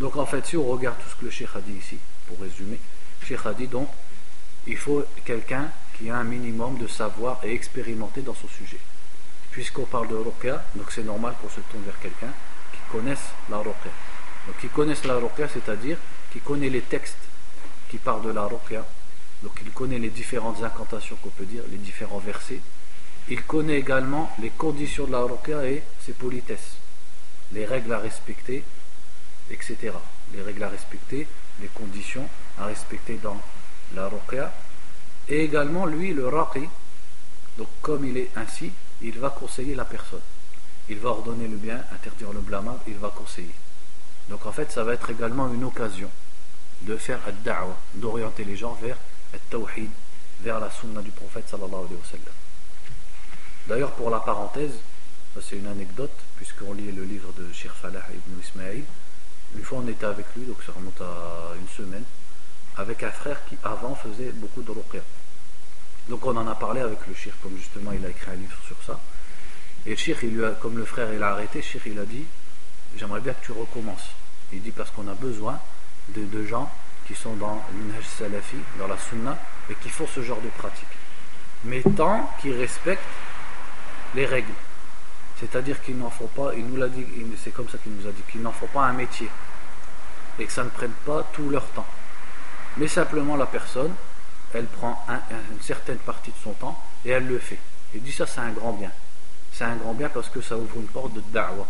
Donc 0.00 0.16
en 0.16 0.26
fait, 0.26 0.44
si 0.46 0.56
on 0.56 0.66
regarde 0.66 0.96
tout 0.98 1.08
ce 1.10 1.16
que 1.16 1.24
le 1.24 1.30
Cheikh 1.30 1.48
a 1.54 1.60
dit 1.60 1.76
ici, 1.78 1.98
pour 2.26 2.40
résumer, 2.40 2.78
le 3.20 3.26
Cheikh 3.26 3.46
a 3.46 3.52
dit 3.52 3.66
donc, 3.66 3.88
il 4.66 4.76
faut 4.76 5.04
quelqu'un 5.24 5.70
qui 5.96 6.10
a 6.10 6.16
un 6.16 6.24
minimum 6.24 6.78
de 6.78 6.86
savoir 6.86 7.40
et 7.44 7.52
expérimenté 7.52 8.22
dans 8.22 8.34
son 8.34 8.48
sujet. 8.48 8.78
Puisqu'on 9.50 9.84
parle 9.84 10.08
de 10.08 10.14
ruqya, 10.14 10.64
donc 10.74 10.90
c'est 10.90 11.04
normal 11.04 11.34
qu'on 11.40 11.48
se 11.48 11.60
tourne 11.60 11.82
vers 11.84 11.98
quelqu'un 12.00 12.32
qui 12.72 12.78
connaisse 12.90 13.32
la. 13.50 13.56
Donc 13.56 13.74
qui 14.60 14.68
connaisse 14.68 15.04
la 15.04 15.18
c'est-à-dire 15.52 15.98
qui 16.32 16.40
connaît 16.40 16.70
les 16.70 16.80
textes 16.80 17.16
qui 17.90 17.98
parlent 17.98 18.22
de 18.22 18.30
la 18.30 18.44
ruqya, 18.44 18.86
donc 19.42 19.52
il 19.62 19.70
connaît 19.72 19.98
les 19.98 20.08
différentes 20.08 20.62
incantations 20.62 21.16
qu'on 21.22 21.28
peut 21.28 21.44
dire, 21.44 21.62
les 21.70 21.76
différents 21.76 22.18
versets. 22.18 22.60
Il 23.28 23.42
connaît 23.42 23.78
également 23.78 24.32
les 24.40 24.50
conditions 24.50 25.06
de 25.06 25.12
la 25.12 25.66
et 25.66 25.82
ses 26.00 26.12
politesses, 26.12 26.76
les 27.52 27.66
règles 27.66 27.92
à 27.92 27.98
respecter, 27.98 28.64
etc. 29.50 29.92
Les 30.34 30.42
règles 30.42 30.62
à 30.64 30.68
respecter, 30.68 31.26
les 31.60 31.68
conditions 31.68 32.28
à 32.58 32.66
respecter 32.66 33.18
dans 33.22 33.40
la 33.94 34.08
ruqya. 34.08 34.52
Et 35.28 35.44
également, 35.44 35.86
lui, 35.86 36.12
le 36.12 36.28
raqi, 36.28 36.68
donc 37.58 37.68
comme 37.80 38.04
il 38.04 38.16
est 38.16 38.30
ainsi, 38.36 38.72
il 39.00 39.18
va 39.18 39.30
conseiller 39.30 39.74
la 39.74 39.84
personne. 39.84 40.20
Il 40.88 40.98
va 40.98 41.10
ordonner 41.10 41.48
le 41.48 41.56
bien, 41.56 41.82
interdire 41.92 42.32
le 42.32 42.40
blâmable, 42.40 42.80
il 42.86 42.96
va 42.96 43.08
conseiller. 43.08 43.54
Donc 44.28 44.46
en 44.46 44.52
fait, 44.52 44.70
ça 44.72 44.84
va 44.84 44.94
être 44.94 45.10
également 45.10 45.52
une 45.52 45.64
occasion 45.64 46.10
de 46.82 46.96
faire 46.96 47.20
ad-da'wa, 47.26 47.76
d'orienter 47.94 48.44
les 48.44 48.56
gens 48.56 48.76
vers 48.82 48.96
tawhid 49.50 49.90
vers 50.42 50.58
la 50.60 50.70
sunna 50.70 51.00
du 51.00 51.10
prophète 51.10 51.48
sallallahu 51.48 51.86
alayhi 51.86 51.94
wa 51.94 52.10
sallam. 52.10 52.34
D'ailleurs, 53.68 53.92
pour 53.92 54.10
la 54.10 54.18
parenthèse, 54.18 54.74
c'est 55.40 55.56
une 55.56 55.68
anecdote, 55.68 56.18
puisqu'on 56.36 56.72
lit 56.72 56.90
le 56.90 57.04
livre 57.04 57.32
de 57.38 57.50
Shir 57.52 57.72
Falah 57.74 58.04
ibn 58.12 58.40
Ismail. 58.40 58.84
Une 59.56 59.64
fois, 59.64 59.78
on 59.84 59.88
était 59.88 60.06
avec 60.06 60.26
lui, 60.36 60.44
donc 60.46 60.56
ça 60.64 60.72
remonte 60.72 61.00
à 61.00 61.54
une 61.60 61.68
semaine, 61.68 62.04
avec 62.76 63.02
un 63.02 63.10
frère 63.10 63.44
qui 63.46 63.56
avant 63.62 63.94
faisait 63.94 64.32
beaucoup 64.32 64.62
de 64.62 64.70
ruqya. 64.70 65.00
Donc 66.08 66.24
on 66.26 66.36
en 66.36 66.46
a 66.48 66.54
parlé 66.54 66.80
avec 66.80 66.98
le 67.06 67.14
shir, 67.14 67.32
comme 67.42 67.56
justement 67.56 67.92
il 67.92 68.04
a 68.04 68.08
écrit 68.08 68.30
un 68.30 68.34
livre 68.34 68.56
sur 68.66 68.76
ça. 68.84 68.98
Et 69.86 69.90
le 69.90 69.96
shir, 69.96 70.16
il 70.22 70.36
lui 70.36 70.44
a, 70.44 70.50
comme 70.50 70.78
le 70.78 70.84
frère 70.84 71.12
il 71.12 71.22
a 71.22 71.30
arrêté, 71.30 71.60
le 71.60 71.92
il 71.92 71.98
a 71.98 72.04
dit 72.04 72.24
J'aimerais 72.96 73.20
bien 73.20 73.32
que 73.32 73.44
tu 73.44 73.52
recommences. 73.52 74.08
Il 74.52 74.62
dit 74.62 74.70
parce 74.70 74.90
qu'on 74.90 75.08
a 75.08 75.14
besoin 75.14 75.58
de, 76.08 76.24
de 76.24 76.44
gens 76.44 76.70
qui 77.06 77.14
sont 77.14 77.34
dans 77.36 77.62
l'Inhaj 77.72 78.04
Salafi, 78.18 78.56
dans 78.78 78.86
la 78.86 78.98
Sunna, 78.98 79.38
et 79.70 79.74
qui 79.74 79.88
font 79.88 80.06
ce 80.06 80.22
genre 80.22 80.40
de 80.40 80.48
pratique. 80.48 80.86
Mais 81.64 81.82
tant 81.96 82.30
qu'ils 82.40 82.56
respectent 82.56 83.02
les 84.14 84.26
règles. 84.26 84.52
C'est-à-dire 85.42 85.82
qu'ils 85.82 85.98
n'en 85.98 86.08
font 86.08 86.28
pas, 86.28 86.52
il 86.56 86.64
nous 86.64 86.76
l'a 86.76 86.88
dit, 86.88 87.04
c'est 87.42 87.52
comme 87.52 87.68
ça 87.68 87.76
qu'il 87.76 87.92
nous 87.92 88.06
a 88.06 88.12
dit, 88.12 88.22
qu'ils 88.30 88.42
n'en 88.42 88.52
font 88.52 88.68
pas 88.68 88.84
un 88.84 88.92
métier. 88.92 89.28
Et 90.38 90.46
que 90.46 90.52
ça 90.52 90.62
ne 90.62 90.70
prenne 90.70 90.92
pas 91.04 91.28
tout 91.32 91.50
leur 91.50 91.66
temps. 91.70 91.86
Mais 92.76 92.86
simplement 92.86 93.36
la 93.36 93.46
personne, 93.46 93.92
elle 94.54 94.66
prend 94.66 95.04
une 95.50 95.60
certaine 95.60 95.98
partie 95.98 96.30
de 96.30 96.36
son 96.42 96.52
temps 96.52 96.80
et 97.04 97.10
elle 97.10 97.26
le 97.26 97.38
fait. 97.38 97.58
Et 97.94 97.98
dit 97.98 98.12
ça, 98.12 98.26
c'est 98.26 98.40
un 98.40 98.52
grand 98.52 98.72
bien. 98.72 98.90
C'est 99.52 99.64
un 99.64 99.76
grand 99.76 99.94
bien 99.94 100.08
parce 100.08 100.28
que 100.28 100.40
ça 100.40 100.56
ouvre 100.56 100.76
une 100.76 100.86
porte 100.86 101.12
de 101.12 101.22
da'wah. 101.32 101.66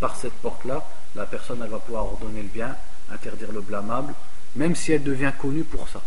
Par 0.00 0.16
cette 0.16 0.32
porte-là, 0.34 0.84
la 1.14 1.26
personne, 1.26 1.60
elle 1.62 1.70
va 1.70 1.78
pouvoir 1.78 2.06
ordonner 2.06 2.42
le 2.42 2.48
bien, 2.48 2.74
interdire 3.12 3.52
le 3.52 3.60
blâmable, 3.60 4.14
même 4.56 4.74
si 4.74 4.92
elle 4.92 5.02
devient 5.02 5.32
connue 5.38 5.64
pour 5.64 5.88
ça. 5.88 6.00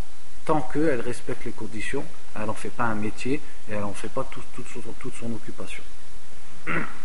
Tant 0.45 0.61
qu'elle 0.61 0.99
respecte 0.99 1.45
les 1.45 1.51
conditions, 1.51 2.03
elle 2.35 2.45
n'en 2.45 2.53
fait 2.53 2.69
pas 2.69 2.85
un 2.85 2.95
métier 2.95 3.39
et 3.69 3.73
elle 3.73 3.81
n'en 3.81 3.93
fait 3.93 4.09
pas 4.09 4.27
toute, 4.29 4.67
son, 5.19 5.31
occupation. 5.31 5.83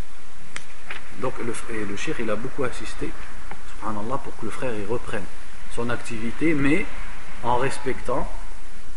Donc 1.20 1.34
le, 1.40 1.54
et 1.76 1.86
le 1.86 1.96
shir, 1.96 2.16
il 2.20 2.30
a 2.30 2.36
beaucoup 2.36 2.64
assisté, 2.64 3.10
subhanallah, 3.76 4.18
pour 4.18 4.36
que 4.38 4.46
le 4.46 4.52
frère 4.52 4.74
il 4.74 4.86
reprenne 4.86 5.26
son 5.74 5.90
activité, 5.90 6.54
mais 6.54 6.86
en 7.44 7.58
respectant 7.58 8.28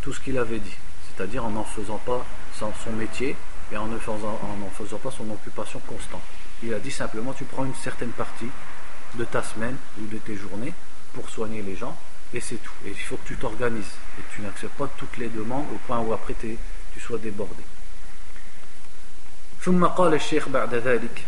tout 0.03 0.13
ce 0.13 0.21
qu'il 0.21 0.39
avait 0.39 0.59
dit, 0.59 0.77
c'est-à-dire 1.09 1.45
en 1.45 1.51
n'en 1.51 1.65
faisant 1.65 1.99
pas 1.99 2.25
son, 2.59 2.73
métier 2.93 3.37
et 3.73 3.77
en 3.77 3.87
ne 3.87 3.99
faisant, 3.99 4.39
en 4.43 4.71
faisant 4.71 4.99
pas 4.99 5.11
son 5.11 5.29
occupation 5.31 5.81
constante. 5.87 6.23
Il 6.63 6.73
a 6.73 6.79
dit 6.79 6.91
simplement 6.91 7.33
tu 7.33 7.45
prends 7.45 7.65
une 7.65 7.75
certaine 7.75 8.11
partie 8.11 8.49
de 9.15 9.25
ta 9.25 9.43
semaine 9.43 9.77
ou 10.01 10.07
de 10.07 10.19
tes 10.19 10.37
journées 10.37 10.73
pour 11.13 11.29
soigner 11.29 11.63
les 11.63 11.77
gens 11.77 11.97
et 12.33 12.41
c'est 12.41 12.57
tout. 12.57 12.73
Et 12.87 12.91
il 12.91 12.99
faut 12.99 13.17
que 13.17 13.29
tu 13.29 13.37
t'organises 13.37 13.95
et 14.19 14.23
tu 14.35 14.43
n'acceptes 14.43 14.77
pas 14.77 14.89
toutes 14.97 15.17
les 15.19 15.29
demandes 15.29 15.67
au 15.75 15.79
point 15.87 15.99
où 15.99 16.13
après 16.13 16.35
tu 16.35 17.01
sois 17.01 17.19
débordé. 17.19 17.63
ثم 19.67 19.85
قال 19.85 20.15
الشيخ 20.15 20.49
بعد 20.49 20.75
ذلك 20.75 21.25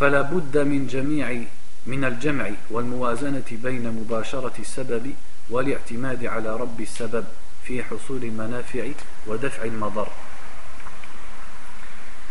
فلا 0.00 0.22
بد 0.22 0.58
من 0.58 0.86
جميع 0.86 1.42
من 1.86 2.04
الجمع 2.04 2.50
والموازنة 2.70 3.48
بين 3.50 3.90
مباشرة 3.90 4.52
السبب 4.58 5.14
والاعتماد 5.50 6.26
على 6.26 6.56
رب 6.56 6.80
السبب 6.80 7.24
في 7.64 7.84
حصول 7.84 8.24
المنافع 8.24 8.84
ودفع 9.26 9.64
المضر 9.64 10.08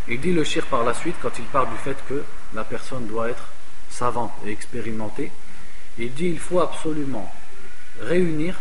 Il 0.07 0.19
dit 0.19 0.33
le 0.33 0.43
shir 0.43 0.65
par 0.65 0.83
la 0.83 0.95
suite 0.95 1.17
quand 1.21 1.37
il 1.37 1.45
parle 1.45 1.69
du 1.69 1.77
fait 1.77 1.97
que 2.07 2.23
la 2.55 2.63
personne 2.63 3.05
doit 3.05 3.29
être 3.29 3.47
savante 3.91 4.31
et 4.45 4.51
expérimentée 4.51 5.31
il 5.99 6.13
dit 6.13 6.29
il 6.29 6.39
faut 6.39 6.61
absolument 6.61 7.31
réunir 8.01 8.55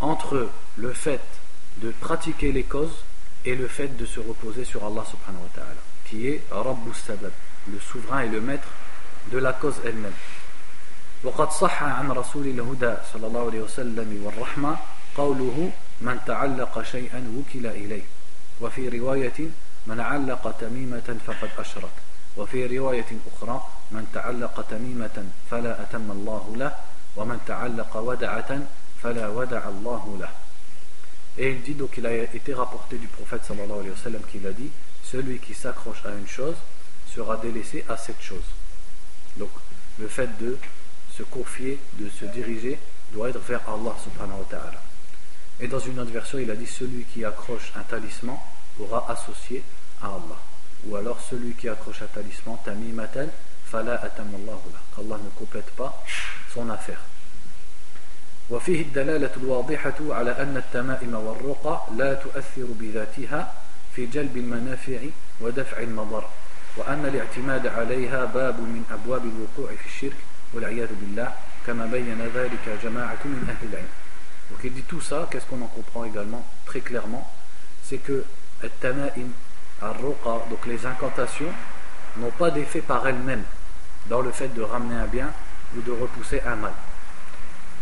entre 0.00 0.48
le 0.76 0.92
fait 0.92 1.24
de 1.78 1.90
pratiquer 1.90 2.52
les 2.52 2.62
causes 2.62 2.98
et 3.44 3.56
le 3.56 3.66
fait 3.66 3.96
de 3.96 4.06
se 4.06 4.20
reposer 4.20 4.64
sur 4.64 4.84
Allah 4.84 5.04
subhanahu 5.10 5.42
wa 5.42 5.50
ta'ala 5.54 5.82
qui 6.04 6.28
est 6.28 6.42
Rabbus 6.50 6.94
Sabab 7.06 7.32
Le 7.67 7.79
souverain 7.79 8.21
et 8.21 8.29
le 8.29 8.41
maître 8.41 8.67
de 9.31 9.37
la 9.37 9.53
cause 9.53 9.75
elle-même. 9.85 10.13
وقد 11.23 11.51
صح 11.51 11.83
عن 11.83 12.11
رسول 12.11 12.47
الهدى 12.47 12.93
صلى 13.13 13.27
الله 13.27 13.45
عليه 13.45 13.61
وسلم 13.61 14.23
والرحمة 14.25 14.77
قوله 15.17 15.71
من 16.01 16.19
تعلق 16.25 16.81
شيئا 16.81 17.21
وكل 17.37 17.65
إليه. 17.67 18.01
وفي 18.61 18.89
رواية 18.89 19.39
من 19.87 19.99
علق 19.99 20.57
تميمة 20.59 21.17
فقد 21.27 21.49
أشرك. 21.57 21.95
وفي 22.37 22.77
رواية 22.77 23.11
أخرى 23.33 23.67
من 23.91 24.07
تعلق 24.13 24.65
تميمة 24.69 25.25
فلا 25.51 25.81
أتم 25.81 26.11
الله 26.11 26.53
له 26.57 26.75
ومن 27.15 27.39
تعلق 27.47 27.97
ودعة 27.97 28.59
فلا 29.03 29.27
ودع 29.27 29.69
الله 29.69 30.17
له. 30.19 30.29
Et 31.37 31.51
il 31.51 31.61
dit 31.61 31.75
donc 31.75 31.97
il 31.97 32.05
a 32.05 32.13
été 32.13 32.53
rapporté 32.53 32.97
du 32.97 33.07
prophète 33.07 33.45
sallallahu 33.45 33.79
alayhi 33.79 33.91
wa 33.91 33.97
sallam 34.03 34.21
qu'il 34.29 34.45
a 34.47 34.51
dit 34.51 34.69
celui 35.03 35.39
qui 35.39 35.53
s'accroche 35.53 36.03
à 36.05 36.09
une 36.09 36.27
chose 36.27 36.55
sera 37.14 37.36
délaissé 37.36 37.84
à 37.88 37.96
cette 37.96 38.20
chose. 38.20 38.44
Donc 39.36 39.50
le 39.98 40.08
fait 40.08 40.28
de 40.38 40.58
se 41.16 41.22
confier, 41.22 41.78
de 41.98 42.08
se 42.08 42.24
diriger 42.26 42.78
doit 43.12 43.30
être 43.30 43.40
vers 43.40 43.60
Allah 43.68 43.94
subhanahu 44.04 44.38
wa 44.40 44.46
ta'ala. 44.50 44.82
Et 45.60 45.68
dans 45.68 45.78
une 45.78 45.98
autre 45.98 46.10
version, 46.10 46.38
il 46.38 46.50
a 46.50 46.56
dit 46.56 46.66
celui 46.66 47.04
qui 47.04 47.24
accroche 47.24 47.72
un 47.76 47.82
talisman 47.82 48.36
aura 48.78 49.10
associé 49.10 49.62
à 50.02 50.06
Allah. 50.08 50.38
Ou 50.86 50.96
alors 50.96 51.20
celui 51.20 51.54
qui 51.54 51.68
accroche 51.68 52.02
un 52.02 52.06
talisman, 52.06 52.58
tamimatan, 52.64 53.28
fala 53.64 53.94
atamallahu 54.02 54.58
Allah 54.98 55.16
ne 55.24 55.30
complète 55.30 55.70
pas 55.70 56.02
son 56.52 56.68
affaire. 56.70 57.00
وفيه 58.50 58.82
الدلالة 58.82 59.30
الواضحة 59.36 59.94
على 60.00 60.30
أن 60.30 60.56
التمائم 60.56 61.14
والرقى 61.14 61.82
لا 61.96 62.14
تؤثر 62.14 62.66
بذاتها 62.80 63.54
في 63.94 64.06
جلب 64.06 64.36
المنافع 64.36 64.98
ودفع 65.40 65.78
المضر 65.78 66.24
وأن 66.76 67.06
الاعتماد 67.06 67.66
عليها 67.66 68.24
باب 68.24 68.60
من 68.60 68.84
أبواب 68.92 69.22
الوقوع 69.24 69.76
في 69.76 69.86
الشرك 69.86 70.16
والعياذ 70.54 70.88
بالله 71.00 71.32
كما 71.66 71.86
بين 71.86 72.30
ذلك 72.34 72.78
جماعة 72.82 73.22
من 73.24 73.46
أهل 73.48 73.68
العلم 73.72 73.92
Donc 74.50 74.60
il 74.62 74.72
dit 74.72 74.82
tout 74.82 75.00
ça, 75.00 75.26
qu'est-ce 75.30 75.46
qu'on 75.46 75.60
en 75.60 75.66
comprend 75.66 76.04
également 76.04 76.46
très 76.66 76.80
clairement 76.80 77.28
C'est 77.82 77.98
que 77.98 78.24
التمائم 78.62 79.32
الرقى, 79.82 80.48
donc 80.50 80.66
les 80.66 80.86
incantations, 80.86 81.52
n'ont 82.16 82.30
pas 82.30 82.50
d'effet 82.50 82.80
par 82.80 83.06
elles-mêmes 83.06 83.42
dans 84.08 84.20
le 84.20 84.30
fait 84.30 84.48
de 84.48 84.62
ramener 84.62 84.94
un 84.94 85.06
bien 85.06 85.32
ou 85.76 85.80
de 85.80 85.92
repousser 85.92 86.40
un 86.46 86.56
mal. 86.56 86.72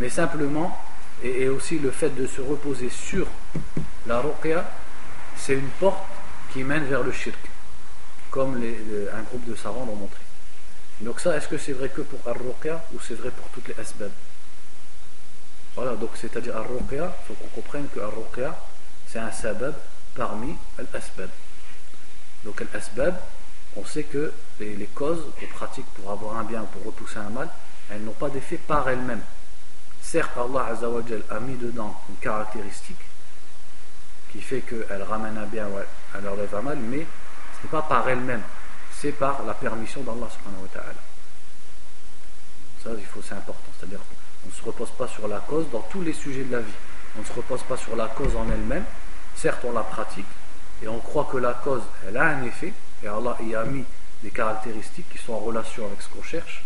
Mais 0.00 0.08
simplement, 0.08 0.76
et, 1.22 1.48
aussi 1.48 1.78
le 1.78 1.90
fait 1.90 2.10
de 2.10 2.26
se 2.26 2.40
reposer 2.40 2.88
sur 2.88 3.26
la 4.06 4.20
ruqya, 4.20 4.64
c'est 5.36 5.54
une 5.54 5.68
porte 5.80 6.04
qui 6.52 6.64
mène 6.64 6.84
vers 6.84 7.02
le 7.02 7.12
shirk, 7.12 7.38
comme 8.29 8.55
un 8.55 9.21
groupe 9.23 9.45
de 9.45 9.55
savants 9.55 9.85
l'ont 9.85 9.95
montré. 9.95 10.21
Donc 11.01 11.19
ça, 11.21 11.35
est-ce 11.37 11.47
que 11.47 11.57
c'est 11.57 11.73
vrai 11.73 11.89
que 11.89 12.01
pour 12.01 12.19
Ar-Ruqya 12.27 12.83
ou 12.93 12.99
c'est 12.99 13.13
vrai 13.13 13.31
pour 13.31 13.47
toutes 13.49 13.67
les 13.69 13.79
asbab 13.79 14.11
Voilà, 15.75 15.95
donc 15.95 16.09
c'est-à-dire 16.15 16.57
Ar-Ruqya, 16.57 17.15
il 17.21 17.27
faut 17.27 17.33
qu'on 17.35 17.61
comprenne 17.61 17.87
que 17.93 18.01
Ar-Ruqya, 18.01 18.57
c'est 19.07 19.19
un 19.19 19.31
sabab 19.31 19.75
parmi 20.15 20.55
l'asbab. 20.77 21.29
Donc 22.43 22.63
l'asbab, 22.73 23.17
on 23.77 23.85
sait 23.85 24.03
que 24.03 24.33
les, 24.59 24.89
causes 24.93 25.23
qu'on 25.39 25.47
pratique 25.47 25.85
pour 25.95 26.11
avoir 26.11 26.37
un 26.37 26.43
bien 26.43 26.63
ou 26.63 26.65
pour 26.65 26.85
repousser 26.85 27.17
un 27.17 27.29
mal, 27.29 27.49
elles 27.89 28.03
n'ont 28.03 28.11
pas 28.11 28.29
d'effet 28.29 28.57
par 28.57 28.89
elles-mêmes. 28.89 29.23
Certes, 30.01 30.37
Allah 30.37 30.75
a 31.29 31.39
mis 31.39 31.55
dedans 31.55 31.95
une 32.09 32.15
caractéristique 32.17 32.99
qui 34.31 34.41
fait 34.41 34.61
qu'elle 34.61 35.03
ramène 35.03 35.37
un 35.37 35.45
bien 35.45 35.67
ou 35.67 35.79
elle 36.15 36.27
enlève 36.27 36.53
un 36.55 36.61
mal, 36.61 36.77
mais 36.77 37.05
n'est 37.63 37.69
pas 37.69 37.81
par 37.81 38.07
elle-même 38.09 38.43
c'est 38.99 39.11
par 39.13 39.43
la 39.45 39.53
permission 39.53 40.01
d'Allah 40.01 40.27
subhanahu 40.29 40.63
wa 40.63 40.67
ta'ala. 40.73 40.99
Ça, 42.83 42.89
il 42.97 43.05
faut, 43.05 43.21
c'est 43.21 43.35
important. 43.35 43.71
C'est-à-dire 43.77 43.99
qu'on 43.99 44.49
ne 44.49 44.53
se 44.53 44.63
repose 44.63 44.89
pas 44.97 45.07
sur 45.07 45.27
la 45.27 45.39
cause 45.39 45.69
dans 45.71 45.81
tous 45.81 46.01
les 46.01 46.13
sujets 46.13 46.43
de 46.43 46.51
la 46.51 46.59
vie. 46.59 46.73
On 47.17 47.21
ne 47.21 47.25
se 47.25 47.33
repose 47.33 47.63
pas 47.63 47.77
sur 47.77 47.95
la 47.95 48.07
cause 48.07 48.35
en 48.35 48.49
elle-même. 48.51 48.83
Certes, 49.35 49.61
on 49.63 49.71
la 49.71 49.83
pratique 49.83 50.25
et 50.83 50.87
on 50.87 50.99
croit 50.99 51.29
que 51.31 51.37
la 51.37 51.53
cause, 51.53 51.81
elle 52.07 52.17
a 52.17 52.25
un 52.25 52.43
effet 52.43 52.73
et 53.03 53.07
Allah 53.07 53.37
y 53.41 53.55
a 53.55 53.63
mis 53.63 53.85
des 54.21 54.31
caractéristiques 54.31 55.09
qui 55.09 55.17
sont 55.17 55.33
en 55.33 55.39
relation 55.39 55.85
avec 55.85 56.01
ce 56.01 56.09
qu'on 56.09 56.23
cherche. 56.23 56.65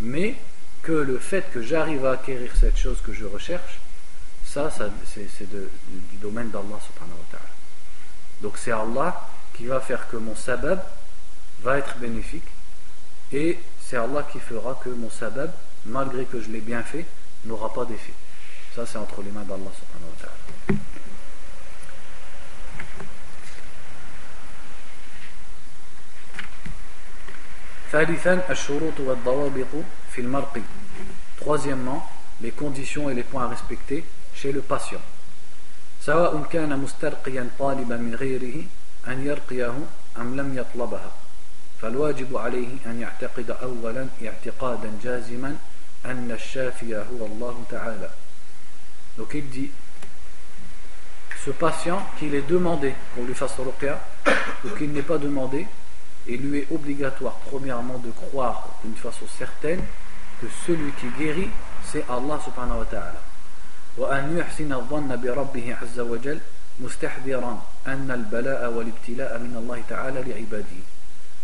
Mais 0.00 0.34
que 0.82 0.92
le 0.92 1.18
fait 1.18 1.50
que 1.50 1.62
j'arrive 1.62 2.04
à 2.04 2.12
acquérir 2.12 2.52
cette 2.54 2.76
chose 2.76 3.00
que 3.00 3.14
je 3.14 3.24
recherche, 3.24 3.80
ça, 4.44 4.70
c'est, 4.70 5.48
du 5.48 6.16
domaine 6.18 6.50
d'Allah 6.50 6.78
subhanahu 6.86 7.18
wa 7.18 7.26
ta'ala. 7.30 7.48
Donc 8.42 8.58
c'est 8.58 8.72
Allah 8.72 9.26
qui 9.55 9.65
va 9.65 9.79
faire 9.79 10.07
que 10.07 10.17
mon 10.17 10.35
sabab, 10.35 10.81
va 11.63 11.77
être 11.77 11.97
bénéfique 11.97 12.47
et 13.31 13.59
c'est 13.79 13.97
Allah 13.97 14.23
qui 14.31 14.39
fera 14.39 14.79
que 14.83 14.89
mon 14.89 15.09
sabab, 15.09 15.51
malgré 15.85 16.25
que 16.25 16.41
je 16.41 16.49
l'ai 16.49 16.61
bien 16.61 16.83
fait, 16.83 17.05
n'aura 17.45 17.73
pas 17.73 17.85
d'effet. 17.85 18.13
Ça, 18.75 18.85
c'est 18.85 18.97
entre 18.97 19.21
les 19.21 19.31
mains 19.31 19.43
d'Allah 19.43 19.71
subhanahu 19.75 20.09
wa 20.09 20.17
ta'ala. 20.21 20.35
troisièmement 31.37 32.09
les 32.41 32.51
conditions 32.51 33.09
et 33.09 33.13
les 33.13 33.23
points 33.23 33.43
à 33.43 33.47
respecter 33.49 34.05
chez 34.33 34.51
le 34.51 34.61
patient 34.61 35.01
سواء 36.05 36.43
كان 36.51 36.79
مسترقيا 36.79 37.49
طالبا 37.59 37.97
من 37.97 38.15
غيره 38.15 38.65
أن 39.07 39.25
يرقيه 39.25 39.73
أم 40.17 40.35
لم 40.35 40.57
يطلبها 40.57 41.11
فالواجب 41.81 42.37
عليه 42.37 42.67
أن 42.85 43.01
يعتقد 43.01 43.51
أولا 43.51 44.07
اعتقادا 44.25 44.91
جازما 45.03 45.57
أن 46.05 46.31
الشافي 46.31 46.95
هو 46.95 47.25
الله 47.25 47.63
تعالى 47.69 48.09
Donc 49.17 49.33
il 49.33 49.49
dit, 49.49 49.69
ce 51.45 51.51
patient 51.51 52.01
qu'il 52.17 52.33
est 52.33 52.47
demandé 52.47 52.93
qu'on 53.13 53.25
lui 53.25 53.33
fasse 53.33 53.57
ruqya 53.59 53.99
ou 54.63 54.69
qu'il 54.69 54.93
n'est 54.93 55.01
pas 55.01 55.17
demandé, 55.17 55.67
il 56.27 56.41
lui 56.41 56.59
est 56.59 56.67
obligatoire 56.71 57.33
premièrement 57.49 57.97
de 57.97 58.09
croire 58.11 58.69
d'une 58.83 58.95
façon 58.95 59.25
certaine 59.37 59.81
que 60.41 60.47
celui 60.65 60.91
qui 60.93 61.07
guérit 61.19 61.49
c'est 61.83 62.05
Allah 62.09 62.39
subhanahu 62.43 62.79
wa 62.79 62.85
ta'ala. 62.85 63.21
مستحضرا 66.80 67.62
أن 67.86 68.10
البلاء 68.10 68.72
والابتلاء 68.72 69.38
من 69.38 69.56
الله 69.56 69.82
تعالى 69.88 70.22
لعباده 70.22 70.82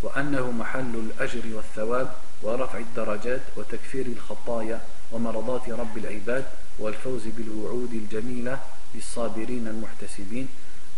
وأنه 0.03 0.51
محل 0.51 0.95
الأجر 0.95 1.41
والثواب 1.55 2.13
ورفع 2.43 2.77
الدرجات 2.77 3.41
وتكفير 3.57 4.05
الخطايا 4.05 4.81
ومرضات 5.11 5.69
رب 5.69 5.97
العباد 5.97 6.45
والفوز 6.79 7.27
بالوعود 7.27 7.93
الجميلة 7.93 8.59
للصابرين 8.95 9.67
المحتسبين 9.67 10.47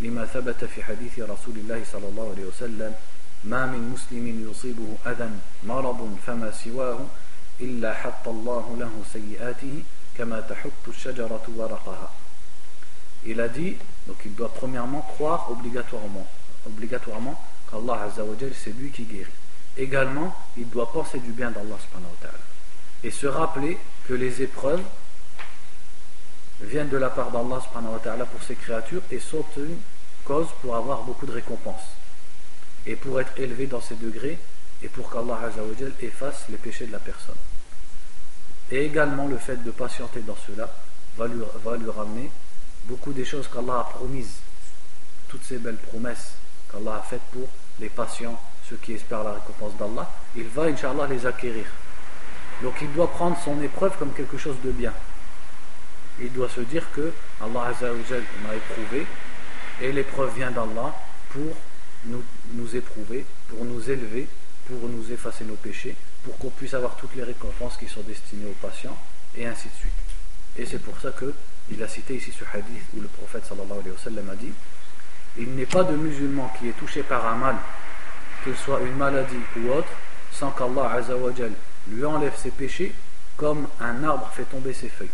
لما 0.01 0.25
ثبت 0.25 0.65
في 0.65 0.83
حديث 0.83 1.19
رسول 1.19 1.55
الله 1.55 1.83
صلى 1.91 2.07
الله 2.07 2.31
عليه 2.31 2.45
وسلم 2.45 2.93
ما 3.43 3.65
من 3.65 3.89
مسلم 3.89 4.51
يصيبه 4.51 5.11
أذى 5.11 5.29
مرض 5.63 6.17
فما 6.27 6.51
سواه 6.51 6.99
إلا 7.61 7.93
حط 7.93 8.27
الله 8.27 8.77
له 8.79 8.91
سيئاته 9.13 9.83
كما 10.17 10.39
تحط 10.39 10.87
الشجرة 10.87 11.45
ورقها. 11.55 12.09
a 13.25 13.47
dit, 13.47 13.77
donc 14.07 14.17
il 14.25 14.35
doit 14.35 14.53
premièrement 14.53 15.01
croire 15.01 15.51
obligatoirement, 15.51 16.27
obligatoirement 16.67 17.39
qu'Allah 17.69 18.07
c'est 18.53 18.75
lui 18.77 18.91
qui 18.91 19.03
guérit. 19.03 19.31
Également, 19.77 20.33
il 20.57 20.69
doit 20.69 20.91
penser 20.91 21.19
du 21.19 21.31
bien 21.31 21.51
d'Allah 21.51 21.77
et 23.03 23.11
se 23.11 23.27
rappeler 23.27 23.77
que 24.07 24.13
les 24.13 24.41
épreuves 24.41 24.83
viennent 26.61 26.89
de 26.89 26.97
la 26.97 27.09
part 27.09 27.31
d'Allah 27.31 28.25
pour 28.25 28.43
ses 28.43 28.55
créatures 28.55 29.01
et 29.11 29.19
sont 29.19 29.45
une 29.57 29.77
cause 30.23 30.47
pour 30.61 30.75
avoir 30.75 31.03
beaucoup 31.03 31.25
de 31.25 31.31
récompenses 31.31 31.95
et 32.85 32.95
pour 32.95 33.19
être 33.19 33.37
élevé 33.37 33.67
dans 33.67 33.81
ces 33.81 33.95
degrés 33.95 34.39
et 34.81 34.87
pour 34.87 35.09
qu'Allah 35.09 35.39
efface 36.01 36.45
les 36.49 36.57
péchés 36.57 36.87
de 36.87 36.91
la 36.91 36.99
personne. 36.99 37.35
Et 38.71 38.85
également 38.85 39.27
le 39.27 39.37
fait 39.37 39.63
de 39.63 39.71
patienter 39.71 40.21
dans 40.21 40.37
cela 40.47 40.73
va 41.17 41.27
lui 41.27 41.89
ramener 41.89 42.31
beaucoup 42.87 43.13
des 43.13 43.25
choses 43.25 43.47
qu'Allah 43.47 43.79
a 43.79 43.83
promises, 43.83 44.37
toutes 45.27 45.43
ces 45.43 45.57
belles 45.57 45.77
promesses 45.77 46.33
qu'Allah 46.71 46.95
a 46.95 47.01
faites 47.01 47.21
pour 47.31 47.47
les 47.79 47.89
patients, 47.89 48.39
ceux 48.69 48.77
qui 48.77 48.93
espèrent 48.93 49.23
la 49.23 49.33
récompense 49.33 49.75
d'Allah, 49.77 50.09
il 50.35 50.47
va, 50.47 50.63
Inch'Allah, 50.63 51.07
les 51.07 51.25
acquérir. 51.25 51.65
Donc 52.61 52.75
il 52.81 52.91
doit 52.93 53.11
prendre 53.11 53.37
son 53.43 53.61
épreuve 53.61 53.97
comme 53.97 54.13
quelque 54.13 54.37
chose 54.37 54.55
de 54.63 54.71
bien. 54.71 54.93
Il 56.19 56.31
doit 56.31 56.49
se 56.49 56.61
dire 56.61 56.89
que 56.93 57.11
Allah 57.41 57.73
m'a 57.81 58.55
éprouvé 58.55 59.05
et 59.81 59.91
l'épreuve 59.91 60.33
vient 60.35 60.51
d'Allah 60.51 60.95
pour 61.29 61.53
nous, 62.05 62.23
nous 62.53 62.75
éprouver, 62.75 63.25
pour 63.49 63.65
nous 63.65 63.89
élever, 63.89 64.27
pour 64.67 64.87
nous 64.87 65.11
effacer 65.11 65.43
nos 65.43 65.55
péchés, 65.55 65.95
pour 66.23 66.37
qu'on 66.37 66.49
puisse 66.49 66.73
avoir 66.73 66.95
toutes 66.95 67.15
les 67.15 67.23
récompenses 67.23 67.77
qui 67.77 67.87
sont 67.87 68.01
destinées 68.01 68.47
aux 68.47 68.65
patients, 68.65 68.97
et 69.35 69.45
ainsi 69.45 69.67
de 69.67 69.73
suite. 69.73 69.91
Et 70.57 70.65
c'est 70.65 70.79
pour 70.79 70.99
ça 70.99 71.11
que 71.11 71.33
il 71.71 71.81
a 71.81 71.87
cité 71.87 72.15
ici 72.15 72.31
ce 72.31 72.43
hadith 72.55 72.83
où 72.95 73.01
le 73.01 73.07
prophète 73.07 73.45
sallallahu 73.45 73.79
alayhi 73.79 73.91
wa 73.91 73.97
sallam 73.97 74.29
a 74.29 74.35
dit 74.35 74.53
il 75.37 75.53
n'est 75.55 75.65
pas 75.65 75.83
de 75.83 75.95
musulman 75.95 76.51
qui 76.57 76.69
est 76.69 76.77
touché 76.77 77.03
par 77.03 77.25
un 77.27 77.35
mal, 77.35 77.55
qu'il 78.43 78.55
soit 78.55 78.79
une 78.81 78.95
maladie 78.95 79.35
ou 79.57 79.69
autre, 79.69 79.89
sans 80.31 80.51
qu'Allah 80.51 81.01
lui 81.89 82.05
enlève 82.05 82.35
ses 82.37 82.51
péchés 82.51 82.93
comme 83.35 83.67
un 83.81 84.03
arbre 84.03 84.29
fait 84.33 84.45
tomber 84.45 84.73
ses 84.73 84.87
feuilles. 84.87 85.09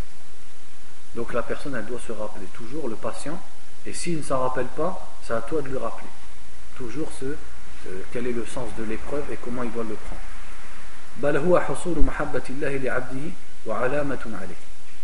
Donc 1.16 1.34
la 1.34 1.42
personne, 1.42 1.76
elle 1.76 1.86
doit 1.86 2.00
se 2.00 2.12
rappeler 2.12 2.46
toujours, 2.54 2.88
le 2.88 2.96
patient, 2.96 3.42
et 3.86 3.94
s'il 3.94 4.18
ne 4.18 4.24
s'en 4.24 4.40
rappelle 4.40 4.68
pas, 4.68 5.08
c'est 5.24 5.34
à 5.34 5.42
toi 5.42 5.62
de 5.62 5.70
lui 5.70 5.78
rappeler. 5.78 6.08
Toujours 6.78 7.12
ce, 7.20 7.26
euh, 7.26 7.36
quel 8.14 8.28
est 8.28 8.32
le 8.32 8.46
sens 8.46 8.70
de 8.78 8.84
l'épreuve 8.84 9.24
et 9.32 9.38
comment 9.44 9.64
il 9.64 9.72
doit 9.72 9.84
le 9.84 9.96
prendre. 9.96 10.22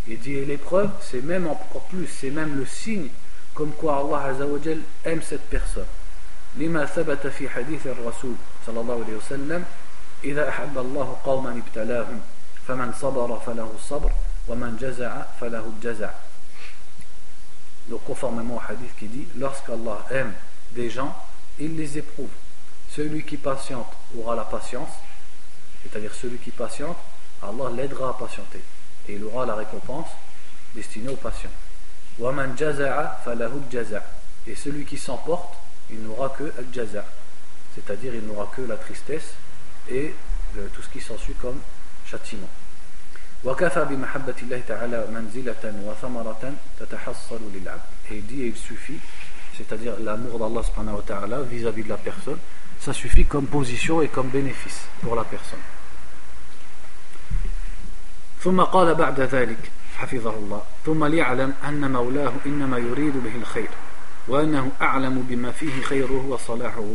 Il 0.08 0.18
dit 0.18 0.44
l'épreuve, 0.44 0.90
c'est 1.00 1.22
même 1.22 1.46
encore 1.46 1.82
plus, 1.82 2.06
c'est 2.06 2.30
même 2.30 2.58
le 2.58 2.66
signe 2.66 3.08
comme 3.54 3.72
quoi 3.72 3.98
Allah 3.98 4.30
Azzawajal 4.30 4.80
aime 5.04 5.22
cette 5.22 5.48
personne. 5.48 5.86
لما 6.56 6.86
ثبت 6.86 7.26
في 7.26 7.48
حديث 7.48 7.86
الرسول 7.86 8.34
صلى 8.66 8.80
الله 8.80 9.04
عليه 9.04 9.16
وسلم 9.16 9.64
إذا 10.24 10.48
أحب 10.48 10.78
الله 10.78 11.16
قوما 11.24 11.50
ابتلاهم 11.66 12.20
فمن 12.68 12.92
صبر 13.00 13.40
فله 13.46 13.72
الصبر 13.74 14.10
ومن 14.48 14.76
جزع 14.76 15.22
فله 15.40 15.64
الجزع 15.76 16.10
Donc 17.88 18.04
conformément 18.04 18.56
au 18.56 18.72
hadith 18.72 18.94
qui 18.98 19.06
dit 19.08 19.26
lorsqu'Allah 19.36 20.04
aime 20.10 20.32
des 20.72 20.88
gens, 20.88 21.16
il 21.58 21.76
les 21.76 21.98
éprouve. 21.98 22.30
Celui 22.90 23.24
qui 23.24 23.36
patiente 23.36 23.90
aura 24.16 24.36
la 24.36 24.44
patience, 24.44 24.92
c'est-à-dire 25.82 26.14
celui 26.14 26.38
qui 26.38 26.50
patiente, 26.50 26.96
Allah 27.42 27.70
l'aidera 27.74 28.10
à 28.10 28.12
patienter 28.12 28.62
et 29.07 29.13
il 29.13 29.23
aura 29.23 29.45
la 29.45 29.55
récompense 29.55 30.09
destinée 30.75 31.09
aux 31.09 31.15
patients. 31.15 31.49
Et 34.47 34.55
celui 34.55 34.85
qui 34.85 34.97
s'emporte, 34.97 35.53
il 35.89 36.01
n'aura 36.01 36.29
que 36.29 36.51
al-jaza, 36.57 37.05
c'est-à-dire 37.75 38.15
il 38.15 38.25
n'aura 38.25 38.49
que 38.55 38.61
la 38.61 38.75
tristesse 38.75 39.33
et 39.89 40.13
tout 40.73 40.81
ce 40.81 40.89
qui 40.89 41.01
s'ensuit 41.01 41.35
comme 41.35 41.59
châtiment. 42.05 42.49
Et 43.43 43.49
il 48.11 48.25
dit 48.25 48.41
et 48.41 48.47
il 48.47 48.55
suffit, 48.55 48.99
c'est-à-dire 49.55 49.93
l'amour 50.03 50.39
d'Allah 50.39 51.41
vis-à-vis 51.49 51.83
de 51.83 51.89
la 51.89 51.97
personne, 51.97 52.39
ça 52.79 52.93
suffit 52.93 53.25
comme 53.25 53.45
position 53.45 54.01
et 54.01 54.07
comme 54.07 54.29
bénéfice 54.29 54.81
pour 55.01 55.15
la 55.15 55.23
personne. 55.23 55.59
ثم 58.43 58.61
قال 58.61 58.95
بعد 58.95 59.19
ذلك 59.19 59.71
حفظه 59.97 60.35
الله 60.35 60.61
ثم 60.85 61.05
ليعلم 61.05 61.53
أن 61.67 61.91
مولاه 61.91 62.33
إنما 62.45 62.77
يريد 62.77 63.13
به 63.23 63.35
الخير 63.35 63.69
وأنه 64.27 64.71
أعلم 64.81 65.25
بما 65.29 65.51
فيه 65.51 65.81
خيره 65.81 66.25
وصلاحه 66.29 66.85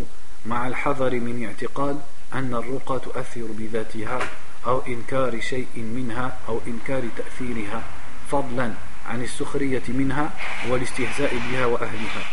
مع 0.47 0.69
الحذر 0.69 1.11
من 1.15 1.45
اعتقاد 1.45 2.01
أن 2.35 2.55
الرقى 2.55 3.01
تؤثر 3.01 3.47
بذاتها 3.59 4.19
أو 4.67 4.81
إنكار 4.81 5.41
شيء 5.41 5.69
منها 5.77 6.39
أو 6.49 6.61
إنكار 6.67 7.03
تأثيرها 7.17 7.83
فضلا 8.31 8.73
عن 9.07 9.23
السخرية 9.23 9.83
منها 9.89 10.31
والاستهزاء 10.69 11.35
بها 11.51 11.67
وأهلها 11.67 12.25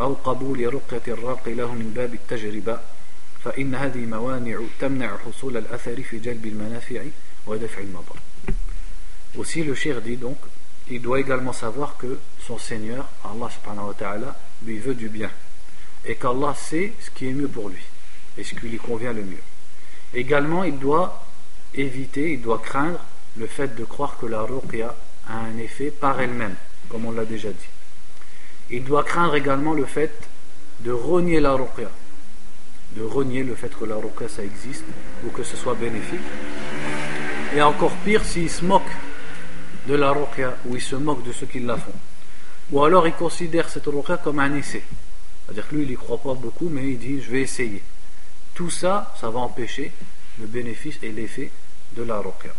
أو 0.00 0.14
قبول 0.14 0.74
رقية 0.74 1.12
الراقي 1.12 1.54
له 1.54 1.74
من 1.74 1.92
باب 1.96 2.14
التجربة 2.14 2.78
فإن 3.44 3.74
هذه 3.74 4.06
موانع 4.06 4.60
تمنع 4.80 5.16
حصول 5.26 5.56
الأثر 5.56 6.02
في 6.02 6.18
جلب 6.18 6.46
المنافع 6.46 7.02
ودفع 7.46 7.80
المضر. 7.80 8.23
Aussi 9.36 9.64
le 9.64 9.74
shir 9.74 10.00
dit 10.00 10.16
donc, 10.16 10.38
il 10.90 11.00
doit 11.00 11.18
également 11.18 11.52
savoir 11.52 11.96
que 11.96 12.18
son 12.46 12.58
Seigneur, 12.58 13.08
Allah 13.24 13.48
subhanahu 13.50 13.88
wa 13.88 13.94
ta'ala, 13.94 14.36
lui 14.64 14.78
veut 14.78 14.94
du 14.94 15.08
bien. 15.08 15.30
Et 16.04 16.16
qu'Allah 16.16 16.54
sait 16.54 16.92
ce 17.00 17.10
qui 17.10 17.28
est 17.28 17.32
mieux 17.32 17.48
pour 17.48 17.68
lui 17.68 17.82
et 18.36 18.44
ce 18.44 18.54
qui 18.54 18.68
lui 18.68 18.78
convient 18.78 19.12
le 19.12 19.22
mieux. 19.22 19.42
Également, 20.12 20.64
il 20.64 20.78
doit 20.78 21.24
éviter, 21.74 22.32
il 22.32 22.42
doit 22.42 22.58
craindre 22.58 23.00
le 23.36 23.46
fait 23.46 23.74
de 23.74 23.84
croire 23.84 24.16
que 24.18 24.26
la 24.26 24.42
ruqya 24.42 24.94
a 25.28 25.36
un 25.36 25.58
effet 25.58 25.90
par 25.90 26.20
elle-même, 26.20 26.54
comme 26.88 27.06
on 27.06 27.12
l'a 27.12 27.24
déjà 27.24 27.48
dit. 27.50 27.68
Il 28.70 28.84
doit 28.84 29.02
craindre 29.02 29.34
également 29.34 29.72
le 29.72 29.84
fait 29.84 30.12
de 30.80 30.92
renier 30.92 31.40
la 31.40 31.54
ruqya, 31.54 31.90
de 32.96 33.02
renier 33.02 33.42
le 33.42 33.54
fait 33.54 33.76
que 33.76 33.84
la 33.84 33.96
ruqya 33.96 34.28
ça 34.28 34.44
existe 34.44 34.84
ou 35.26 35.30
que 35.30 35.42
ce 35.42 35.56
soit 35.56 35.74
bénéfique. 35.74 36.20
Et 37.54 37.62
encore 37.62 37.96
pire 38.04 38.24
s'il 38.24 38.50
se 38.50 38.64
moque 38.64 38.82
de 39.87 39.95
la 39.95 40.11
ruqya 40.11 40.57
ou 40.65 40.75
il 40.75 40.81
se 40.81 40.95
moque 40.95 41.23
de 41.23 41.31
ceux 41.31 41.47
qui 41.47 41.59
la 41.59 41.77
font. 41.77 41.93
Ou 42.71 42.83
alors 42.83 43.07
il 43.07 43.13
considère 43.13 43.69
cette 43.69 43.85
ruqya 43.87 44.17
comme 44.17 44.39
un 44.39 44.55
essai. 44.55 44.83
C'est-à-dire 45.45 45.67
que 45.67 45.75
lui 45.75 45.83
il 45.83 45.89
n'y 45.89 45.95
croit 45.95 46.17
pas 46.17 46.33
beaucoup 46.33 46.69
mais 46.69 46.91
il 46.91 46.99
dit 46.99 47.21
je 47.21 47.31
vais 47.31 47.41
essayer. 47.41 47.81
Tout 48.53 48.69
ça, 48.69 49.13
ça 49.19 49.29
va 49.29 49.39
empêcher 49.39 49.91
le 50.39 50.47
bénéfice 50.47 50.97
et 51.01 51.11
l'effet 51.11 51.51
de 51.95 52.03
la 52.03 52.17
ruqya. 52.17 52.51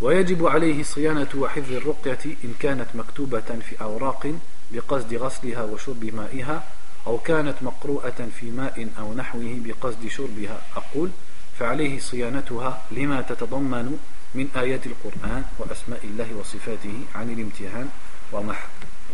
ويجب 0.00 0.46
عليه 0.46 0.82
صيانة 0.82 1.28
وحفظ 1.36 1.72
الرقية 1.72 2.18
إن 2.44 2.54
كانت 2.60 2.86
مكتوبة 2.94 3.40
في 3.40 3.80
أوراق 3.80 4.34
بقصد 4.72 5.14
غسلها 5.14 5.62
وشرب 5.62 6.04
مائها 6.04 6.64
أو 7.06 7.18
كانت 7.18 7.54
مقروءة 7.62 8.28
في 8.40 8.50
ماء 8.50 8.88
أو 8.98 9.14
نحوه 9.14 9.60
بقصد 9.64 10.08
شربها 10.08 10.62
أقول 10.76 11.10
فعليه 11.58 11.98
صيانتها 12.00 12.82
لما 12.90 13.20
تتضمن 13.20 13.98
من 14.34 14.48
آيات 14.56 14.86
القرآن 14.86 15.44
وأسماء 15.58 16.00
الله 16.04 16.34
وصفاته 16.34 16.94
عن 17.14 17.30
الامتحان 17.30 17.88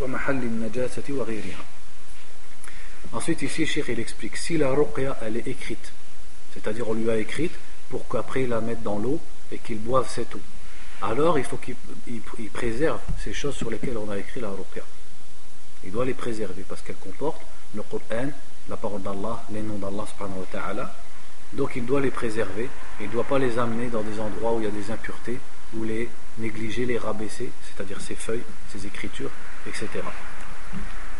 ومحل 0.01 0.43
النجاسة 0.43 1.03
وغيرها 1.09 1.64
Ensuite 3.12 3.43
ici, 3.43 3.66
Cheikh 3.66 3.89
il 3.89 3.99
explique, 3.99 4.37
si 4.37 4.57
la 4.57 4.71
ruqya 4.71 5.16
elle 5.23 5.37
est 5.37 5.49
écrite, 5.49 5.93
c'est-à-dire 6.55 6.89
on 6.89 6.95
lui 6.95 7.11
a 7.11 7.16
écrite 7.16 7.53
pour 7.89 8.07
qu'après 8.07 8.43
il 8.43 8.51
la 8.51 8.61
mette 8.61 8.83
dans 8.83 8.99
l'eau 8.99 9.18
et 9.51 9.59
qu'il 9.59 9.79
boive 9.79 10.09
cette 10.09 10.35
eau, 10.35 10.41
alors 11.03 11.39
il 11.39 11.45
faut 11.45 11.57
qu'il 11.57 11.75
préserve 12.53 13.01
ces 13.25 13.33
choses 13.33 13.57
sur 13.57 13.71
lesquelles 13.71 13.97
on 13.99 14.11
a 14.11 14.18
écrit 14.18 14.41
la 14.41 14.51
ruqya. 14.51 14.83
Il 15.85 15.93
doit 15.93 16.05
les 16.05 16.14
préserver 16.14 16.64
parce 16.68 16.83
qu'elles 16.83 16.97
comportent 16.97 17.43
le 17.75 17.83
Coran, 17.83 18.29
la 18.68 18.77
parole 18.77 19.03
d'Allah, 19.03 19.43
les 19.51 19.62
noms 19.62 19.79
d'Allah 19.79 20.05
subhanahu 20.07 20.41
wa 20.41 20.47
ta'ala. 20.53 20.95
Donc 21.53 21.73
il 21.77 21.85
doit 21.85 22.01
les 22.01 22.11
préserver, 22.11 22.68
il 23.01 23.07
ne 23.07 23.12
doit 23.12 23.25
pas 23.25 23.39
les 23.39 23.59
amener 23.59 23.89
dans 23.89 24.03
des 24.03 24.21
endroits 24.21 24.53
où 24.53 24.61
il 24.61 24.64
y 24.64 24.68
a 24.68 24.71
des 24.71 24.91
impuretés, 24.91 25.39
ou 25.77 25.85
les 25.85 26.09
négliger, 26.39 26.87
les 26.87 26.99
rabaisser, 26.99 27.51
c'est-à-dire 27.64 28.01
ses 28.01 28.14
feuilles, 28.14 28.43
ses 28.73 28.87
écritures, 28.87 29.31
etc. 29.66 29.89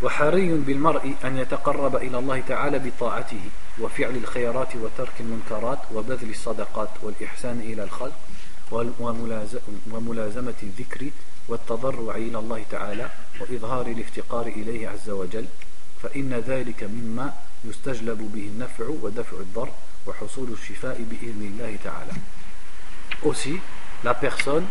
وحري 0.03 0.55
بالمرء 0.55 1.15
أن 1.25 1.39
يتقرب 1.39 1.97
إلى 1.97 2.19
الله 2.19 2.41
تعالى 2.41 2.79
بطاعته 2.79 3.41
وفعل 3.81 4.17
الخيرات 4.17 4.77
وترك 4.77 5.13
المنكرات 5.21 5.79
وبذل 5.95 6.31
الصدقات 6.31 6.89
والإحسان 7.03 7.61
إلى 7.61 7.85
الخلق 7.85 8.13
وملازمة 9.93 10.55
الذكر 10.63 11.11
والتضرع 11.49 12.15
إلى 12.15 12.39
الله 12.39 12.65
تعالى 12.71 13.11
وإظهار 13.41 13.87
الافتقار 13.87 14.47
إليه 14.47 14.89
عز 14.89 15.11
وجل 15.11 15.47
فإن 16.03 16.45
ذلك 16.49 16.85
مما 16.85 17.33
يستجلب 17.65 18.33
به 18.35 18.43
النفع 18.43 18.85
ودفع 19.03 19.37
الضر 19.37 19.69
Aussi, 23.24 23.60
la 24.04 24.14
personne 24.14 24.66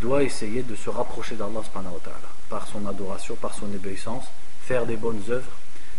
doit 0.00 0.22
essayer 0.22 0.62
de 0.62 0.74
se 0.76 0.90
rapprocher 0.90 1.34
d'Allah 1.34 1.62
par 2.48 2.66
son 2.66 2.86
adoration, 2.86 3.34
par 3.36 3.54
son 3.54 3.66
obéissance, 3.74 4.24
faire 4.62 4.86
des 4.86 4.96
bonnes 4.96 5.22
œuvres, 5.28 5.50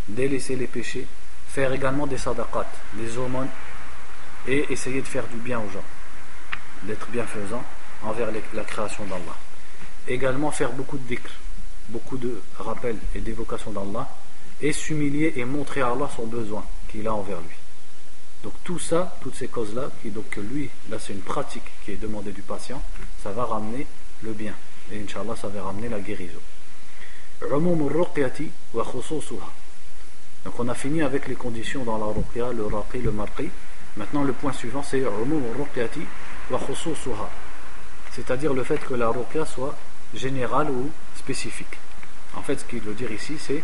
délaisser 0.08 0.56
les 0.56 0.68
péchés, 0.68 1.08
faire 1.49 1.74
également 1.74 2.08
des 2.08 2.18
sadaqat, 2.18 2.68
des 2.93 3.18
aumônes, 3.18 3.49
et 4.47 4.72
essayer 4.72 5.01
de 5.01 5.08
faire 5.08 5.28
du 5.28 5.38
bien 5.38 5.60
aux 5.60 5.70
gens, 5.70 5.84
d'être 6.84 7.08
bienfaisant 7.10 7.64
envers 8.03 8.30
la 8.53 8.64
création 8.64 9.06
d'Allah. 9.06 9.36
Également 10.08 10.51
faire 10.51 10.72
beaucoup 10.72 10.97
de 10.97 11.03
dhikr, 11.08 11.32
beaucoup 11.89 12.18
de 12.18 12.41
rappels 12.60 12.99
et 13.16 13.20
d'évocations 13.20 13.72
d'Allah, 13.72 14.08
et 14.62 14.72
s'humilier 14.72 15.34
et 15.36 15.45
montrer 15.45 15.82
à 15.82 15.88
Allah 15.88 16.10
son 16.16 16.28
besoin 16.28 16.64
qu'il 16.89 17.08
a 17.08 17.14
envers 17.14 17.39
lui. 17.41 17.64
Donc 18.45 18.53
tout 18.63 18.77
ça, 18.77 19.17
toutes 19.21 19.33
ces 19.33 19.47
causes-là, 19.47 19.89
qui 20.03 20.11
donc 20.11 20.35
lui, 20.35 20.69
là 20.91 20.97
c'est 20.99 21.13
une 21.13 21.21
pratique 21.21 21.63
qui 21.83 21.93
est 21.93 21.95
demandée 21.95 22.31
du 22.31 22.43
patient, 22.43 22.79
ça 23.23 23.31
va 23.31 23.43
ramener 23.43 23.87
le 24.21 24.33
bien. 24.33 24.53
Et 24.91 25.01
Inch'Allah, 25.01 25.35
ça 25.35 25.47
va 25.47 25.63
ramener 25.63 25.89
la 25.89 25.99
guérison. 25.99 26.37
Donc 30.45 30.59
on 30.59 30.69
a 30.69 30.75
fini 30.75 31.01
avec 31.01 31.27
les 31.27 31.33
conditions 31.33 31.83
dans 31.85 31.97
la 31.97 32.05
ruqya, 32.05 32.53
le 32.53 32.67
raqi, 32.67 32.99
le 32.99 33.11
marqi. 33.11 33.49
Maintenant 33.97 34.23
le 34.23 34.33
point 34.33 34.53
suivant 34.53 34.83
c'est 34.83 35.01
c'est-à-dire 38.11 38.53
le 38.53 38.63
fait 38.63 38.77
que 38.77 38.93
la 38.93 39.09
ruqya 39.09 39.47
soit 39.47 39.75
générale 40.13 40.69
ou 40.69 40.91
spécifique. 41.17 41.79
En 42.35 42.43
fait, 42.43 42.59
ce 42.59 42.65
qu'il 42.65 42.81
veut 42.81 42.93
dire 42.93 43.11
ici, 43.11 43.37
c'est 43.39 43.63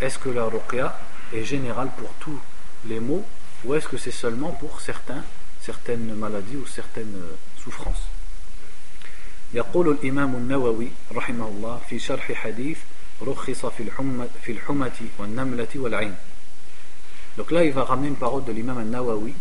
est-ce 0.00 0.18
que 0.18 0.30
la 0.30 0.44
ruqya 0.44 0.98
est 1.34 1.44
générale 1.44 1.90
pour 1.98 2.08
tous 2.20 2.40
les 2.86 3.00
maux 3.00 3.22
ou 3.65 3.75
est-ce 3.75 3.87
que 3.87 3.97
c'est 3.97 4.11
seulement 4.11 4.51
pour 4.51 4.81
certains, 4.81 5.23
certaines 5.61 6.13
maladies 6.13 6.57
ou 6.57 6.65
certaines 6.65 7.21
souffrances 7.57 8.07
يقول 9.53 9.89
الإمام 9.89 10.35
النووي 10.35 10.87
رحمه 11.11 11.47
الله 11.47 11.81
في 11.89 11.99
شرح 11.99 12.31
حديث 12.33 12.77
رخص 13.21 13.65
في 13.65 13.83
الحمة, 13.83 14.27
في 14.43 14.51
الحمة 14.51 14.99
والنملة 15.19 15.67
والعين 15.75 16.15
Donc 17.37 17.51
là, 17.51 17.63
il 17.63 17.71
va 17.71 17.83
ramener 17.85 18.09
une 18.09 18.15
parole 18.15 18.43
de 18.43 18.51
l'imam 18.51 18.77
al-Nawawi 18.77 19.33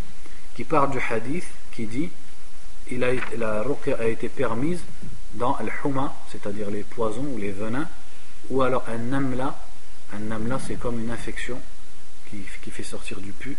qui 0.55 0.65
parle 0.65 0.91
du 0.93 1.01
hadith 1.01 1.45
qui 1.73 1.87
dit 1.87 2.11
il 2.91 3.05
a, 3.05 3.11
la 3.37 3.63
ruqya 3.63 3.97
a 3.99 4.07
été 4.07 4.29
permise 4.29 4.81
dans 5.35 5.55
al-huma, 5.57 6.15
c'est-à-dire 6.31 6.71
les 6.71 6.85
poisons 6.85 7.27
ou 7.35 7.39
les 7.39 7.53
venins, 7.53 7.89
ou 8.51 8.63
alors 8.63 8.85
un 8.89 8.99
namla. 8.99 9.55
Un 10.15 10.21
namla, 10.21 10.59
c'est 10.67 10.77
comme 10.77 11.01
une 11.01 11.11
infection 11.11 11.61
qui, 12.31 12.45
qui 12.63 12.71
fait 12.71 12.83
sortir 12.83 13.21
du 13.21 13.33
pu, 13.33 13.51
ou 13.51 13.57
al 13.57 13.59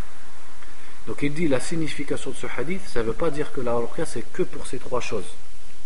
Donc 1.07 1.23
il 1.23 1.33
dit 1.33 1.47
la 1.47 1.59
signification 1.59 2.31
de 2.31 2.35
ce 2.35 2.47
hadith, 2.57 2.81
ça 2.87 3.01
ne 3.01 3.05
veut 3.07 3.13
pas 3.13 3.31
dire 3.31 3.51
que 3.51 3.61
la 3.61 3.73
ruqya 3.73 4.05
c'est 4.05 4.23
que 4.33 4.43
pour 4.43 4.67
ces 4.67 4.77
trois 4.77 5.01
choses, 5.01 5.25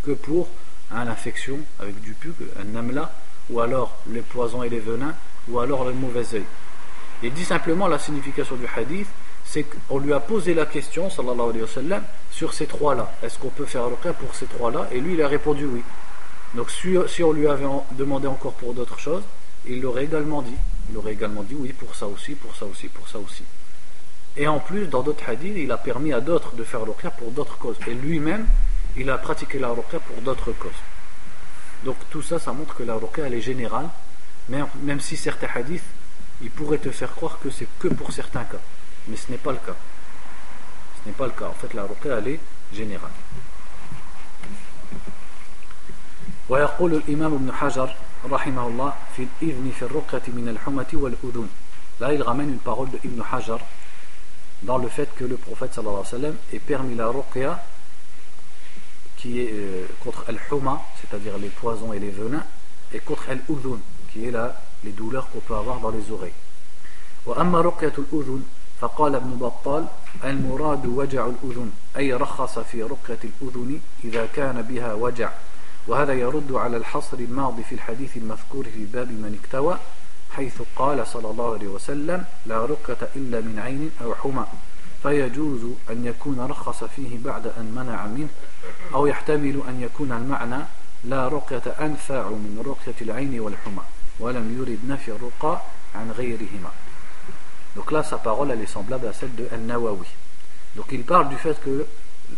que 0.03 0.11
pour 0.11 0.47
hein, 0.91 1.05
l'infection 1.05 1.59
avec 1.80 1.99
du 2.01 2.13
pub, 2.13 2.36
un 2.59 2.66
namla, 2.66 3.11
ou 3.49 3.59
alors 3.59 3.97
les 4.07 4.22
poisons 4.22 4.63
et 4.63 4.70
les 4.70 4.80
venins, 4.80 5.16
ou 5.47 5.59
alors 5.59 5.86
le 5.86 5.93
mauvais 5.93 6.26
œil. 6.34 6.45
Il 7.24 7.34
dit 7.34 7.45
simplement 7.45 7.88
la 7.88 7.97
signification 7.99 8.55
du 8.55 8.66
hadith, 8.76 9.07
c'est 9.45 9.63
qu'on 9.63 9.99
lui 9.99 10.11
a 10.11 10.20
posé 10.20 10.53
la 10.53 10.66
question, 10.66 11.09
sallallahu 11.09 11.49
alayhi 11.49 11.61
wa 11.61 11.68
sallam, 11.68 12.03
sur 12.32 12.53
ces 12.53 12.66
trois-là. 12.66 13.13
Est-ce 13.24 13.38
qu'on 13.39 13.49
peut 13.49 13.66
faire 13.66 13.86
ruqya 13.86 14.13
pour 14.13 14.36
ces 14.36 14.47
trois-là? 14.47 14.88
Et 14.91 14.99
lui, 14.99 15.13
il 15.13 15.22
a 15.22 15.28
répondu 15.28 15.66
oui. 15.66 15.82
Donc 16.55 16.72
si, 16.72 17.24
on 17.24 17.32
lui 17.32 17.47
avait 17.47 17.66
demandé 17.91 18.28
encore 18.28 18.53
pour 18.53 18.74
d'autres 18.74 18.99
choses, 18.99 19.24
il 19.66 19.82
l'aurait 19.82 20.05
également 20.05 20.41
dit. 20.41 20.55
Il 20.89 20.97
aurait 20.97 21.13
également 21.13 21.43
dit 21.43 21.55
oui 21.57 21.74
pour 21.74 21.95
ça 21.95 22.07
aussi, 22.07 22.34
pour 22.34 22.55
ça 22.55 22.66
aussi, 22.66 22.88
pour 22.89 23.07
ça 23.07 23.20
aussi. 23.20 23.43
Et 24.37 24.47
en 24.49 24.59
plus, 24.59 24.87
dans 24.87 25.03
d'autres 25.03 25.29
hadiths, 25.29 25.57
il 25.57 25.71
a 25.73 25.77
permis 25.77 26.12
à 26.12 26.21
d'autres 26.21 26.55
de 26.55 26.64
faire 26.64 26.83
ruqya 26.83 27.11
pour 27.11 27.31
d'autres 27.31 27.59
causes. 27.59 27.77
Et 27.87 27.95
lui-même, 27.95 28.47
il 28.97 29.11
a 29.11 29.18
pratiqué 29.18 29.59
la 29.59 29.68
ruqya 29.68 29.99
pour 30.01 30.21
d'autres 30.23 30.53
causes. 30.53 30.83
Donc 31.85 31.97
tout 32.11 32.23
ça, 32.23 32.39
ça 32.39 32.53
montre 32.53 32.75
que 32.75 32.83
la 32.83 32.95
ruqya, 32.95 33.27
elle 33.27 33.35
est 33.35 33.41
générale, 33.41 33.89
même, 34.49 34.66
même 34.83 35.01
si 35.01 35.16
certains 35.16 35.49
hadiths, 35.55 35.83
ils 36.43 36.51
pourraient 36.51 36.79
te 36.79 36.91
faire 36.91 37.14
croire 37.14 37.39
que 37.43 37.51
c'est 37.51 37.66
que 37.79 37.89
pour 37.89 38.12
certains 38.12 38.45
cas 38.45 38.61
mais 39.09 39.16
ce 39.16 39.31
n'est 39.31 39.39
pas 39.39 39.53
le 39.53 39.59
cas. 39.59 39.77
Ce 41.03 41.09
n'est 41.09 41.14
pas 41.14 41.27
le 41.27 41.33
cas. 41.33 41.47
En 41.47 41.55
fait, 41.55 41.73
la 41.75 41.83
ruqya, 41.83 42.18
elle 42.18 42.29
est 42.29 42.41
générale. 42.73 43.11
ويقول 46.51 46.95
الإمام 46.95 47.35
ابن 47.35 47.53
حجر 47.53 47.95
رحمه 48.31 48.66
الله 48.66 48.93
في 49.16 49.23
الإذن 49.23 49.73
في 49.79 49.83
الرقية 49.83 50.23
من 50.35 50.49
الحمة 50.49 50.87
والأذن 50.93 51.49
Là, 52.01 52.12
il 52.14 52.23
ramène 52.23 52.49
une 52.51 52.59
parole 52.59 52.91
de 52.91 52.99
Ibn 53.05 53.23
Hajar 53.31 53.61
dans 54.64 54.79
le 54.79 54.89
fait 54.89 55.09
que 55.14 55.25
le 55.25 55.37
prophète 55.37 55.75
sallallahu 55.75 56.01
alayhi 56.01 56.12
wa 56.14 56.18
sallam 56.18 56.35
ait 56.53 56.59
permis 56.59 56.95
la 56.95 57.09
ruqya 57.09 57.62
qui 59.16 59.41
est 59.41 59.51
euh, 59.53 59.87
contre 60.03 60.25
al-huma, 60.29 60.81
c'est-à-dire 61.01 61.37
les 61.39 61.49
poisons 61.49 61.93
et 61.93 61.99
les 61.99 62.11
venins, 62.11 62.45
et 62.93 63.01
contre 63.01 63.29
al-udhun, 63.29 63.79
qui 64.12 64.27
est 64.27 64.31
la, 64.31 64.61
les 64.83 64.93
douleurs 64.93 65.29
qu'on 65.31 65.41
peut 65.41 65.55
avoir 65.55 65.79
dans 65.81 65.91
les 65.91 66.11
oreilles. 66.11 66.33
وأما 67.27 67.61
رقية 67.61 67.93
الأذن 67.99 68.43
فقال 68.81 69.14
ابن 69.14 69.37
بطال 69.37 69.87
المراد 70.25 70.87
وجع 70.87 71.27
الأذن 71.27 71.71
أي 71.97 72.12
رخص 72.14 72.59
في 72.59 72.83
رقية 72.83 73.18
الأذن 73.25 73.81
إذا 74.05 74.27
كان 74.27 74.62
بها 74.62 74.95
وجع 74.95 75.31
وهذا 75.87 76.12
يرد 76.12 76.53
على 76.53 76.77
الحصر 76.77 77.18
الماضي 77.18 77.62
في 77.62 77.75
الحديث 77.75 78.16
المذكور 78.16 78.64
في 78.64 78.85
باب 78.87 79.09
من 79.09 79.39
اكتوى 79.45 79.79
حيث 80.36 80.62
قال 80.76 81.08
صلى 81.08 81.30
الله 81.30 81.54
عليه 81.54 81.68
وسلم 81.68 82.26
لا 82.46 82.66
رقية 82.66 83.10
إلا 83.16 83.42
من 83.42 83.60
عين 83.60 83.92
أو 84.02 84.16
حمى 84.16 84.46
فيجوز 85.04 85.62
أن 85.90 86.06
يكون 86.06 86.40
رخص 86.40 86.84
فيه 86.84 87.18
بعد 87.18 87.48
أن 87.48 87.72
منع 87.76 88.06
منه 88.06 88.30
أو 88.94 89.06
يحتمل 89.06 89.62
أن 89.70 89.82
يكون 89.82 90.12
المعنى 90.12 90.64
لا 91.04 91.28
رقية 91.28 91.76
أنفع 91.82 92.30
من 92.30 92.64
رقية 92.66 92.96
العين 93.02 93.40
والحمى 93.40 93.84
ولم 94.20 94.58
يرد 94.60 94.80
نفي 94.92 95.12
الرقى 95.12 95.62
عن 95.96 96.12
غيرهما 96.12 96.72
Donc 97.76 97.92
là, 97.92 98.04
sa 98.04 98.18
parole, 98.18 98.52
elle 98.52 98.62
est 98.62 98.68
semblable 98.68 99.06
à 99.08 99.12
celle 99.12 99.36
de 99.36 99.50
Al-Nawawi. 99.52 100.08
Donc 100.78 100.86
il 100.94 101.04
parle 101.04 101.28
du 101.28 101.36
fait 101.36 101.60
que 101.62 101.86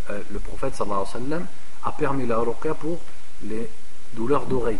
euh, 0.09 0.21
le 0.31 0.39
prophète 0.39 0.73
sallallahu 0.73 1.03
alayhi 1.03 1.13
wa 1.13 1.29
sallam 1.29 1.45
a 1.83 1.91
permis 1.91 2.25
la 2.25 2.37
ruqya 2.37 2.73
pour 2.73 2.97
les 3.43 3.69
douleurs 4.13 4.47
d'oreille. 4.47 4.79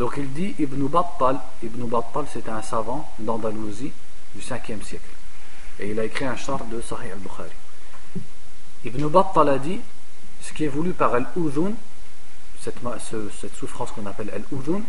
Donc 0.00 0.14
il 0.16 0.32
dit 0.32 0.54
Ibn 0.58 0.86
Battal, 0.88 1.38
Ibn 1.62 1.84
Battal 1.84 2.24
c'était 2.32 2.48
un 2.48 2.62
savant 2.62 3.06
d'Andalousie 3.18 3.92
du 4.34 4.40
5e 4.40 4.82
siècle. 4.82 5.10
Et 5.78 5.90
il 5.90 6.00
a 6.00 6.04
écrit 6.04 6.24
un 6.24 6.36
char 6.36 6.64
de 6.64 6.80
Sahih 6.80 7.12
al-Bukhari. 7.12 7.50
Ibn 8.86 9.08
Battal 9.08 9.50
a 9.50 9.58
dit 9.58 9.78
ce 10.40 10.54
qui 10.54 10.64
est 10.64 10.68
voulu 10.68 10.92
par 10.92 11.12
Al-Udhun, 11.12 11.72
cette, 12.62 12.78
souffrance 13.58 13.90
qu'on 13.90 14.06
appelle 14.06 14.30
Al-Udhun, 14.34 14.80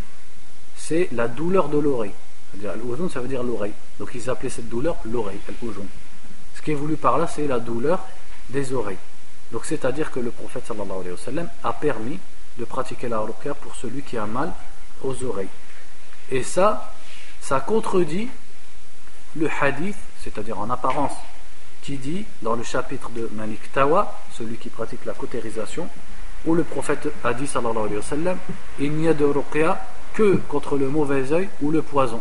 c'est 0.77 1.09
la 1.11 1.27
douleur 1.27 1.67
de 1.67 1.77
l'oreille. 1.77 2.13
Al-Udhun 2.63 3.09
ça 3.09 3.19
veut 3.19 3.27
dire 3.27 3.43
l'oreille. 3.43 3.73
Donc 3.99 4.11
ils 4.15 4.29
appelaient 4.29 4.49
cette 4.49 4.69
douleur 4.69 4.95
l'oreille, 5.03 5.41
Al-Udhun. 5.49 5.87
Ce 6.55 6.61
qui 6.61 6.71
est 6.71 6.75
voulu 6.75 6.95
par 6.95 7.17
là, 7.17 7.27
c'est 7.27 7.47
la 7.47 7.59
douleur 7.59 7.99
des 8.49 8.71
oreilles. 8.71 8.95
Donc 9.51 9.65
c'est-à-dire 9.65 10.09
que 10.09 10.21
le 10.21 10.31
prophète 10.31 10.65
sallallahu 10.65 11.01
alayhi 11.01 11.17
wa 11.35 11.69
a 11.69 11.73
permis 11.73 12.17
de 12.57 12.63
pratiquer 12.63 13.09
la 13.09 13.19
ruqya 13.19 13.53
pour 13.55 13.75
celui 13.75 14.03
qui 14.03 14.17
a 14.17 14.25
mal 14.25 14.53
aux 15.03 15.23
oreilles. 15.23 15.47
Et 16.29 16.43
ça, 16.43 16.93
ça 17.41 17.59
contredit 17.59 18.29
le 19.35 19.49
hadith, 19.61 19.95
c'est-à-dire 20.23 20.59
en 20.59 20.69
apparence, 20.69 21.13
qui 21.81 21.97
dit 21.97 22.25
dans 22.41 22.55
le 22.55 22.63
chapitre 22.63 23.09
de 23.09 23.29
Malik 23.33 23.71
Tawa, 23.73 24.17
celui 24.33 24.57
qui 24.57 24.69
pratique 24.69 25.05
la 25.05 25.13
cautérisation, 25.13 25.89
où 26.45 26.55
le 26.55 26.63
prophète 26.63 27.07
a 27.23 27.33
dit 27.33 27.47
sallallahu 27.47 27.85
alayhi 27.85 28.25
wa 28.25 28.35
il 28.79 28.91
n'y 28.93 29.07
a 29.07 29.13
de 29.13 29.25
ruqya 29.25 29.79
que 30.13 30.35
contre 30.47 30.77
le 30.77 30.89
mauvais 30.89 31.31
œil 31.31 31.49
ou 31.61 31.71
le 31.71 31.81
poison. 31.81 32.19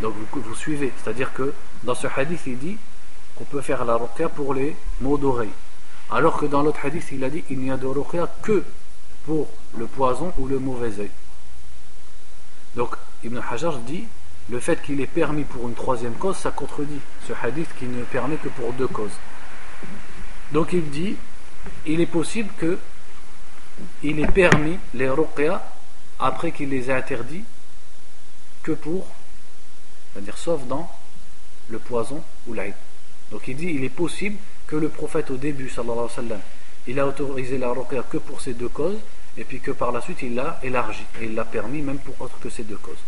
Donc 0.00 0.14
vous, 0.32 0.40
vous 0.40 0.54
suivez, 0.54 0.92
c'est-à-dire 1.02 1.32
que 1.32 1.52
dans 1.84 1.94
ce 1.94 2.06
hadith 2.06 2.42
il 2.46 2.58
dit 2.58 2.78
qu'on 3.36 3.44
peut 3.44 3.60
faire 3.60 3.84
la 3.84 3.96
ruqya 3.96 4.28
pour 4.28 4.54
les 4.54 4.76
maux 5.00 5.18
d'oreille. 5.18 5.52
Alors 6.10 6.36
que 6.36 6.46
dans 6.46 6.62
l'autre 6.62 6.84
hadith, 6.84 7.08
il 7.12 7.24
a 7.24 7.30
dit 7.30 7.44
il 7.50 7.58
n'y 7.60 7.70
a 7.70 7.76
de 7.76 7.86
ruqya 7.86 8.28
que 8.42 8.62
pour 9.24 9.48
le 9.78 9.86
poison 9.86 10.32
ou 10.38 10.46
le 10.46 10.58
mauvais 10.58 11.00
œil. 11.00 11.10
Donc 12.76 12.96
Ibn 13.24 13.38
Hajar 13.50 13.78
dit 13.78 14.04
le 14.50 14.60
fait 14.60 14.82
qu'il 14.82 15.00
est 15.00 15.06
permis 15.06 15.44
pour 15.44 15.68
une 15.68 15.74
troisième 15.74 16.14
cause, 16.14 16.36
ça 16.36 16.50
contredit 16.50 17.00
ce 17.28 17.32
hadith 17.32 17.68
qui 17.78 17.86
ne 17.86 18.02
permet 18.04 18.36
que 18.36 18.48
pour 18.48 18.72
deux 18.72 18.88
causes. 18.88 19.12
Donc 20.52 20.72
il 20.72 20.88
dit 20.90 21.16
il 21.86 22.00
est 22.00 22.06
possible 22.06 22.50
que 22.58 22.78
il 24.02 24.20
ait 24.20 24.26
permis 24.26 24.78
les 24.94 25.08
ruqya 25.08 25.62
après 26.18 26.52
qu'il 26.52 26.70
les 26.70 26.90
ait 26.90 26.94
interdits 26.94 27.44
que 28.62 28.72
pour, 28.72 29.06
c'est-à-dire 30.12 30.38
sauf 30.38 30.64
dans 30.66 30.90
le 31.68 31.78
poison 31.78 32.22
ou 32.46 32.54
l'aïd. 32.54 32.74
Donc 33.30 33.48
il 33.48 33.56
dit 33.56 33.68
il 33.68 33.84
est 33.84 33.88
possible 33.88 34.36
que 34.66 34.76
le 34.76 34.88
prophète 34.88 35.30
au 35.30 35.36
début, 35.36 35.68
sallallahu 35.68 35.98
alayhi 35.98 36.08
wa 36.08 36.22
sallam, 36.22 36.40
il 36.86 37.00
a 37.00 37.06
autorisé 37.06 37.58
la 37.58 37.70
ruqya 37.70 38.02
que 38.02 38.18
pour 38.18 38.40
ces 38.40 38.54
deux 38.54 38.68
causes, 38.68 38.98
et 39.36 39.44
puis 39.44 39.60
que 39.60 39.70
par 39.70 39.92
la 39.92 40.00
suite 40.00 40.22
il 40.22 40.34
l'a 40.34 40.58
élargi, 40.62 41.04
et 41.20 41.24
il 41.26 41.34
l'a 41.34 41.44
permis 41.44 41.82
même 41.82 41.98
pour 41.98 42.20
autre 42.20 42.38
que 42.40 42.50
ces 42.50 42.64
deux 42.64 42.76
causes. 42.76 43.02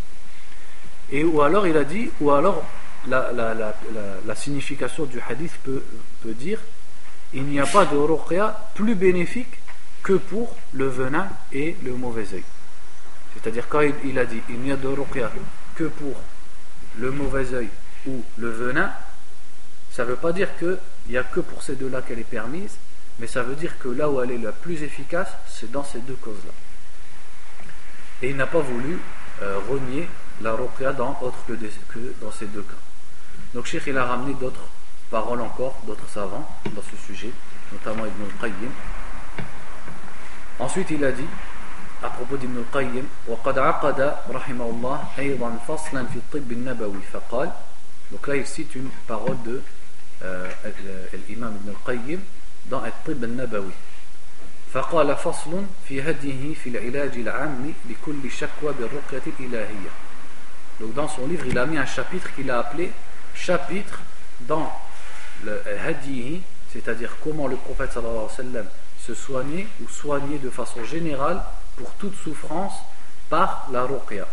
Et 1.11 1.23
ou 1.23 1.41
alors 1.41 1.67
il 1.67 1.77
a 1.77 1.83
dit, 1.83 2.09
ou 2.19 2.31
alors 2.31 2.63
la, 3.07 4.35
signification 4.35 5.05
du 5.05 5.19
hadith 5.19 5.53
peut, 5.63 5.83
dire, 6.23 6.59
il 7.33 7.43
n'y 7.43 7.59
a 7.59 7.65
pas 7.65 7.85
de 7.85 7.97
ruqya 7.97 8.69
plus 8.73 8.95
bénéfique 8.95 9.59
que 10.03 10.13
pour 10.13 10.55
le 10.73 10.87
venin 10.87 11.27
et 11.51 11.75
le 11.83 11.93
mauvais 11.93 12.25
œil. 12.33 12.43
C'est-à-dire 13.33 13.67
quand 13.67 13.81
il, 13.81 13.93
il, 14.05 14.19
a 14.19 14.25
dit, 14.25 14.41
il 14.49 14.59
n'y 14.59 14.71
a 14.71 14.77
de 14.77 14.87
ruqya 14.87 15.31
que 15.75 15.85
pour 15.85 16.15
le 16.97 17.11
mauvais 17.11 17.53
œil 17.53 17.69
ou 18.07 18.23
le 18.37 18.49
venin, 18.49 18.91
ça 19.91 20.03
ne 20.03 20.09
veut 20.09 20.15
pas 20.15 20.31
dire 20.31 20.49
qu'il 20.57 20.77
n'y 21.09 21.17
a 21.17 21.23
que 21.23 21.39
pour 21.39 21.61
ces 21.63 21.75
deux-là 21.75 22.01
qu'elle 22.01 22.19
est 22.19 22.23
permise, 22.23 22.77
mais 23.18 23.26
ça 23.26 23.42
veut 23.42 23.54
dire 23.54 23.78
que 23.78 23.88
là 23.88 24.08
où 24.08 24.20
elle 24.22 24.30
est 24.30 24.38
la 24.38 24.52
plus 24.52 24.82
efficace, 24.82 25.28
c'est 25.48 25.70
dans 25.70 25.84
ces 25.84 25.98
deux 26.00 26.14
causes-là. 26.14 26.52
Et 28.22 28.30
il 28.30 28.36
n'a 28.36 28.46
pas 28.46 28.60
voulu 28.60 28.98
euh, 29.42 29.58
renier 29.68 30.08
la 30.40 30.52
ruqya 30.52 30.92
dans 30.92 31.18
autre 31.22 31.38
que, 31.46 31.52
des, 31.52 31.70
que, 31.88 32.14
dans 32.20 32.32
ces 32.32 32.46
deux 32.46 32.62
cas. 32.62 32.80
Donc 33.54 33.66
Sheikh 33.66 33.84
il 33.86 33.98
a 33.98 34.04
ramené 34.04 34.34
d'autres 34.34 34.68
paroles 35.10 35.40
encore, 35.40 35.76
d'autres 35.86 36.08
savants 36.08 36.48
dans 36.74 36.82
ce 36.82 36.96
sujet, 37.06 37.30
notamment 37.72 38.06
Ibn 38.06 38.22
al-Qayyim. 38.24 38.70
Ensuite 40.58 40.90
il 40.90 41.04
a 41.04 41.12
dit, 41.12 41.26
à 42.02 42.08
propos 42.08 42.36
d'Ibn 42.36 42.58
al-Qayyim, 42.58 43.04
وقد 43.28 43.58
عقد 43.58 44.16
رحمه 44.30 44.64
الله 44.64 45.04
أيضا 45.18 45.58
فصلا 45.68 46.06
في 46.06 46.16
الطب 46.16 46.52
النبوي 46.52 47.02
فقال 47.12 47.50
donc 48.12 48.26
là 48.26 48.36
il 48.36 48.46
cite 48.46 48.74
une 48.74 48.88
parole 49.06 49.36
de 49.44 49.62
الإمام 51.14 51.54
ابن 51.62 51.68
القيم 51.68 52.24
dans 52.70 52.84
الطب 52.84 53.24
النبوي 53.24 53.72
فقال 54.72 55.16
فصل 55.16 55.64
في 55.88 56.02
هديه 56.02 56.54
في 56.54 56.68
العلاج 56.68 57.18
العام 57.18 57.72
لكل 57.90 58.30
شكوى 58.30 58.72
بالرقية 58.72 59.32
الإلهية 59.40 59.90
donc 60.80 60.94
dans 60.94 61.08
son 61.08 61.26
livre 61.26 61.46
il 61.46 61.58
a 61.58 61.66
mis 61.66 61.76
un 61.76 61.86
chapitre 61.86 62.32
qu'il 62.34 62.50
a 62.50 62.60
appelé 62.60 62.92
chapitre 63.34 64.00
dans 64.40 64.72
le 65.44 65.60
hadihi 65.86 66.42
c'est-à-dire 66.72 67.16
comment 67.22 67.48
le 67.48 67.56
prophète 67.56 67.92
sallallahu 67.92 68.16
alayhi 68.16 68.30
wa 68.30 68.36
sallam 68.36 68.66
se 69.06 69.14
soignait 69.14 69.66
ou 69.82 69.88
soignait 69.88 70.38
de 70.38 70.50
façon 70.50 70.84
générale 70.84 71.42
pour 71.76 71.90
toute 71.94 72.14
souffrance 72.22 72.74
par 73.28 73.68
la 73.72 73.82
ruqya 73.82 74.26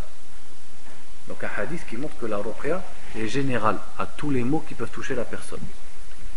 donc 1.27 1.43
un 1.43 1.49
hadith 1.57 1.85
qui 1.87 1.97
montre 1.97 2.17
que 2.17 2.27
la 2.27 2.37
ruqya 2.37 2.81
est 3.17 3.27
générale 3.27 3.79
à 3.97 4.05
tous 4.05 4.29
les 4.29 4.43
maux 4.43 4.63
qui 4.67 4.75
peuvent 4.75 4.91
toucher 4.91 5.15
la 5.15 5.25
personne 5.25 5.59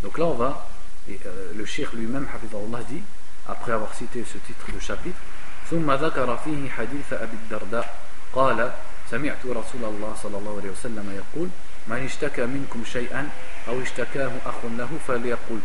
donc 0.02 0.16
là, 0.18 0.24
on 0.26 0.34
va, 0.34 0.66
et, 1.08 1.18
euh, 1.26 1.52
le 1.56 1.64
shir 1.64 1.90
lui-même, 1.94 2.26
Allah 2.32 2.84
dit, 2.88 3.02
après 3.48 3.72
avoir 3.72 3.94
cité 3.94 4.24
ce 4.24 4.38
titre 4.38 4.72
de 4.72 4.80
chapitre, 4.80 5.18
ثم 5.70 5.92
ذكر 5.92 6.36
فيه 6.36 6.70
حديث 6.70 7.12
أبي 7.12 7.36
الدرداء 7.44 7.96
قال 8.32 8.72
سمعت 9.10 9.46
رسول 9.46 9.84
الله 9.84 10.16
صلى 10.22 10.38
الله 10.38 10.56
عليه 10.60 10.70
وسلم 10.70 11.06
يقول 11.16 11.48
من 11.86 12.04
اشتكى 12.04 12.46
منكم 12.46 12.84
شيئا 12.84 13.28
أو 13.68 13.82
اشتكاه 13.82 14.30
أخ 14.46 14.64
له 14.64 14.88
فليقول 15.08 15.60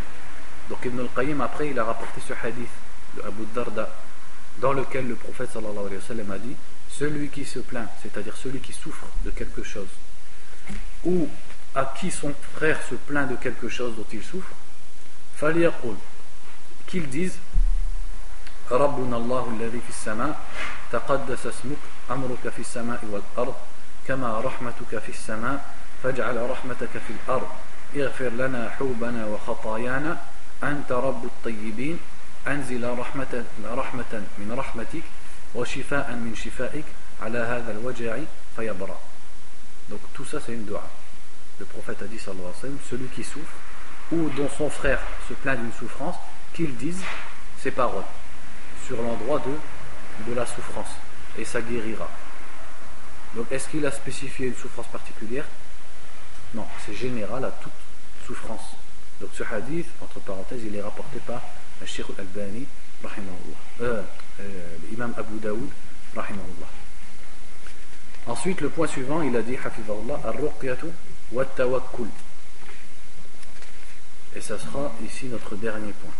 Donc 0.70 0.86
Ibn 0.86 1.00
al-Qayyim 1.00 1.42
après 1.42 1.70
il 1.70 1.80
a 1.80 1.84
rapporté 1.84 2.22
ce 2.28 2.34
hadith 2.34 2.70
de 3.16 3.22
Abu 3.22 3.46
Darda 3.54 3.90
dans 4.60 4.74
lequel 4.74 5.08
le 5.08 5.16
prophète 5.16 5.52
sallallahu 5.52 5.88
alayhi 5.88 5.98
wa 5.98 6.08
sallam 6.08 6.32
a 6.32 6.38
dit 6.38 6.56
celui 6.90 7.30
qui 7.30 7.46
se 7.46 7.60
plaint, 7.60 7.88
c'est-à-dire 8.02 8.36
celui 8.38 8.60
qui 8.60 8.74
souffre 8.74 9.06
de 9.24 9.30
quelque 9.32 9.64
chose 9.64 9.90
ou 11.04 11.28
à 11.76 11.94
qui 12.00 12.10
son 12.10 12.34
frère 12.56 12.80
se 12.90 12.96
plaint 12.96 13.30
de 13.30 13.36
quelque 13.36 13.70
chose 13.70 13.96
dont 13.96 14.06
il 14.12 14.24
souffre, 14.24 14.50
qu'ils 16.87 17.09
disent 17.09 17.39
ربنا 18.71 19.17
الله 19.17 19.57
الذي 19.57 19.81
في 19.81 19.89
السماء 19.89 20.39
تقدس 20.93 21.47
اسمك 21.47 21.83
أمرك 22.11 22.49
في 22.49 22.61
السماء 22.61 23.05
والأرض 23.11 23.55
كما 24.09 24.41
رحمتك 24.41 24.99
في 24.99 25.09
السماء 25.09 25.75
فاجعل 26.03 26.51
رحمتك 26.51 26.91
في 27.07 27.13
الأرض 27.13 27.49
اغفر 27.97 28.29
لنا 28.29 28.71
حوبنا 28.71 29.27
وخطايانا 29.27 30.23
أنت 30.63 30.93
رب 30.93 31.25
الطيبين 31.25 31.99
أنزل 32.47 32.99
رحمة, 32.99 33.45
رحمة 33.65 34.13
من 34.39 34.55
رحمتك 34.59 35.03
وشفاء 35.55 36.13
من 36.13 36.35
شفائك 36.37 36.85
على 37.23 37.39
هذا 37.39 37.71
الوجع 37.73 38.19
فيبرأ 38.57 38.99
Donc 39.91 40.01
tout 40.15 40.25
ça 40.25 40.39
c'est 40.39 40.53
une 40.53 40.65
dua. 40.65 40.85
le 41.61 41.67
prophète 41.67 42.01
a 42.03 42.07
dit 42.07 42.19
sallallahu 42.19 42.47
alayhi 42.47 42.57
wa 42.57 42.61
sallam, 42.63 42.79
celui 42.89 43.09
qui 43.09 43.25
souffre, 43.25 43.53
ou 44.13 44.29
dont 44.31 44.49
son 44.57 44.71
frère 44.71 45.01
se 45.29 45.35
plaint 45.35 45.59
d'une 45.59 45.73
souffrance, 45.73 46.17
qu'il 46.53 46.75
dise 46.77 47.03
ces 47.63 47.71
paroles 47.71 48.05
sur 48.87 49.01
l'endroit 49.03 49.41
de, 50.27 50.35
la 50.35 50.47
souffrance 50.47 50.91
et 51.39 51.45
ça 51.45 51.61
guérira. 51.63 52.09
Donc 53.35 53.47
est-ce 53.51 53.69
qu'il 53.69 53.87
a 53.87 53.91
spécifié 53.91 54.49
une 54.49 54.55
souffrance 54.55 54.89
particulière? 54.89 55.45
Non, 56.55 56.67
c'est 56.85 56.95
général 56.95 57.45
à 57.45 57.51
toute 57.51 57.73
souffrance. 58.27 58.75
Donc 59.21 59.31
ce 59.35 59.45
hadith, 59.45 59.87
entre 60.03 60.21
parenthèses, 60.21 60.63
il 60.65 60.75
est 60.75 60.83
rapporté 60.83 61.19
par 61.21 61.41
le 61.81 61.87
Sheikh 61.87 62.07
al-Albani, 62.11 62.67
euh, 63.81 64.03
euh, 64.41 64.77
l'imam 64.91 65.15
Abu 65.17 65.39
Daoud, 65.39 65.71
rahimahullah. 66.15 66.69
Ensuite, 68.27 68.61
le 68.61 68.69
point 68.69 68.87
suivant, 68.87 69.23
il 69.23 69.35
a 69.37 69.43
dit, 69.43 69.57
hafizahullah, 69.57 70.21
ar-ruqyatu 70.25 70.87
wa. 71.33 71.45
Et 74.37 74.41
ça 74.41 74.59
sera 74.59 74.93
ici 75.05 75.27
notre 75.27 75.57
dernier 75.57 75.93
point. 75.93 76.15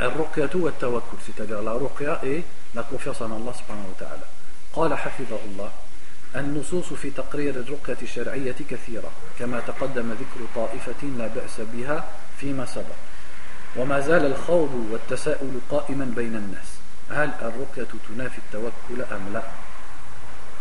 الرقية 0.00 0.50
والتوكل 0.54 1.16
c'est-à-dire 1.26 1.62
la 1.62 1.72
ruqya 1.72 2.20
et 2.24 2.44
la 2.74 2.82
confiance 2.82 3.20
en 3.20 3.32
Allah 3.32 3.52
subhanahu 3.52 3.88
wa 3.88 3.98
ta'ala. 3.98 4.26
قال 4.72 4.94
حفظه 4.94 5.38
الله 5.44 5.70
النصوص 6.36 6.92
في 6.92 7.10
تقرير 7.10 7.54
الرقية 7.54 7.96
الشرعية 8.02 8.56
كثيرة 8.70 9.10
كما 9.38 9.60
تقدم 9.60 10.12
ذكر 10.12 10.40
طائفة 10.54 11.06
لا 11.18 11.26
بأس 11.26 11.60
بها 11.60 12.08
فيما 12.40 12.66
سبق. 12.66 12.98
وما 13.76 14.00
زال 14.00 14.26
الخوض 14.26 14.88
والتساؤل 14.90 15.60
قائما 15.70 16.04
بين 16.16 16.36
الناس 16.36 16.68
هل 17.10 17.30
الرقية 17.42 17.88
تنافي 18.08 18.38
التوكل 18.38 19.02
أم 19.12 19.32
لا؟ 19.32 19.42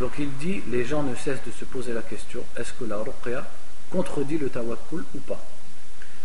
Donc 0.00 0.12
il 0.18 0.32
dit, 0.38 0.62
les 0.68 0.84
gens 0.84 1.02
ne 1.02 1.14
cessent 1.14 1.44
de 1.46 1.52
se 1.52 1.64
poser 1.64 1.92
la 1.92 2.02
question, 2.02 2.44
est-ce 2.56 2.72
que 2.72 2.84
la 2.84 2.96
ruqya 2.96 3.46
contredit 3.90 4.38
le 4.38 4.48
tawakkul 4.48 5.04
ou 5.14 5.18
pas 5.20 5.40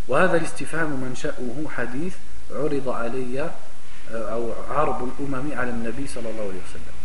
وهذا 0.08 0.38
الاستفهام 0.38 1.04
منشأه 1.04 1.66
حديث 1.78 2.16
عرض 2.52 2.90
علي 2.90 3.52
أو 4.12 4.54
عرض 4.70 5.04
الأمم 5.04 5.52
على 5.52 5.70
النبي 5.70 6.08
صلى 6.08 6.30
الله 6.30 6.44
عليه 6.44 6.62
وسلم 6.70 6.96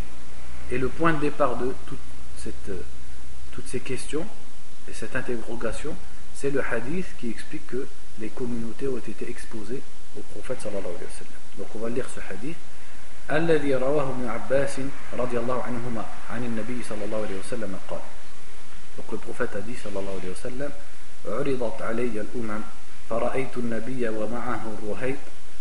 Et 0.71 0.77
le 0.77 0.87
point 0.87 1.13
de 1.13 1.19
départ 1.19 1.57
de 1.57 1.73
toute 1.85 1.99
cette, 2.37 2.71
toutes 3.51 3.67
ces 3.67 3.81
questions 3.81 4.25
et 4.89 4.93
cette 4.93 5.15
interrogation, 5.15 5.95
c'est 6.33 6.49
le 6.49 6.63
hadith 6.63 7.05
qui 7.19 7.29
explique 7.29 7.67
que 7.67 7.85
les 8.19 8.29
communautés 8.29 8.87
ont 8.87 8.97
été 8.97 9.29
exposées 9.29 9.81
au 10.17 10.21
prophète 10.31 10.61
sallallahu 10.61 10.85
alayhi 10.85 11.03
wa 11.03 11.17
sallam. 11.19 11.41
Donc 11.57 11.67
on 11.75 11.79
va 11.79 11.89
lire 11.89 12.07
ce 12.15 12.21
hadith. 12.33 12.57
الذي 13.32 13.74
رواه 13.74 14.10
ابن 14.10 14.28
عباس 14.28 14.80
رضي 15.18 15.38
الله 15.38 15.62
عنهما 15.62 16.04
عن 16.30 16.44
النبي 16.44 16.82
صلى 16.88 17.04
الله 17.04 17.16
عليه 17.26 17.38
وسلم 17.38 17.78
قال 17.90 18.00
يقول 18.98 19.20
البروفيت 19.20 19.56
ادي 19.56 19.74
صلى 19.84 20.00
الله 20.00 20.18
عليه 20.20 20.30
وسلم 20.30 20.70
عرضت 21.26 21.82
علي 21.82 22.20
الأمم 22.20 22.60
فرأيت 23.10 23.56
النبي 23.56 24.08
ومعه 24.08 24.60
الرهيب 24.78 25.16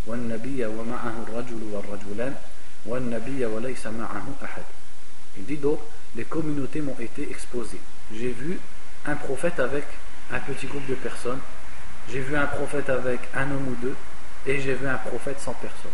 والنبي 0.07 0.65
ومعه 0.65 1.13
الرجل 1.27 1.63
والرجلان 1.71 2.35
والنبي 2.85 3.45
وليس 3.45 3.87
معه 3.87 4.25
أحد. 4.43 4.63
دي 5.47 5.55
دور 5.55 5.79
لي 6.15 6.23
كوميونيتي 6.23 6.81
مون 6.81 6.95
ايتي 6.99 7.31
اكسبوزي 7.31 7.77
جي 8.13 8.33
فيو 8.33 8.53
ان 9.07 9.17
بروفيت 9.25 9.59
افيك 9.59 9.87
ان 10.33 10.41
بيتي 10.47 10.67
جروب 10.67 10.83
دو 10.87 10.93
بيرسون 11.03 11.41
جي 12.09 12.23
فيو 12.23 12.37
ان 12.37 12.47
بروفيت 12.57 12.89
افيك 12.89 13.19
ان 13.35 13.51
اوم 13.51 13.65
أو 13.67 13.87
دو 13.89 13.93
اي 14.47 14.57
جي 14.57 14.75
فيو 14.75 14.89
ان 14.89 14.99
بروفيت 15.05 15.39
سان 15.39 15.53
بيرسون 15.61 15.91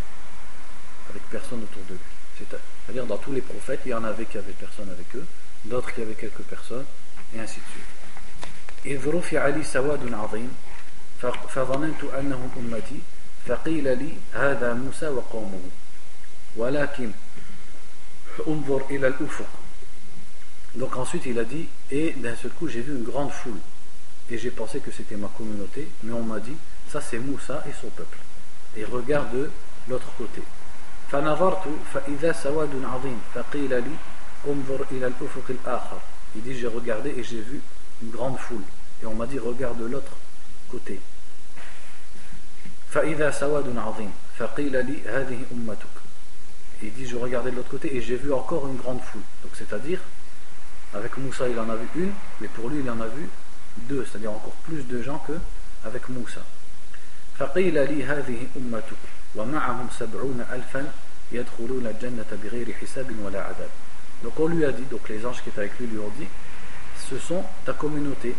avec 1.13 1.23
personne 1.29 1.63
autour 1.63 1.83
de 1.89 1.93
lui. 1.93 1.99
C'est-à-dire 2.37 3.05
dans 3.05 3.17
tous 3.17 3.33
les 3.33 3.41
prophètes, 3.41 3.81
il 3.85 3.89
y 3.89 3.93
en 3.93 4.03
avait 4.03 4.25
qui 4.25 4.37
avaient 4.37 4.53
personne 4.53 4.89
avec 4.89 5.15
eux, 5.15 5.25
d'autres 5.65 5.93
qui 5.93 6.01
avaient 6.01 6.13
quelques 6.13 6.43
personnes, 6.43 6.85
et 7.35 7.39
ainsi 7.39 7.59
de 7.59 7.65
suite. 7.71 7.99
إذ 8.85 9.07
رفع 9.07 9.47
لي 9.47 9.63
سواد 9.63 10.13
عظيم 10.13 10.51
فظننت 11.49 12.03
أنهم 12.03 12.49
أمتي 12.57 12.99
فقيل 13.47 13.97
لي 13.99 14.13
هذا 14.33 14.73
موسى 14.73 15.07
وقومه 15.07 15.61
ولكن 16.55 17.11
انظر 18.47 18.85
إلى 18.89 19.07
الأفق 19.07 19.47
Donc 20.75 20.95
ensuite 20.97 21.25
il 21.25 21.39
a 21.39 21.43
dit 21.43 21.67
et 21.89 22.11
d'un 22.11 22.35
seul 22.35 22.51
coup 22.51 22.67
j'ai 22.67 22.81
vu 22.81 22.93
une 22.95 23.03
grande 23.03 23.31
foule 23.31 23.59
et 24.29 24.37
j'ai 24.37 24.51
pensé 24.51 24.79
que 24.79 24.91
c'était 24.91 25.15
ma 25.15 25.27
communauté 25.27 25.89
mais 26.03 26.13
on 26.13 26.21
m'a 26.21 26.39
dit 26.39 26.55
ça 26.91 27.01
c'est 27.01 27.17
Moussa 27.17 27.63
et 27.67 27.73
son 27.81 27.89
peuple 27.89 28.19
et 28.77 28.85
regarde 28.85 29.31
de 29.33 29.49
l'autre 29.87 30.11
côté 30.15 30.41
فنظرت 31.13 31.63
فإذا 31.93 32.31
سواد 32.31 32.83
عظيم 32.93 33.21
فقيل 33.35 33.69
لي 33.69 33.95
انظر 34.47 34.85
إلى 34.91 35.07
الأفق 35.07 35.47
الآخر 35.49 35.97
il 36.35 36.43
dit 36.43 36.55
j'ai 36.59 36.67
regardé 36.67 37.09
et 37.17 37.23
j'ai 37.23 37.41
vu 37.41 37.61
une 38.03 38.11
grande 38.11 38.37
foule 38.37 38.61
et 39.01 39.05
on 39.07 39.15
m'a 39.15 39.25
dit 39.25 39.39
regarde 39.39 39.79
de 39.79 39.85
l'autre 39.85 40.13
côté 40.71 40.99
فإذا 42.91 43.31
سواد 43.31 43.77
عظيم 43.77 44.11
فقيل 44.39 44.85
لي 44.85 45.01
هذه 45.05 45.39
أمتك 45.51 45.95
il 46.83 46.93
dit 46.93 47.05
je 47.05 47.15
regardais 47.15 47.51
de 47.51 47.55
l'autre 47.55 47.69
côté 47.69 47.95
et 47.95 48.01
j'ai 48.01 48.15
vu 48.15 48.31
encore 48.31 48.67
une 48.67 48.77
grande 48.77 49.01
foule 49.01 49.21
donc 49.43 49.51
c'est 49.55 49.73
à 49.73 49.79
dire 49.79 49.99
avec 50.93 51.17
Moussa 51.17 51.47
il 51.49 51.59
en 51.59 51.69
a 51.69 51.75
vu 51.75 51.87
une 51.95 52.13
mais 52.39 52.47
pour 52.47 52.69
lui 52.69 52.79
il 52.79 52.89
en 52.89 53.01
a 53.01 53.07
vu 53.07 53.27
deux 53.77 54.05
c'est 54.05 54.17
à 54.17 54.21
dire 54.21 54.31
encore 54.31 54.55
plus 54.63 54.83
de 54.87 55.01
gens 55.01 55.19
que 55.27 55.33
avec 55.85 56.07
Moussa 56.09 56.41
فقيل 57.39 57.73
لي 57.73 58.03
هذه 58.03 58.47
أمتك 58.57 59.03
ومعهم 59.35 59.87
سبعون 59.99 60.45
ألفا 60.51 60.91
donc 64.22 64.40
on 64.40 64.46
lui 64.46 64.64
a 64.64 64.72
dit, 64.72 64.84
donc 64.90 65.08
les 65.08 65.26
anges 65.26 65.42
qui 65.42 65.48
étaient 65.48 65.60
avec 65.60 65.78
lui 65.78 65.86
lui 65.86 65.98
ont 65.98 66.12
dit, 66.18 66.26
ce 67.10 67.18
sont 67.18 67.42
ta 67.64 67.72
communauté. 67.72 68.34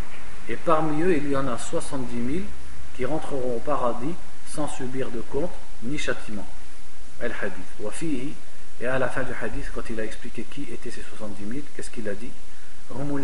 Et 0.48 0.56
parmi 0.56 1.02
eux, 1.04 1.18
il 1.18 1.30
y 1.30 1.36
en 1.36 1.48
a 1.48 1.58
70 1.58 2.34
000 2.34 2.46
qui 2.96 3.06
rentreront 3.06 3.58
au 3.58 3.60
paradis 3.60 4.14
sans 4.48 4.68
subir 4.68 5.10
de 5.10 5.22
compte 5.22 5.52
ni 5.84 5.98
châtiment. 5.98 6.46
Al-Hadith. 7.22 7.66
Et 8.82 8.88
à 8.88 9.00
la 9.00 9.08
fin 9.08 9.24
du 9.24 9.32
hadith, 9.42 9.72
quand 9.74 9.90
il 9.90 10.00
a 10.00 10.04
expliqué 10.04 10.44
qui 10.44 10.64
étaient 10.64 10.92
ces 10.92 11.02
70 11.02 11.48
000, 11.48 11.62
qu'est-ce 11.76 11.90
qu'il 11.90 12.08
a 12.10 12.14
dit? 12.14 12.32
Hum 12.94 13.24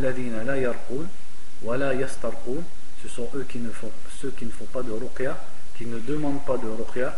ce 3.03 3.09
sont 3.09 3.28
eux 3.36 3.45
qui 3.49 3.57
ne 3.57 3.72
font, 3.72 3.91
ceux 4.22 4.30
qui 4.32 4.45
ne 4.45 4.51
font 4.51 4.66
pas 4.66 4.84
de 4.84 4.91
ruqya, 4.91 5.38
qui 5.78 5.86
ne 5.86 5.97
demandent 5.99 6.45
pas 6.45 6.57
de 6.57 6.68
ruqya, 6.68 7.18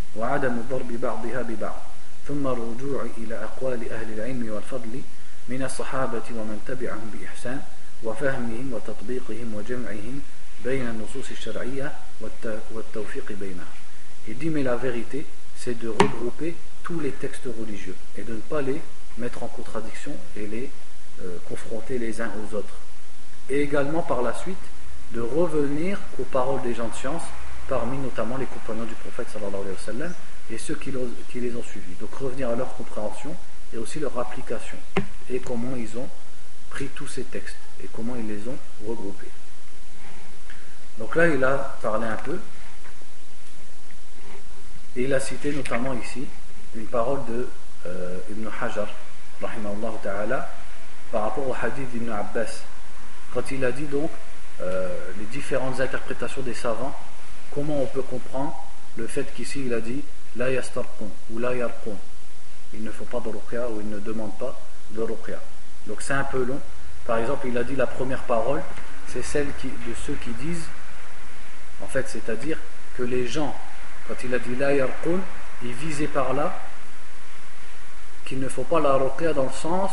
وعدم 0.16 0.56
ضرب 0.70 1.00
بعضها 1.00 1.42
ببعض 1.42 1.82
ثم 2.28 2.46
الرجوع 2.46 3.06
إلى 3.18 3.34
أقوال 3.44 3.92
أهل 3.92 4.12
العلم 4.12 4.50
والفضل 4.52 5.00
من 5.48 5.62
الصحابة 5.62 6.22
ومن 6.30 6.60
تبعهم 6.66 7.10
بإحسان 7.14 7.60
وفهمهم 8.04 8.72
وتطبيقهم 8.72 9.54
وجمعهم 9.54 10.20
il 14.28 14.38
dit 14.38 14.50
mais 14.50 14.62
la 14.62 14.76
vérité 14.76 15.26
c'est 15.56 15.78
de 15.78 15.88
regrouper 15.88 16.56
tous 16.82 16.98
les 16.98 17.10
textes 17.10 17.46
religieux 17.60 17.94
et 18.16 18.22
de 18.22 18.32
ne 18.32 18.38
pas 18.38 18.62
les 18.62 18.80
mettre 19.18 19.42
en 19.42 19.48
contradiction 19.48 20.12
et 20.36 20.46
les 20.46 20.70
euh, 21.22 21.36
confronter 21.48 21.98
les 21.98 22.20
uns 22.20 22.30
aux 22.30 22.56
autres. 22.56 22.74
Et 23.48 23.60
également 23.62 24.02
par 24.02 24.22
la 24.22 24.34
suite 24.34 24.56
de 25.12 25.20
revenir 25.20 26.00
aux 26.18 26.24
paroles 26.24 26.62
des 26.62 26.74
gens 26.74 26.88
de 26.88 26.94
science, 26.94 27.22
parmi 27.71 27.97
notamment 27.99 28.35
les 28.35 28.47
compagnons 28.47 28.83
du 28.83 28.95
prophète 28.95 29.27
sallallahu 29.31 29.61
alayhi 29.61 29.71
wa 29.71 29.85
sallam 29.85 30.13
et 30.51 30.57
ceux 30.57 30.75
qui, 30.75 30.91
les 30.91 31.55
ont 31.55 31.63
suivis. 31.63 31.93
Donc 32.01 32.13
revenir 32.15 32.49
à 32.49 32.55
leur 32.57 32.75
compréhension 32.75 33.33
et 33.73 33.77
aussi 33.77 33.97
leur 33.99 34.19
application 34.19 34.75
et 35.29 35.39
comment 35.39 35.77
ils 35.77 35.97
ont 35.97 36.09
pris 36.69 36.87
tous 36.87 37.07
ces 37.07 37.23
textes 37.23 37.55
et 37.81 37.87
comment 37.93 38.17
ils 38.17 38.27
les 38.27 38.45
ont 38.49 38.57
regroupés. 38.85 39.31
Donc 40.99 41.15
là, 41.15 41.29
il 41.29 41.41
a 41.45 41.77
parlé 41.81 42.07
un 42.07 42.17
peu. 42.17 42.37
Et 44.97 45.03
il 45.03 45.13
a 45.13 45.21
cité 45.21 45.53
notamment 45.53 45.93
ici 45.93 46.27
une 46.75 46.87
parole 46.87 47.23
de 47.29 47.47
euh, 47.85 48.19
Ibn 48.31 48.49
Hajar, 48.61 48.89
ta'ala, 50.03 50.53
par 51.09 51.23
rapport 51.23 51.47
au 51.47 51.55
hadith 51.55 51.89
d'Ibn 51.91 52.09
Abbas. 52.09 52.63
Quand 53.33 53.49
il 53.49 53.63
a 53.63 53.71
dit 53.71 53.85
donc 53.85 54.11
euh, 54.59 54.93
les 55.17 55.25
différentes 55.27 55.79
interprétations 55.79 56.41
des 56.41 56.53
savants, 56.53 56.93
comment 57.53 57.81
on 57.81 57.85
peut 57.85 58.01
comprendre 58.01 58.55
le 58.97 59.07
fait 59.07 59.25
qu'ici 59.33 59.63
il 59.65 59.73
a 59.73 59.79
dit 59.79 60.03
la 60.35 60.49
yastarqun 60.49 61.07
ou 61.31 61.39
la 61.39 61.55
yarqun. 61.55 61.95
il 62.73 62.83
ne 62.83 62.91
faut 62.91 63.05
pas 63.05 63.19
de 63.19 63.29
ruqya 63.29 63.69
ou 63.69 63.81
il 63.81 63.89
ne 63.89 63.99
demande 63.99 64.37
pas 64.37 64.57
de 64.91 65.01
ruqya. 65.01 65.39
Donc 65.87 66.01
c'est 66.01 66.13
un 66.13 66.23
peu 66.23 66.43
long. 66.43 66.59
Par 67.05 67.17
exemple, 67.17 67.47
il 67.47 67.57
a 67.57 67.63
dit 67.63 67.75
la 67.75 67.87
première 67.87 68.21
parole, 68.23 68.61
c'est 69.07 69.23
celle 69.23 69.47
de 69.47 69.93
ceux 70.05 70.13
qui 70.13 70.29
disent, 70.31 70.67
en 71.81 71.87
fait, 71.87 72.07
c'est-à-dire 72.07 72.57
que 72.95 73.03
les 73.03 73.27
gens, 73.27 73.55
quand 74.07 74.15
il 74.23 74.33
a 74.33 74.39
dit 74.39 74.55
la 74.55 74.73
yarqun, 74.73 75.19
il 75.63 75.73
visait 75.73 76.07
par 76.07 76.33
là 76.33 76.57
qu'il 78.25 78.39
ne 78.39 78.47
faut 78.47 78.63
pas 78.63 78.79
la 78.79 78.93
ruqya 78.93 79.33
dans 79.33 79.43
le 79.43 79.51
sens 79.51 79.91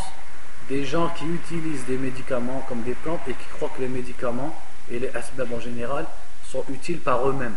des 0.69 0.85
gens 0.85 1.09
qui 1.09 1.25
utilisent 1.27 1.87
des 1.87 1.97
médicaments 1.97 2.65
comme 2.69 2.83
des 2.83 2.95
plantes 2.95 3.21
et 3.27 3.33
qui 3.33 3.47
croient 3.57 3.71
que 3.75 3.81
les 3.81 3.89
médicaments 3.89 4.55
et 4.91 4.99
les 4.99 5.09
asbab 5.17 5.53
en 5.53 5.61
général 5.61 6.07
sont 6.51 6.65
utiles 6.71 6.99
par 6.99 7.29
eux-mêmes. 7.29 7.57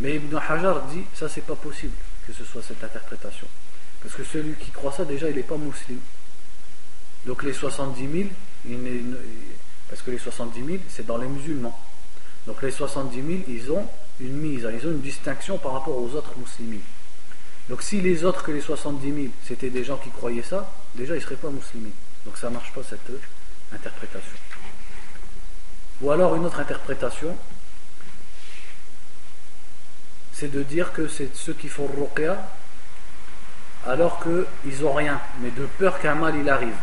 Mais 0.00 0.16
Ibn 0.16 0.36
Hajar 0.36 0.82
dit 0.86 1.02
ça 1.14 1.28
c'est 1.28 1.44
pas 1.44 1.56
possible 1.56 1.94
que 2.26 2.32
ce 2.32 2.44
soit 2.44 2.62
cette 2.62 2.82
interprétation. 2.82 3.46
Parce 4.02 4.14
que 4.14 4.24
celui 4.24 4.54
qui 4.54 4.70
croit 4.70 4.92
ça 4.92 5.04
déjà 5.04 5.28
il 5.28 5.36
n'est 5.36 5.42
pas 5.42 5.56
musulman. 5.56 6.00
Donc 7.26 7.42
les 7.42 7.52
70 7.52 8.28
000, 8.64 8.78
parce 9.88 10.02
que 10.02 10.10
les 10.10 10.18
70 10.18 10.64
000 10.64 10.78
c'est 10.88 11.06
dans 11.06 11.18
les 11.18 11.26
musulmans. 11.26 11.78
Donc 12.46 12.62
les 12.62 12.70
70 12.70 13.16
000 13.16 13.28
ils 13.48 13.72
ont 13.72 13.86
une 14.20 14.36
mise, 14.36 14.68
ils 14.72 14.86
ont 14.86 14.92
une 14.92 15.00
distinction 15.00 15.58
par 15.58 15.72
rapport 15.72 15.96
aux 15.96 16.14
autres 16.14 16.34
musulmans. 16.38 16.82
Donc 17.68 17.82
si 17.82 18.00
les 18.00 18.24
autres 18.24 18.44
que 18.44 18.52
les 18.52 18.60
70 18.60 19.12
000 19.12 19.26
c'était 19.44 19.70
des 19.70 19.82
gens 19.82 19.96
qui 19.96 20.10
croyaient 20.10 20.42
ça, 20.42 20.72
déjà 20.94 21.14
ils 21.14 21.18
ne 21.18 21.22
seraient 21.22 21.36
pas 21.36 21.50
musulmans. 21.50 21.94
Donc 22.24 22.38
ça 22.38 22.48
ne 22.48 22.54
marche 22.54 22.72
pas 22.72 22.82
cette 22.88 23.10
interprétation. 23.72 24.36
Ou 26.00 26.10
alors 26.10 26.36
une 26.36 26.46
autre 26.46 26.60
interprétation, 26.60 27.36
c'est 30.32 30.50
de 30.50 30.62
dire 30.62 30.92
que 30.92 31.08
c'est 31.08 31.34
ceux 31.36 31.54
qui 31.54 31.68
font 31.68 31.86
ruqya 31.86 32.38
alors 33.86 34.22
qu'ils 34.22 34.82
n'ont 34.82 34.92
rien, 34.92 35.20
mais 35.40 35.50
de 35.50 35.66
peur 35.78 35.98
qu'un 35.98 36.14
mal 36.14 36.36
il 36.36 36.48
arrive. 36.48 36.76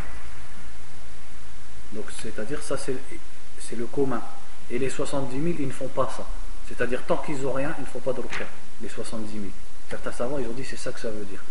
Donc 1.94 2.06
c'est-à-dire 2.22 2.62
ça 2.62 2.76
c'est 2.78 3.76
le 3.78 3.86
commun. 3.86 4.22
Et 4.70 4.80
les 4.80 4.90
70 4.90 5.32
000 5.32 5.56
ils 5.60 5.68
ne 5.68 5.72
font 5.72 5.88
pas 5.88 6.12
ça. 6.18 6.26
C'est-à-dire 6.68 7.04
tant 7.08 7.18
qu'ils 7.18 7.42
n'ont 7.42 7.54
rien, 7.54 7.74
ils 7.78 7.84
ne 7.84 7.88
font 7.88 8.00
pas 8.00 8.12
de 8.12 8.20
ruqya, 8.20 8.46
les 8.82 8.90
70 8.90 9.32
000. 9.32 9.44
Certains 9.90 10.12
savants 10.12 10.40
ils 10.40 10.48
ont 10.48 10.54
dit 10.54 10.66
c'est 10.66 10.76
ça 10.76 10.92
que 10.92 11.00
ça 11.00 11.10
veut 11.10 11.26
dire. 11.26 11.42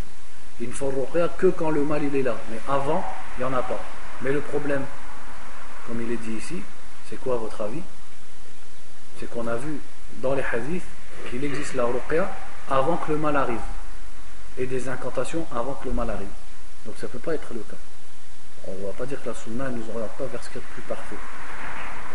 Ils 0.60 0.68
ne 0.68 0.74
font 0.74 0.90
ruqya 0.90 1.28
que 1.38 1.46
quand 1.46 1.70
le 1.70 1.84
mal 1.84 2.02
il 2.02 2.14
est 2.14 2.22
là. 2.22 2.36
Mais 2.50 2.58
avant, 2.68 3.02
il 3.38 3.44
n'y 3.44 3.50
en 3.50 3.54
a 3.54 3.62
pas. 3.62 3.80
Mais 4.20 4.32
le 4.32 4.40
problème, 4.40 4.84
comme 5.86 6.02
il 6.02 6.12
est 6.12 6.16
dit 6.16 6.32
ici, 6.32 6.62
c'est 7.08 7.16
quoi 7.16 7.36
votre 7.36 7.60
avis? 7.60 7.82
C'est 9.20 9.30
qu'on 9.30 9.46
a 9.46 9.56
vu 9.56 9.80
dans 10.22 10.34
les 10.34 10.42
hadiths 10.42 10.82
qu'il 11.30 11.44
existe 11.44 11.74
la 11.74 11.84
ruqya 11.84 12.30
avant 12.70 12.96
que 12.96 13.12
le 13.12 13.18
mal 13.18 13.36
arrive. 13.36 13.60
Et 14.58 14.66
des 14.66 14.88
incantations 14.88 15.46
avant 15.54 15.74
que 15.74 15.88
le 15.88 15.94
mal 15.94 16.10
arrive. 16.10 16.28
Donc 16.86 16.94
ça 17.00 17.06
ne 17.06 17.12
peut 17.12 17.18
pas 17.18 17.34
être 17.34 17.52
le 17.52 17.60
cas. 17.60 17.76
On 18.66 18.72
ne 18.72 18.86
va 18.86 18.92
pas 18.92 19.06
dire 19.06 19.22
que 19.22 19.28
la 19.28 19.34
sunna 19.34 19.68
ne 19.68 19.78
nous 19.78 19.90
oriente 19.90 20.12
pas 20.16 20.24
vers 20.26 20.42
ce 20.42 20.48
qui 20.48 20.58
est 20.58 20.60
le 20.60 20.74
plus 20.74 20.82
parfait. 20.82 21.16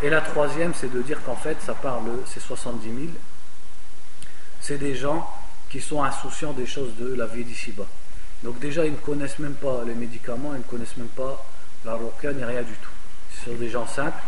Et 0.01 0.09
la 0.09 0.21
troisième, 0.21 0.73
c'est 0.73 0.91
de 0.91 1.01
dire 1.01 1.21
qu'en 1.23 1.35
fait, 1.35 1.61
ça 1.61 1.73
parle, 1.73 2.09
ces 2.25 2.39
70 2.39 2.85
000, 2.85 2.97
c'est 4.61 4.77
des 4.77 4.95
gens 4.95 5.29
qui 5.69 5.81
sont 5.81 6.03
insouciants 6.03 6.53
des 6.53 6.65
choses 6.65 6.95
de 6.95 7.13
la 7.13 7.27
vie 7.27 7.43
d'ici-bas. 7.43 7.85
Donc 8.43 8.59
déjà, 8.59 8.85
ils 8.85 8.93
ne 8.93 8.97
connaissent 8.97 9.39
même 9.39 9.55
pas 9.55 9.83
les 9.85 9.93
médicaments, 9.93 10.53
ils 10.53 10.59
ne 10.59 10.63
connaissent 10.63 10.97
même 10.97 11.07
pas 11.07 11.45
la 11.85 11.97
ni 12.33 12.43
rien 12.43 12.61
du 12.61 12.73
tout. 12.73 12.89
Ce 13.33 13.45
sont 13.45 13.55
des 13.55 13.69
gens 13.69 13.87
simples 13.87 14.21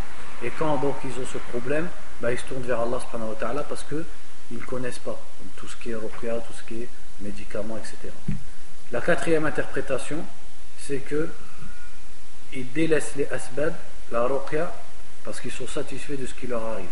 et 0.44 0.50
quand 0.58 0.76
donc 0.78 0.96
ils 1.04 1.22
ont 1.22 1.26
ce 1.26 1.38
problème, 1.38 1.88
bah, 2.20 2.32
ils 2.32 2.38
se 2.38 2.44
tournent 2.44 2.62
vers 2.62 2.80
Allah 2.80 2.98
subhanahu 3.00 3.30
wa 3.30 3.36
ta'ala 3.36 3.62
parce 3.62 3.84
qu'ils 3.84 4.04
ne 4.58 4.64
connaissent 4.64 4.98
pas 4.98 5.18
tout 5.56 5.68
ce 5.68 5.76
qui 5.76 5.90
est 5.90 5.94
ruqya, 5.94 6.34
tout 6.38 6.52
ce 6.52 6.62
qui 6.64 6.82
est 6.82 6.88
médicaments, 7.20 7.76
etc. 7.78 8.12
La 8.90 9.00
quatrième 9.00 9.46
interprétation, 9.46 10.24
c'est 10.78 10.98
que 10.98 11.28
ils 12.52 12.70
délaissent 12.72 13.14
les 13.16 13.26
asbab, 13.28 13.72
la 14.10 14.24
ruqya, 14.24 14.74
parce 15.24 15.40
qu'ils 15.40 15.52
sont 15.52 15.68
satisfaits 15.68 16.20
de 16.20 16.26
ce 16.26 16.34
qui 16.34 16.46
leur 16.46 16.64
arrive. 16.64 16.90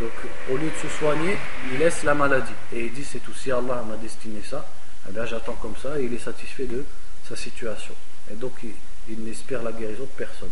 Donc 0.00 0.12
au 0.50 0.56
lieu 0.56 0.70
de 0.70 0.88
se 0.88 0.94
soigner, 0.98 1.36
ils 1.72 1.78
laissent 1.78 2.04
la 2.04 2.14
maladie. 2.14 2.52
Et 2.72 2.86
ils 2.86 2.92
disent 2.92 3.08
c'est 3.12 3.20
tout, 3.20 3.32
si 3.32 3.50
Allah 3.50 3.82
m'a 3.88 3.96
destiné 3.96 4.42
ça, 4.42 4.66
eh 5.08 5.12
bien 5.12 5.24
j'attends 5.24 5.56
comme 5.60 5.76
ça 5.76 5.98
et 5.98 6.04
il 6.04 6.12
est 6.12 6.18
satisfait 6.18 6.66
de 6.66 6.84
sa 7.26 7.36
situation. 7.36 7.94
Et 8.30 8.34
donc 8.34 8.52
il 9.08 9.24
n'espère 9.24 9.62
la 9.62 9.72
guérison 9.72 10.02
de 10.02 10.08
personne. 10.16 10.50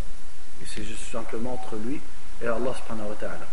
C'est 0.67 0.85
juste 0.85 1.11
simplement 1.11 1.55
entre 1.55 1.77
lui 1.77 2.01
et 2.43 2.47
Allah 2.47 2.75
subhanahu 2.75 3.11
wa 3.11 3.17
ta'ala. 3.17 3.47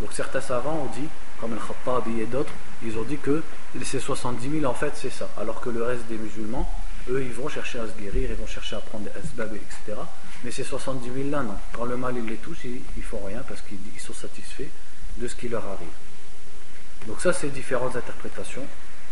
Donc 0.00 0.12
certains 0.12 0.40
savants 0.40 0.88
ont 0.88 1.00
dit, 1.00 1.08
comme 1.40 1.52
Al-Khattabi 1.52 2.20
et 2.20 2.26
d'autres, 2.26 2.52
ils 2.82 2.96
ont 2.96 3.02
dit 3.02 3.18
que 3.18 3.42
ces 3.82 4.00
70 4.00 4.60
000 4.60 4.64
en 4.64 4.74
fait 4.74 4.92
c'est 4.94 5.10
ça. 5.10 5.28
Alors 5.38 5.60
que 5.60 5.70
le 5.70 5.82
reste 5.82 6.06
des 6.06 6.16
musulmans, 6.16 6.68
eux 7.08 7.22
ils 7.22 7.32
vont 7.32 7.48
chercher 7.48 7.80
à 7.80 7.86
se 7.86 7.92
guérir, 7.92 8.30
ils 8.30 8.36
vont 8.36 8.46
chercher 8.46 8.76
à 8.76 8.80
prendre 8.80 9.04
des 9.04 9.10
asbab, 9.18 9.54
etc. 9.54 9.98
Mais 10.44 10.50
ces 10.50 10.64
70 10.64 11.10
000 11.12 11.30
là 11.30 11.42
non. 11.42 11.56
Quand 11.74 11.84
le 11.84 11.96
mal 11.96 12.14
il 12.16 12.24
les 12.24 12.36
touche, 12.36 12.64
ils, 12.64 12.80
ne 12.96 13.02
font 13.02 13.22
rien 13.24 13.42
parce 13.46 13.60
qu'ils 13.62 13.78
sont 14.00 14.14
satisfaits 14.14 14.70
de 15.18 15.28
ce 15.28 15.34
qui 15.34 15.48
leur 15.48 15.64
arrive. 15.66 17.06
Donc 17.06 17.20
ça 17.20 17.32
c'est 17.32 17.48
différentes 17.48 17.96
interprétations 17.96 18.64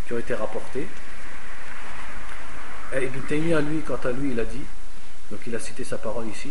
qui 0.07 0.15
ont 0.15 0.19
été 0.19 0.35
rapportées. 0.35 0.87
Et 2.95 3.05
Ibn 3.05 3.21
Taymiyyah 3.29 3.61
lui, 3.61 3.83
quant 3.83 4.01
à 4.03 4.13
lui, 4.13 4.31
il 4.31 4.41
a 4.41 4.45
dit, 4.45 4.63
donc 5.31 5.41
il 5.47 5.55
a 5.55 5.61
cité 5.61 5.85
sa 5.85 5.99
parole 5.99 6.27
ici, 6.29 6.51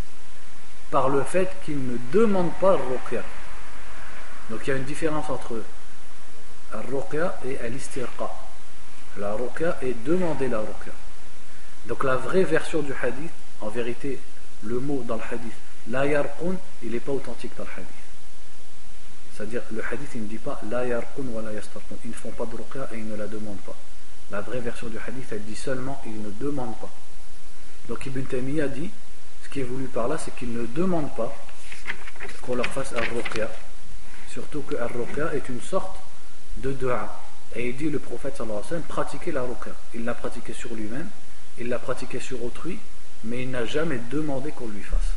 par 0.91 1.09
le 1.09 1.23
fait 1.23 1.49
qu'il 1.63 1.79
ne 1.87 1.97
demande 2.11 2.51
pas 2.59 2.73
ruqya. 2.75 3.23
Donc 4.49 4.59
il 4.67 4.69
y 4.69 4.73
a 4.73 4.75
une 4.75 4.83
différence 4.83 5.29
entre 5.29 5.63
al-ruqya 6.73 7.39
et 7.45 7.57
al-istirqa. 7.59 8.29
La 9.17 9.33
ruqya 9.33 9.77
est 9.81 9.93
demander 10.03 10.49
la 10.49 10.59
ruqya. 10.59 10.91
Donc 11.87 12.03
la 12.03 12.17
vraie 12.17 12.43
version 12.43 12.81
du 12.81 12.93
hadith, 13.01 13.31
en 13.61 13.69
vérité, 13.69 14.19
le 14.63 14.79
mot 14.79 15.03
dans 15.07 15.15
le 15.15 15.21
hadith, 15.31 15.53
la 15.89 16.05
yarqun, 16.05 16.55
il 16.83 16.91
n'est 16.91 16.99
pas 16.99 17.13
authentique 17.13 17.53
dans 17.57 17.63
le 17.63 17.69
hadith. 17.77 17.87
C'est-à-dire, 19.33 19.61
le 19.71 19.81
hadith, 19.83 20.09
il 20.13 20.23
ne 20.23 20.27
dit 20.27 20.37
pas 20.37 20.59
la 20.69 20.85
yarqun 20.85 21.23
wa 21.31 21.41
la 21.41 21.53
yastarqun. 21.53 21.95
Ils 22.03 22.11
ne 22.11 22.15
font 22.15 22.31
pas 22.31 22.45
de 22.45 22.55
ruqya 22.55 22.89
et 22.93 22.97
ils 22.97 23.07
ne 23.07 23.15
la 23.15 23.27
demandent 23.27 23.61
pas. 23.65 23.75
La 24.29 24.41
vraie 24.41 24.59
version 24.59 24.87
du 24.87 24.97
hadith, 24.97 25.27
elle 25.31 25.43
dit 25.43 25.55
seulement 25.55 26.01
ils 26.05 26.21
ne 26.21 26.29
demandent 26.31 26.77
pas. 26.77 26.89
Donc 27.87 28.05
Ibn 28.05 28.21
Taymiyyah 28.23 28.67
dit 28.67 28.91
qui 29.56 29.60
est 29.60 29.64
voulu 29.64 29.86
par 29.86 30.06
là, 30.06 30.18
c'est 30.22 30.34
qu'ils 30.36 30.52
ne 30.52 30.66
demandent 30.66 31.16
pas 31.16 31.34
qu'on 32.42 32.56
leur 32.56 32.66
fasse 32.66 32.92
un 32.92 33.00
ruqya. 33.00 33.48
Surtout 34.30 34.60
que 34.60 34.76
un 34.76 34.86
ruqya 34.86 35.34
est 35.34 35.48
une 35.48 35.62
sorte 35.62 35.96
de 36.58 36.72
dua. 36.72 37.22
Et 37.54 37.70
il 37.70 37.76
dit 37.76 37.88
le 37.88 37.98
prophète 37.98 38.36
sallallahu 38.36 38.58
alayhi 38.58 38.64
wa 38.64 38.68
sallam 38.68 38.82
pratiquer 38.82 39.32
la 39.32 39.40
ruqya. 39.40 39.72
Il 39.94 40.04
l'a 40.04 40.12
pratiqué 40.12 40.52
sur 40.52 40.74
lui-même, 40.74 41.08
il 41.58 41.70
l'a 41.70 41.78
pratiqué 41.78 42.20
sur 42.20 42.44
autrui, 42.44 42.78
mais 43.24 43.44
il 43.44 43.50
n'a 43.50 43.64
jamais 43.64 43.98
demandé 44.10 44.50
qu'on 44.52 44.68
lui 44.68 44.82
fasse. 44.82 45.14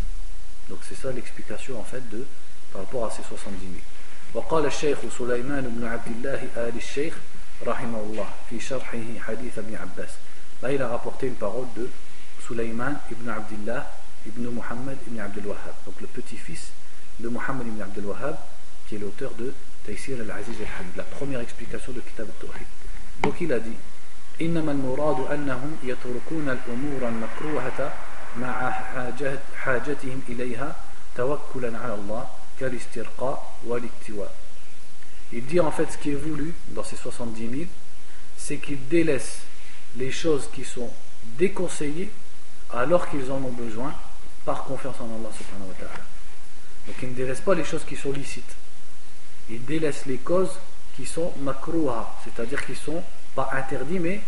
Donc 0.70 0.80
c'est 0.88 0.96
ça 0.96 1.12
l'explication 1.12 1.78
en 1.78 1.84
fait 1.84 2.08
de 2.10 2.26
par 2.72 2.84
rapport 2.84 3.08
à 3.08 3.12
ces 3.12 3.24
70 3.24 3.60
000. 3.60 3.72
وقال 4.34 4.66
الشيخ 4.66 4.98
سليمان 5.18 5.76
بن 5.78 5.88
عبد 5.88 6.08
الله 6.08 6.48
آل 6.58 6.78
الشيخ 6.78 7.14
رحمه 7.68 8.00
الله 8.00 8.28
في 8.50 8.60
شرحه 8.60 9.20
حديث 9.28 9.58
ابن 9.58 9.76
عباس 9.76 10.10
là 10.62 10.72
il 10.72 10.82
a 10.82 10.88
rapporté 10.88 11.28
une 11.28 11.36
parole 11.36 11.68
de 11.76 11.90
Sulaiman 12.46 13.00
ibn 13.12 13.28
Abdullah 13.28 13.92
ibn 14.26 14.48
Muhammad 14.48 14.98
ibn 15.08 15.20
Abdel 15.20 15.48
Wahhab, 15.48 15.76
donc 15.86 16.00
le 16.02 16.08
petit-fils 16.08 16.72
de 17.20 17.30
Muhammad 17.30 17.68
ibn 17.68 17.82
Abdel 17.82 18.06
Wahhab, 18.06 18.38
qui 18.88 18.96
est 18.96 19.00
l'auteur 19.00 19.32
de 19.36 19.54
Taysir 19.86 20.20
al-Aziz 20.20 20.56
al-Hamid, 20.60 20.96
la 20.98 21.04
première 21.04 21.40
explication 21.40 21.92
de 21.94 22.02
Kitab 22.02 22.28
al-Tawhid. 22.28 22.68
Donc 23.22 23.42
il 23.42 23.52
a 23.54 23.60
dit 23.60 23.76
إنما 24.42 24.72
المراد 24.72 25.32
أنهم 25.32 25.78
يتركون 25.84 26.50
الأمور 26.50 27.08
المكروهة 27.08 27.94
مع 28.38 28.72
حاجتهم 29.56 30.22
إليها 30.30 30.76
توكلا 31.16 31.78
على 31.78 31.94
الله 31.94 32.28
كالاسترقاء 32.60 33.56
والاكتواء. 33.66 34.32
Il 35.34 35.46
dit 35.46 35.60
en 35.60 35.72
fait 35.72 35.92
ce 35.92 35.98
qui 35.98 36.12
est 36.12 36.16
voulu 36.16 36.54
dans 36.70 36.84
ces 36.84 36.96
70 36.96 37.50
000, 37.50 37.64
c'est 38.38 38.58
qu'ils 38.58 38.88
délaissent 38.88 39.42
les 39.98 40.12
choses 40.12 40.50
qui 40.54 40.64
sont 40.64 40.90
déconseillées 41.38 42.10
alors 42.72 43.10
qu'ils 43.10 43.30
en 43.32 43.44
ont 43.44 43.52
besoin 43.52 43.94
par 44.45 44.65
confiance 44.65 44.97
en 45.01 45.05
Allah 45.05 45.31
subhanahu 45.37 45.75
ta'ala. 45.79 46.05
Donc 46.87 46.97
ils 47.03 47.11
ne 47.11 47.15
délaissent 47.15 47.41
pas 47.41 47.55
les 47.55 47.65
choses 47.65 47.85
qui 47.85 47.97
sont 47.97 48.13
licites. 48.13 48.55
Ils 49.51 49.65
délaissent 49.65 50.07
les 50.07 50.19
causes 50.19 50.59
qui 50.97 51.07
sont 51.07 51.33
makruha, 51.41 52.15
c'est-à-dire 52.25 52.65
qui 52.65 52.75
sont 52.75 53.03
pas 53.35 53.51
interdits 53.53 53.99
mais 53.99 54.21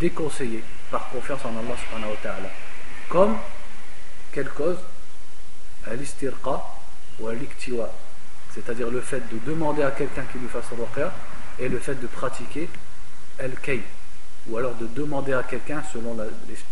déconseillés. 0.00 0.64
par 0.92 1.08
confiance 1.08 1.40
en 1.44 1.56
Allah 1.58 1.74
subhanahu 1.88 2.16
ta'ala. 2.22 2.50
Comme 3.08 3.36
quelle 4.30 4.50
cause? 4.50 4.76
Al-istirqa 5.86 6.62
ou 7.18 7.28
al-iktiwa. 7.28 7.90
C'est-à-dire 8.54 8.90
le 8.90 9.00
fait 9.00 9.22
de 9.32 9.38
demander 9.46 9.82
à 9.82 9.90
quelqu'un 9.90 10.24
qui 10.30 10.38
lui 10.38 10.48
fasse 10.48 10.66
ruqya 10.78 11.12
et 11.58 11.68
le 11.68 11.78
fait 11.78 11.94
de 11.94 12.06
pratiquer 12.06 12.68
al-kay. 13.40 13.82
Ou 14.48 14.58
alors 14.58 14.74
de 14.74 14.86
demander 14.86 15.32
à 15.32 15.42
quelqu'un, 15.42 15.82
selon 15.92 16.14
la 16.14 16.24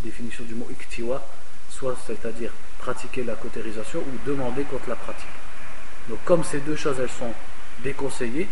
définition 0.05 0.45
du 0.45 0.55
mot 0.55 0.69
iktiwa, 0.71 1.23
soit 1.71 1.97
c'est-à-dire 2.07 2.53
pratiquer 2.81 3.23
la 3.25 3.35
cautérisation 3.35 4.01
ou 4.01 4.29
demander 4.29 4.65
contre 4.65 4.89
la 4.89 4.97
pratique. 4.97 5.29
Donc 6.09 6.19
comme 6.25 6.43
ces 6.43 6.61
deux 6.61 6.77
choses 6.77 6.99
elles 6.99 7.11
sont 7.11 7.33
déconseillées, 7.85 8.49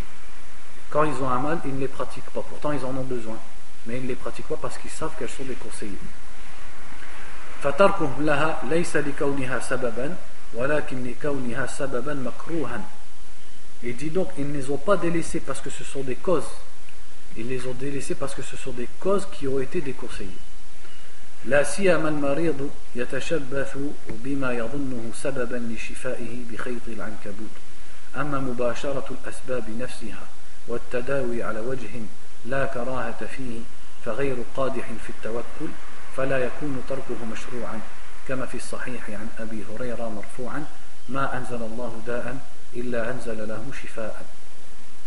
quand 0.91 1.05
ils 1.05 1.23
ont 1.23 1.29
un 1.29 1.39
mal, 1.41 1.59
ils 1.65 1.75
ne 1.75 1.81
les 1.81 1.89
pratiquent 1.89 2.31
pas. 2.31 2.43
Pourtant 2.49 2.73
ils 2.73 2.85
en 2.85 2.97
ont 2.97 3.05
besoin. 3.05 3.37
Mais 3.87 3.97
ils 3.97 4.03
ne 4.03 4.09
les 4.09 4.15
pratiquent 4.15 4.49
pas 4.49 4.59
parce 4.61 4.79
qu'ils 4.79 4.91
savent 4.91 5.13
qu'elles 5.19 5.29
sont 5.29 5.45
déconseillées. 5.45 5.93
Il 13.83 13.97
dit 13.97 14.11
donc, 14.11 14.29
ils 14.39 14.49
ne 14.49 14.53
les 14.55 14.71
ont 14.71 14.77
pas 14.77 14.97
délaissés 14.97 15.41
parce 15.41 15.61
que 15.61 15.71
ce 15.71 15.85
sont 15.85 16.03
des 16.03 16.17
causes. 16.17 16.49
Ils 17.37 17.49
les 17.49 17.67
ont 17.67 17.75
délaissés 17.75 18.15
parce 18.15 18.35
que 18.35 18.43
ce 18.43 18.57
sont 18.57 18.73
des 18.73 18.89
causes 19.01 19.27
qui 19.33 19.47
ont 19.47 19.61
été 19.61 19.81
déconseillées. 19.81 20.31
لا 21.45 21.63
سيما 21.63 22.09
المريض 22.09 22.71
يتشبث 22.95 23.77
بما 24.09 24.53
يظنه 24.53 25.11
سببا 25.15 25.57
لشفائه 25.57 26.45
بخيط 26.51 26.89
العنكبوت. 26.89 27.55
أما 28.17 28.39
مباشرة 28.41 29.05
الأسباب 29.11 29.65
نفسها 29.79 30.27
والتداوي 30.69 31.43
على 31.43 31.61
وجه 31.61 31.91
لا 32.45 32.67
كراهة 32.67 33.27
فيه 33.37 33.61
فغير 34.05 34.37
قادح 34.57 34.87
في 35.07 35.11
التوكل 35.11 35.73
فلا 36.17 36.39
يكون 36.39 36.83
تركه 36.89 37.25
مشروعا 37.33 37.81
كما 38.29 38.47
في 38.47 38.57
الصحيح 38.57 39.11
عن 39.11 39.29
أبي 39.39 39.65
هريرة 39.71 40.09
مرفوعا 40.09 40.65
ما 41.09 41.37
أنزل 41.37 41.63
الله 41.63 42.03
داء 42.07 42.37
إلا 42.77 43.11
أنزل 43.11 43.49
له 43.49 43.65
شفاء 43.83 44.25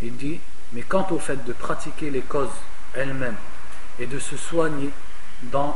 Il 0.04 0.18
dit, 0.18 0.40
mais 0.74 0.82
quant 0.82 1.06
au 1.12 1.20
fait 1.20 1.46
de 1.46 1.54
pratiquer 1.54 2.10
les 2.10 2.22
causes 2.22 2.60
elles-mêmes 2.96 3.36
et 4.00 4.08
de 4.08 4.18
se 4.18 4.36
soigner 4.36 4.90
dans 5.44 5.76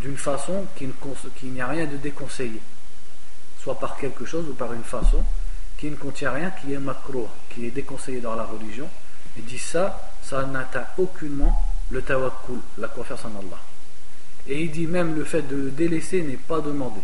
d'une 0.00 0.16
façon 0.16 0.66
qu'il 0.76 1.52
n'y 1.52 1.60
a 1.60 1.66
rien 1.66 1.86
de 1.86 1.96
déconseillé, 1.96 2.60
soit 3.60 3.78
par 3.78 3.96
quelque 3.96 4.24
chose 4.24 4.48
ou 4.48 4.54
par 4.54 4.72
une 4.72 4.84
façon 4.84 5.22
qui 5.78 5.90
ne 5.90 5.96
contient 5.96 6.30
rien 6.30 6.50
qui 6.50 6.72
est 6.72 6.78
macro, 6.78 7.28
qui 7.50 7.66
est 7.66 7.70
déconseillé 7.70 8.20
dans 8.20 8.34
la 8.34 8.44
religion. 8.44 8.88
Il 9.36 9.44
dit 9.44 9.58
ça, 9.58 10.12
ça 10.22 10.44
n'atteint 10.44 10.86
aucunement 10.98 11.66
le 11.90 12.02
tawakkul, 12.02 12.58
la 12.78 12.88
confiance 12.88 13.24
en 13.24 13.38
Allah. 13.38 13.60
Et 14.46 14.62
il 14.62 14.70
dit 14.70 14.86
même 14.86 15.14
le 15.14 15.24
fait 15.24 15.42
de 15.42 15.70
délaisser 15.70 16.22
n'est 16.22 16.36
pas 16.36 16.60
demandé. 16.60 17.00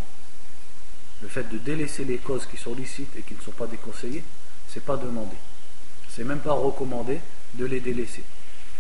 Le 1.23 1.29
fait 1.29 1.49
de 1.49 1.59
délaisser 1.59 2.05
les 2.05 2.19
causes 2.19 2.47
qui 2.47 2.57
sont 2.57 2.75
licites 2.75 3.15
et 3.17 3.23
qui 3.23 3.35
ne 3.35 3.41
sont 3.41 3.53
pas 3.53 3.67
déconseillées, 3.67 4.23
c'est 4.69 4.85
pas 4.85 4.97
demandé. 4.97 5.37
C'est 6.09 6.25
même 6.25 6.41
pas 6.41 6.53
recommandé 6.53 7.21
de 7.55 7.65
les 7.65 7.81
délaisser. 7.81 8.23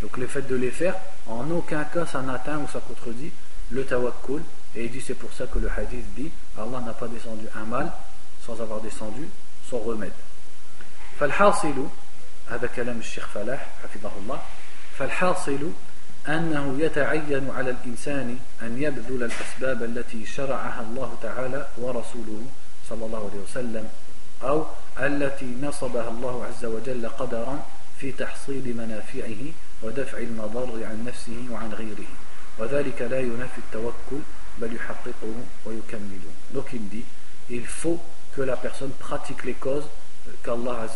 Donc 0.03 0.17
le 0.17 0.27
fait 0.27 0.43
de 0.43 0.55
les 0.55 0.71
faire, 0.71 0.95
en 1.27 1.51
aucun 1.51 1.85
cas 1.85 2.07
ça 2.07 2.23
n'atteint 2.23 2.59
ou 2.59 2.69
ça 2.69 2.81
contredit 2.81 3.33
le 3.72 3.86
tawakkul. 3.86 4.42
Et 4.76 4.86
il 4.86 4.92
dit 4.92 5.02
c'est 5.02 5.14
pour 5.14 5.32
ça 5.34 5.46
que 5.46 5.60
le 5.60 5.70
hadith 5.70 6.06
dit 6.16 6.32
Allah 6.58 6.82
n'a 6.82 6.94
pas 6.94 7.08
descendu 7.08 7.46
un 7.56 7.66
mal 7.66 7.92
sans 8.46 8.60
avoir 8.62 8.82
descendu 8.82 9.28
son 9.70 9.80
remède. 9.80 10.14
فالحاصل 11.20 11.88
هذا 12.50 12.68
كلام 12.68 13.00
الشيخ 13.00 13.28
فلاح 13.28 13.68
حفظه 13.84 14.12
الله 14.18 14.42
فالحاصل 14.98 15.72
أنه 16.28 16.76
يتعين 16.80 17.50
على 17.56 17.70
الإنسان 17.70 18.38
أن 18.62 18.82
يبذل 18.82 19.24
الأسباب 19.24 19.84
التي 19.84 20.26
شرعها 20.26 20.82
الله 20.82 21.18
تعالى 21.22 21.68
ورسوله 21.78 22.42
صلى 22.90 23.06
الله 23.06 23.30
عليه 23.32 23.44
وسلم 23.44 23.90
أو 24.44 24.66
التي 25.00 25.56
نصبها 25.62 26.10
الله 26.10 26.46
عز 26.46 26.66
وجل 26.66 27.10
قدرا 27.10 27.66
في 28.00 28.12
تحصيل 28.12 28.78
منافعه 28.78 29.54
ودفع 29.84 30.18
المضار 30.18 30.84
عن 30.84 31.06
نفسه 31.08 31.46
وعن 31.52 31.74
غيره 31.74 32.08
donc 36.53 36.67
il 36.73 36.89
dit, 36.89 37.05
il 37.51 37.67
faut 37.67 38.01
que 38.35 38.43
la 38.43 38.57
personne 38.57 38.91
pratique 38.91 39.45
les 39.45 39.55
causes 39.55 39.89
euh, 40.29 40.33
qu'Allah 40.45 40.87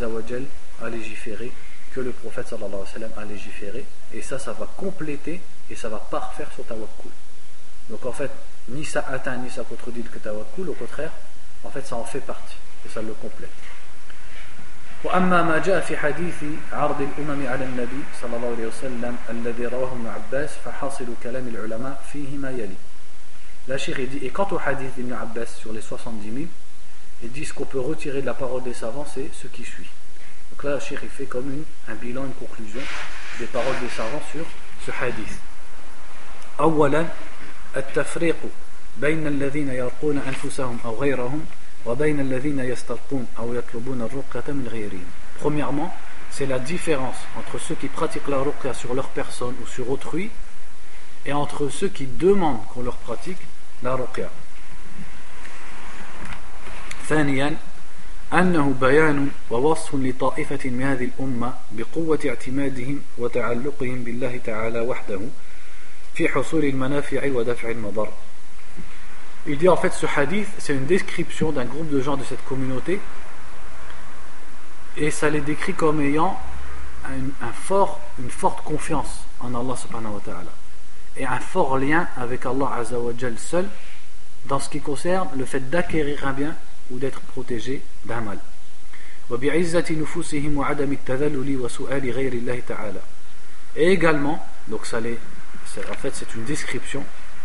a 0.81 0.89
légiférées, 0.89 1.51
que 1.93 2.01
le 2.01 2.11
prophète 2.11 2.47
sallallahu 2.47 2.73
alayhi 2.73 2.83
wa 2.83 2.93
sallam 2.93 3.11
a 3.17 3.25
légiférées, 3.25 3.85
et 4.13 4.21
ça, 4.21 4.39
ça 4.39 4.53
va 4.53 4.67
compléter 4.75 5.39
et 5.69 5.75
ça 5.75 5.89
va 5.89 5.97
parfaire 5.97 6.49
son 6.55 6.63
tawakkul. 6.63 7.11
Donc 7.89 8.05
en 8.05 8.11
fait, 8.11 8.31
ni 8.69 8.83
ça 8.83 9.05
atteint 9.09 9.37
ni 9.37 9.49
ça 9.49 9.63
contredit 9.63 10.03
le 10.13 10.19
tawakkul, 10.19 10.69
au 10.69 10.73
contraire, 10.73 11.11
en 11.63 11.69
fait 11.69 11.85
ça 11.85 11.95
en 11.95 12.05
fait 12.05 12.19
partie 12.19 12.57
et 12.85 12.89
ça 12.89 13.01
le 13.01 13.13
complète. 13.13 13.49
وأما 15.03 15.43
ما 15.43 15.57
جاء 15.57 15.79
في 15.79 15.97
حديث 15.97 16.43
عرض 16.71 17.01
الأمم 17.01 17.47
على 17.47 17.65
النبي 17.65 18.03
صلى 18.21 18.35
الله 18.35 18.51
عليه 18.57 18.67
وسلم 18.67 19.17
الذي 19.29 19.65
رواه 19.65 19.91
ابن 19.91 20.07
عباس 20.07 20.49
فحاصل 20.65 21.05
كلام 21.23 21.47
العلماء 21.47 22.03
فيه 22.13 22.37
ما 22.37 22.51
يلي 22.51 22.75
La 23.65 23.77
Cheikh 23.77 24.09
dit, 24.09 24.25
et 24.25 24.29
quant 24.29 24.47
au 24.51 24.59
hadith 24.59 24.93
d'Ibn 24.97 25.13
Abbas 25.13 25.45
sur 25.45 25.71
les 25.71 25.79
70 25.79 26.33
000, 26.33 26.45
il 27.23 27.31
dit 27.31 27.45
ce 27.45 27.53
qu'on 27.53 27.63
peut 27.63 27.79
retirer 27.79 28.19
de 28.19 28.25
la 28.25 28.33
parole 28.33 28.61
des 28.61 28.73
savants, 28.73 29.05
c'est 29.05 29.29
ce 29.33 29.47
qui 29.47 29.63
suit. 29.63 29.87
Donc 30.51 30.65
là, 30.65 30.77
Cheikh 30.81 30.99
fait 31.09 31.23
comme 31.23 31.49
une, 31.49 31.63
un 31.87 31.95
bilan, 31.95 32.25
une 32.25 32.33
conclusion 32.33 32.81
des 33.39 33.45
paroles 33.45 33.79
des 33.79 33.87
savants 33.87 34.21
sur 34.31 34.45
ce 34.85 34.91
hadith. 35.01 35.39
أولا 36.59 37.05
التفريق 37.77 38.35
بين 38.97 39.27
الذين 39.27 39.69
يرقون 39.69 40.17
أنفسهم 40.27 40.79
أو 40.85 40.95
غيرهم 40.95 41.45
وبين 41.85 42.19
الذين 42.19 42.59
يسترقون 42.59 43.27
أو 43.39 43.53
يطلبون 43.53 44.01
الرقية 44.01 44.53
من 44.53 44.67
غيرهم. 44.67 45.05
Premièrement, 45.39 45.93
c'est 46.31 46.45
la 46.45 46.59
différence 46.59 47.17
entre 47.37 47.59
ceux 47.59 47.75
qui 47.75 47.87
pratiquent 47.87 48.27
la 48.27 48.37
ruqya 48.37 48.73
sur 48.73 48.93
leur 48.93 49.09
personne 49.09 49.55
ou 49.61 49.67
sur 49.67 49.89
autrui 49.89 50.29
et 51.25 51.33
entre 51.33 51.69
ceux 51.69 51.89
qui 51.89 52.05
demandent 52.05 52.65
qu'on 52.73 52.83
leur 52.83 52.97
pratique 52.97 53.41
la 53.83 53.95
ruqya. 53.95 54.29
ثانيا 57.09 57.57
أنه 58.33 58.75
بيان 58.81 59.29
ووصف 59.51 59.95
لطائفة 59.95 60.69
من 60.69 60.83
هذه 60.83 61.09
الأمة 61.19 61.53
بقوة 61.71 62.19
اعتمادهم 62.25 63.01
وتعلقهم 63.17 64.03
بالله 64.03 64.39
تعالى 64.45 64.79
وحده 64.79 65.19
في 66.15 66.29
حصول 66.29 66.65
المنافع 66.65 67.31
ودفع 67.31 67.69
المضر. 67.69 68.09
Il 69.45 69.57
dit 69.57 69.67
en 69.67 69.75
fait 69.75 69.91
ce 69.91 70.05
hadith, 70.05 70.47
c'est 70.57 70.73
une 70.73 70.85
description 70.85 71.51
d'un 71.51 71.65
groupe 71.65 71.89
de 71.89 71.99
gens 71.99 72.15
de 72.15 72.23
cette 72.23 72.43
communauté. 72.45 72.99
Et 74.95 75.11
ça 75.11 75.29
les 75.29 75.41
décrit 75.41 75.73
comme 75.73 75.99
ayant 76.01 76.39
un, 77.05 77.51
fort, 77.51 77.99
une 78.19 78.29
forte 78.29 78.63
confiance 78.63 79.25
en 79.39 79.53
Allah 79.53 79.75
subhanahu 79.75 80.13
wa 80.13 80.21
ta'ala. 80.23 80.51
Et 81.17 81.25
un 81.25 81.39
fort 81.39 81.77
lien 81.77 82.07
avec 82.15 82.45
Allah 82.45 82.71
azza 82.77 82.97
wa 82.99 83.11
jal 83.17 83.37
seul 83.37 83.67
dans 84.45 84.59
ce 84.59 84.69
qui 84.69 84.79
concerne 84.79 85.27
le 85.37 85.45
fait 85.45 85.69
d'acquérir 85.69 86.25
un 86.25 86.33
bien 86.33 86.55
ou 86.91 86.99
d'être 86.99 87.19
protégé 87.21 87.81
d'un 88.05 88.21
mal. 88.21 88.39
Et 93.75 93.91
également, 93.91 94.45
donc 94.67 94.85
ça 94.85 94.99
les, 94.99 95.17
en 95.89 95.93
fait 95.93 96.11
c'est 96.13 96.35
une 96.35 96.43
description, 96.43 97.03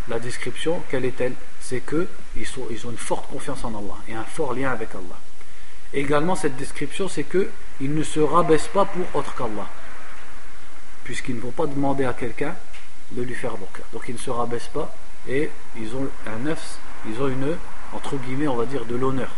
la 0.08 0.18
description, 0.18 0.82
quelle 0.90 1.04
est-elle? 1.04 1.34
C'est 1.60 1.80
qu'ils 1.80 2.06
ils 2.40 2.86
ont 2.86 2.90
une 2.90 2.96
forte 2.96 3.28
confiance 3.30 3.64
en 3.64 3.70
Allah 3.70 3.96
et 4.08 4.14
un 4.14 4.24
fort 4.24 4.54
lien 4.54 4.70
avec 4.70 4.90
Allah. 4.94 5.18
également 5.92 6.34
cette 6.34 6.56
description 6.56 7.08
c'est 7.08 7.24
qu'ils 7.24 7.94
ne 7.94 8.02
se 8.02 8.20
rabaissent 8.20 8.68
pas 8.68 8.84
pour 8.84 9.04
autre 9.14 9.34
qu'Allah, 9.34 9.68
puisqu'ils 11.04 11.36
ne 11.36 11.40
vont 11.40 11.50
pas 11.50 11.66
demander 11.66 12.04
à 12.04 12.12
quelqu'un 12.12 12.54
de 13.12 13.22
lui 13.22 13.34
faire 13.34 13.56
donc. 13.56 13.80
Donc 13.92 14.04
ils 14.08 14.14
ne 14.14 14.18
se 14.18 14.30
rabaissent 14.30 14.70
pas 14.72 14.94
et 15.28 15.50
ils 15.76 15.94
ont 15.94 16.08
un 16.26 16.38
neuf, 16.38 16.78
ils 17.08 17.20
ont 17.20 17.28
une, 17.28 17.56
entre 17.92 18.16
guillemets, 18.16 18.48
on 18.48 18.56
va 18.56 18.66
dire, 18.66 18.84
de 18.84 18.96
l'honneur. 18.96 19.30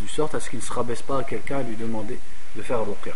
Du 0.00 0.08
sorte 0.08 0.34
à 0.34 0.40
ce 0.40 0.50
qu'ils 0.50 0.60
ne 0.60 0.64
se 0.64 0.72
rabaissent 0.72 1.02
pas 1.02 1.18
à 1.20 1.24
quelqu'un 1.24 1.58
à 1.58 1.62
lui 1.62 1.76
demander 1.76 2.18
de 2.56 2.62
faire 2.62 2.80
ruqya 2.80 3.14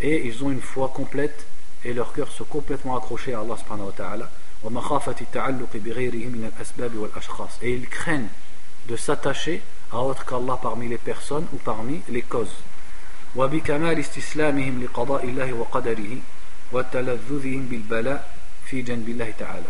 Et 0.00 0.26
ils 0.26 0.44
ont 0.44 0.50
une 0.50 0.60
foi 0.60 0.92
complète 0.94 1.46
et 1.84 1.92
leurs 1.92 2.12
cœurs 2.12 2.30
sont 2.30 2.44
complètement 2.44 2.96
accrochés 2.96 3.34
à 3.34 3.40
Allah 3.40 3.56
subhanahu 3.56 3.86
wa 3.86 3.92
ta'ala. 3.92 4.30
Et 7.62 7.72
ils 7.72 7.88
craignent 7.88 8.28
de 8.88 8.96
s'attacher 8.96 9.62
à 9.92 9.98
autre 9.98 10.24
qu'Allah 10.24 10.58
parmi 10.60 10.88
les 10.88 10.98
personnes 10.98 11.46
ou 11.52 11.56
parmi 11.56 12.02
les 12.08 12.22
causes. 12.22 12.56
وبكمال 13.36 13.98
استسلامهم 14.00 14.82
لقضاء 14.82 15.24
الله 15.24 15.52
وقدره 15.52 16.16
وتلذذهم 16.72 17.66
بالبلاء 17.70 18.30
في 18.64 18.82
جنب 18.82 19.08
الله 19.08 19.30
تعالى. 19.38 19.68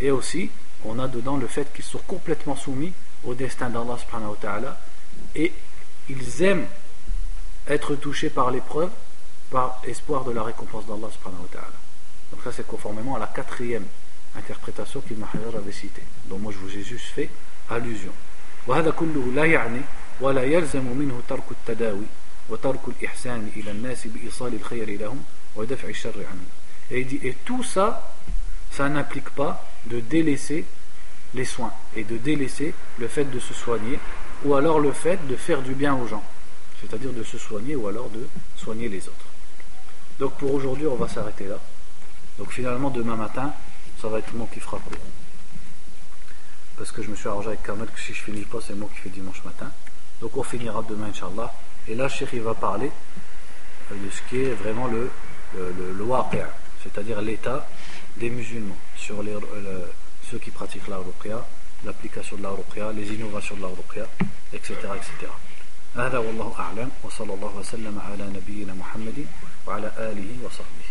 Et 0.00 0.10
aussi, 0.12 0.50
on 0.84 0.98
a 1.00 1.08
dedans 1.08 1.36
le 1.36 1.48
fait 1.48 1.72
qu'ils 1.72 1.84
sont 1.84 2.00
complètement 2.06 2.54
soumis 2.54 2.92
au 3.24 3.34
destin 3.34 3.70
d'Allah 3.70 3.98
subhanahu 3.98 4.30
wa 4.30 4.36
ta'ala 4.40 4.80
et 5.34 5.52
ils 6.08 6.42
aiment 6.42 6.66
être 7.66 7.96
touché 7.96 8.30
par 8.30 8.52
l'épreuve 8.52 8.90
par 9.52 9.80
espoir 9.86 10.24
de 10.24 10.32
la 10.32 10.42
récompense 10.42 10.86
d'Allah 10.86 11.08
subhanahu 11.10 11.42
wa 11.42 11.48
ta'ala. 11.52 11.78
Donc 12.32 12.42
ça 12.44 12.52
c'est 12.52 12.66
conformément 12.66 13.16
à 13.16 13.18
la 13.18 13.26
quatrième 13.26 13.84
interprétation 14.36 15.00
qu'Ibn 15.00 15.24
Hajar 15.24 15.56
avait 15.56 15.72
citée. 15.72 16.02
Donc 16.26 16.40
moi 16.40 16.52
je 16.52 16.58
vous 16.58 16.76
ai 16.76 16.82
juste 16.82 17.06
fait 17.06 17.30
allusion. 17.70 18.12
وهذا 18.66 18.90
كله 18.90 19.32
لا 19.34 19.44
يعني 19.44 19.80
ولا 20.20 20.42
يلزم 20.42 20.84
منه 20.84 21.20
ترك 21.28 21.44
التداوي 21.50 22.06
وترك 22.48 22.80
الإحسان 22.88 23.50
إلى 23.56 23.70
الناس 23.70 24.06
بإيصال 24.06 24.54
الخير 24.54 25.00
لهم 25.00 25.24
ودفع 25.56 25.88
الشر 25.88 26.16
عنهم. 26.16 26.46
Et 26.90 27.00
il 27.00 27.06
dit, 27.06 27.20
et 27.22 27.34
tout 27.44 27.62
ça, 27.62 28.14
ça 28.70 28.88
n'implique 28.88 29.30
pas 29.30 29.64
de 29.86 30.00
délaisser 30.00 30.64
les 31.34 31.44
soins 31.44 31.72
et 31.96 32.04
de 32.04 32.16
délaisser 32.16 32.74
le 32.98 33.08
fait 33.08 33.24
de 33.24 33.38
se 33.38 33.54
soigner 33.54 33.98
ou 34.44 34.54
alors 34.54 34.80
le 34.80 34.92
fait 34.92 35.18
de 35.26 35.36
faire 35.36 35.62
du 35.62 35.74
bien 35.74 35.94
aux 35.94 36.06
gens, 36.06 36.24
c'est-à-dire 36.80 37.12
de 37.12 37.22
se 37.22 37.38
soigner 37.38 37.74
ou 37.76 37.88
alors 37.88 38.08
de 38.10 38.26
soigner 38.56 38.88
les 38.88 39.08
autres. 39.08 39.21
Donc 40.18 40.34
pour 40.34 40.52
aujourd'hui, 40.54 40.86
on 40.86 40.96
va 40.96 41.08
s'arrêter 41.08 41.46
là. 41.46 41.58
Donc 42.38 42.52
finalement, 42.52 42.90
demain 42.90 43.16
matin, 43.16 43.52
ça 44.00 44.08
va 44.08 44.18
être 44.18 44.32
moi 44.34 44.48
qui 44.52 44.60
fera 44.60 44.78
court. 44.78 44.98
Parce 46.76 46.92
que 46.92 47.02
je 47.02 47.10
me 47.10 47.16
suis 47.16 47.28
arrangé 47.28 47.48
avec 47.48 47.62
Carmel 47.62 47.88
que 47.88 48.00
si 48.00 48.14
je 48.14 48.22
finis 48.22 48.42
pas, 48.44 48.58
c'est 48.64 48.74
moi 48.74 48.88
qui 48.94 49.00
fais 49.00 49.10
dimanche 49.10 49.42
matin. 49.44 49.70
Donc 50.20 50.36
on 50.36 50.42
finira 50.42 50.82
demain, 50.88 51.06
Inch'Allah. 51.06 51.52
Et 51.88 51.94
là, 51.94 52.08
Cheikh, 52.08 52.30
il 52.32 52.42
va 52.42 52.54
parler 52.54 52.90
de 53.90 54.10
ce 54.10 54.22
qui 54.28 54.42
est 54.42 54.52
vraiment 54.54 54.86
le, 54.86 55.10
le, 55.54 55.92
le, 55.92 56.04
c'est-à-dire 56.82 57.20
l'état 57.20 57.66
des 58.16 58.30
musulmans 58.30 58.76
sur 58.96 59.22
les, 59.22 59.34
ceux 60.30 60.38
qui 60.38 60.50
pratiquent 60.50 60.88
la 60.88 60.98
ruqya, 60.98 61.44
l'application 61.84 62.36
de 62.36 62.42
la 62.42 62.50
ruqya, 62.50 62.92
les 62.92 63.14
innovations 63.14 63.56
de 63.56 63.62
la 63.62 63.68
ruqya, 63.68 64.06
etc. 64.52 64.74
etc. 64.96 65.32
هذا 65.96 66.18
والله 66.18 66.54
أعلم 66.58 66.90
وصلى 67.04 67.34
الله 67.34 67.56
وسلم 67.56 67.98
على 67.98 68.24
نبينا 68.36 68.74
محمد 68.74 69.26
وعلى 69.67 69.91
آله 69.97 70.45
وصحبه. 70.45 70.82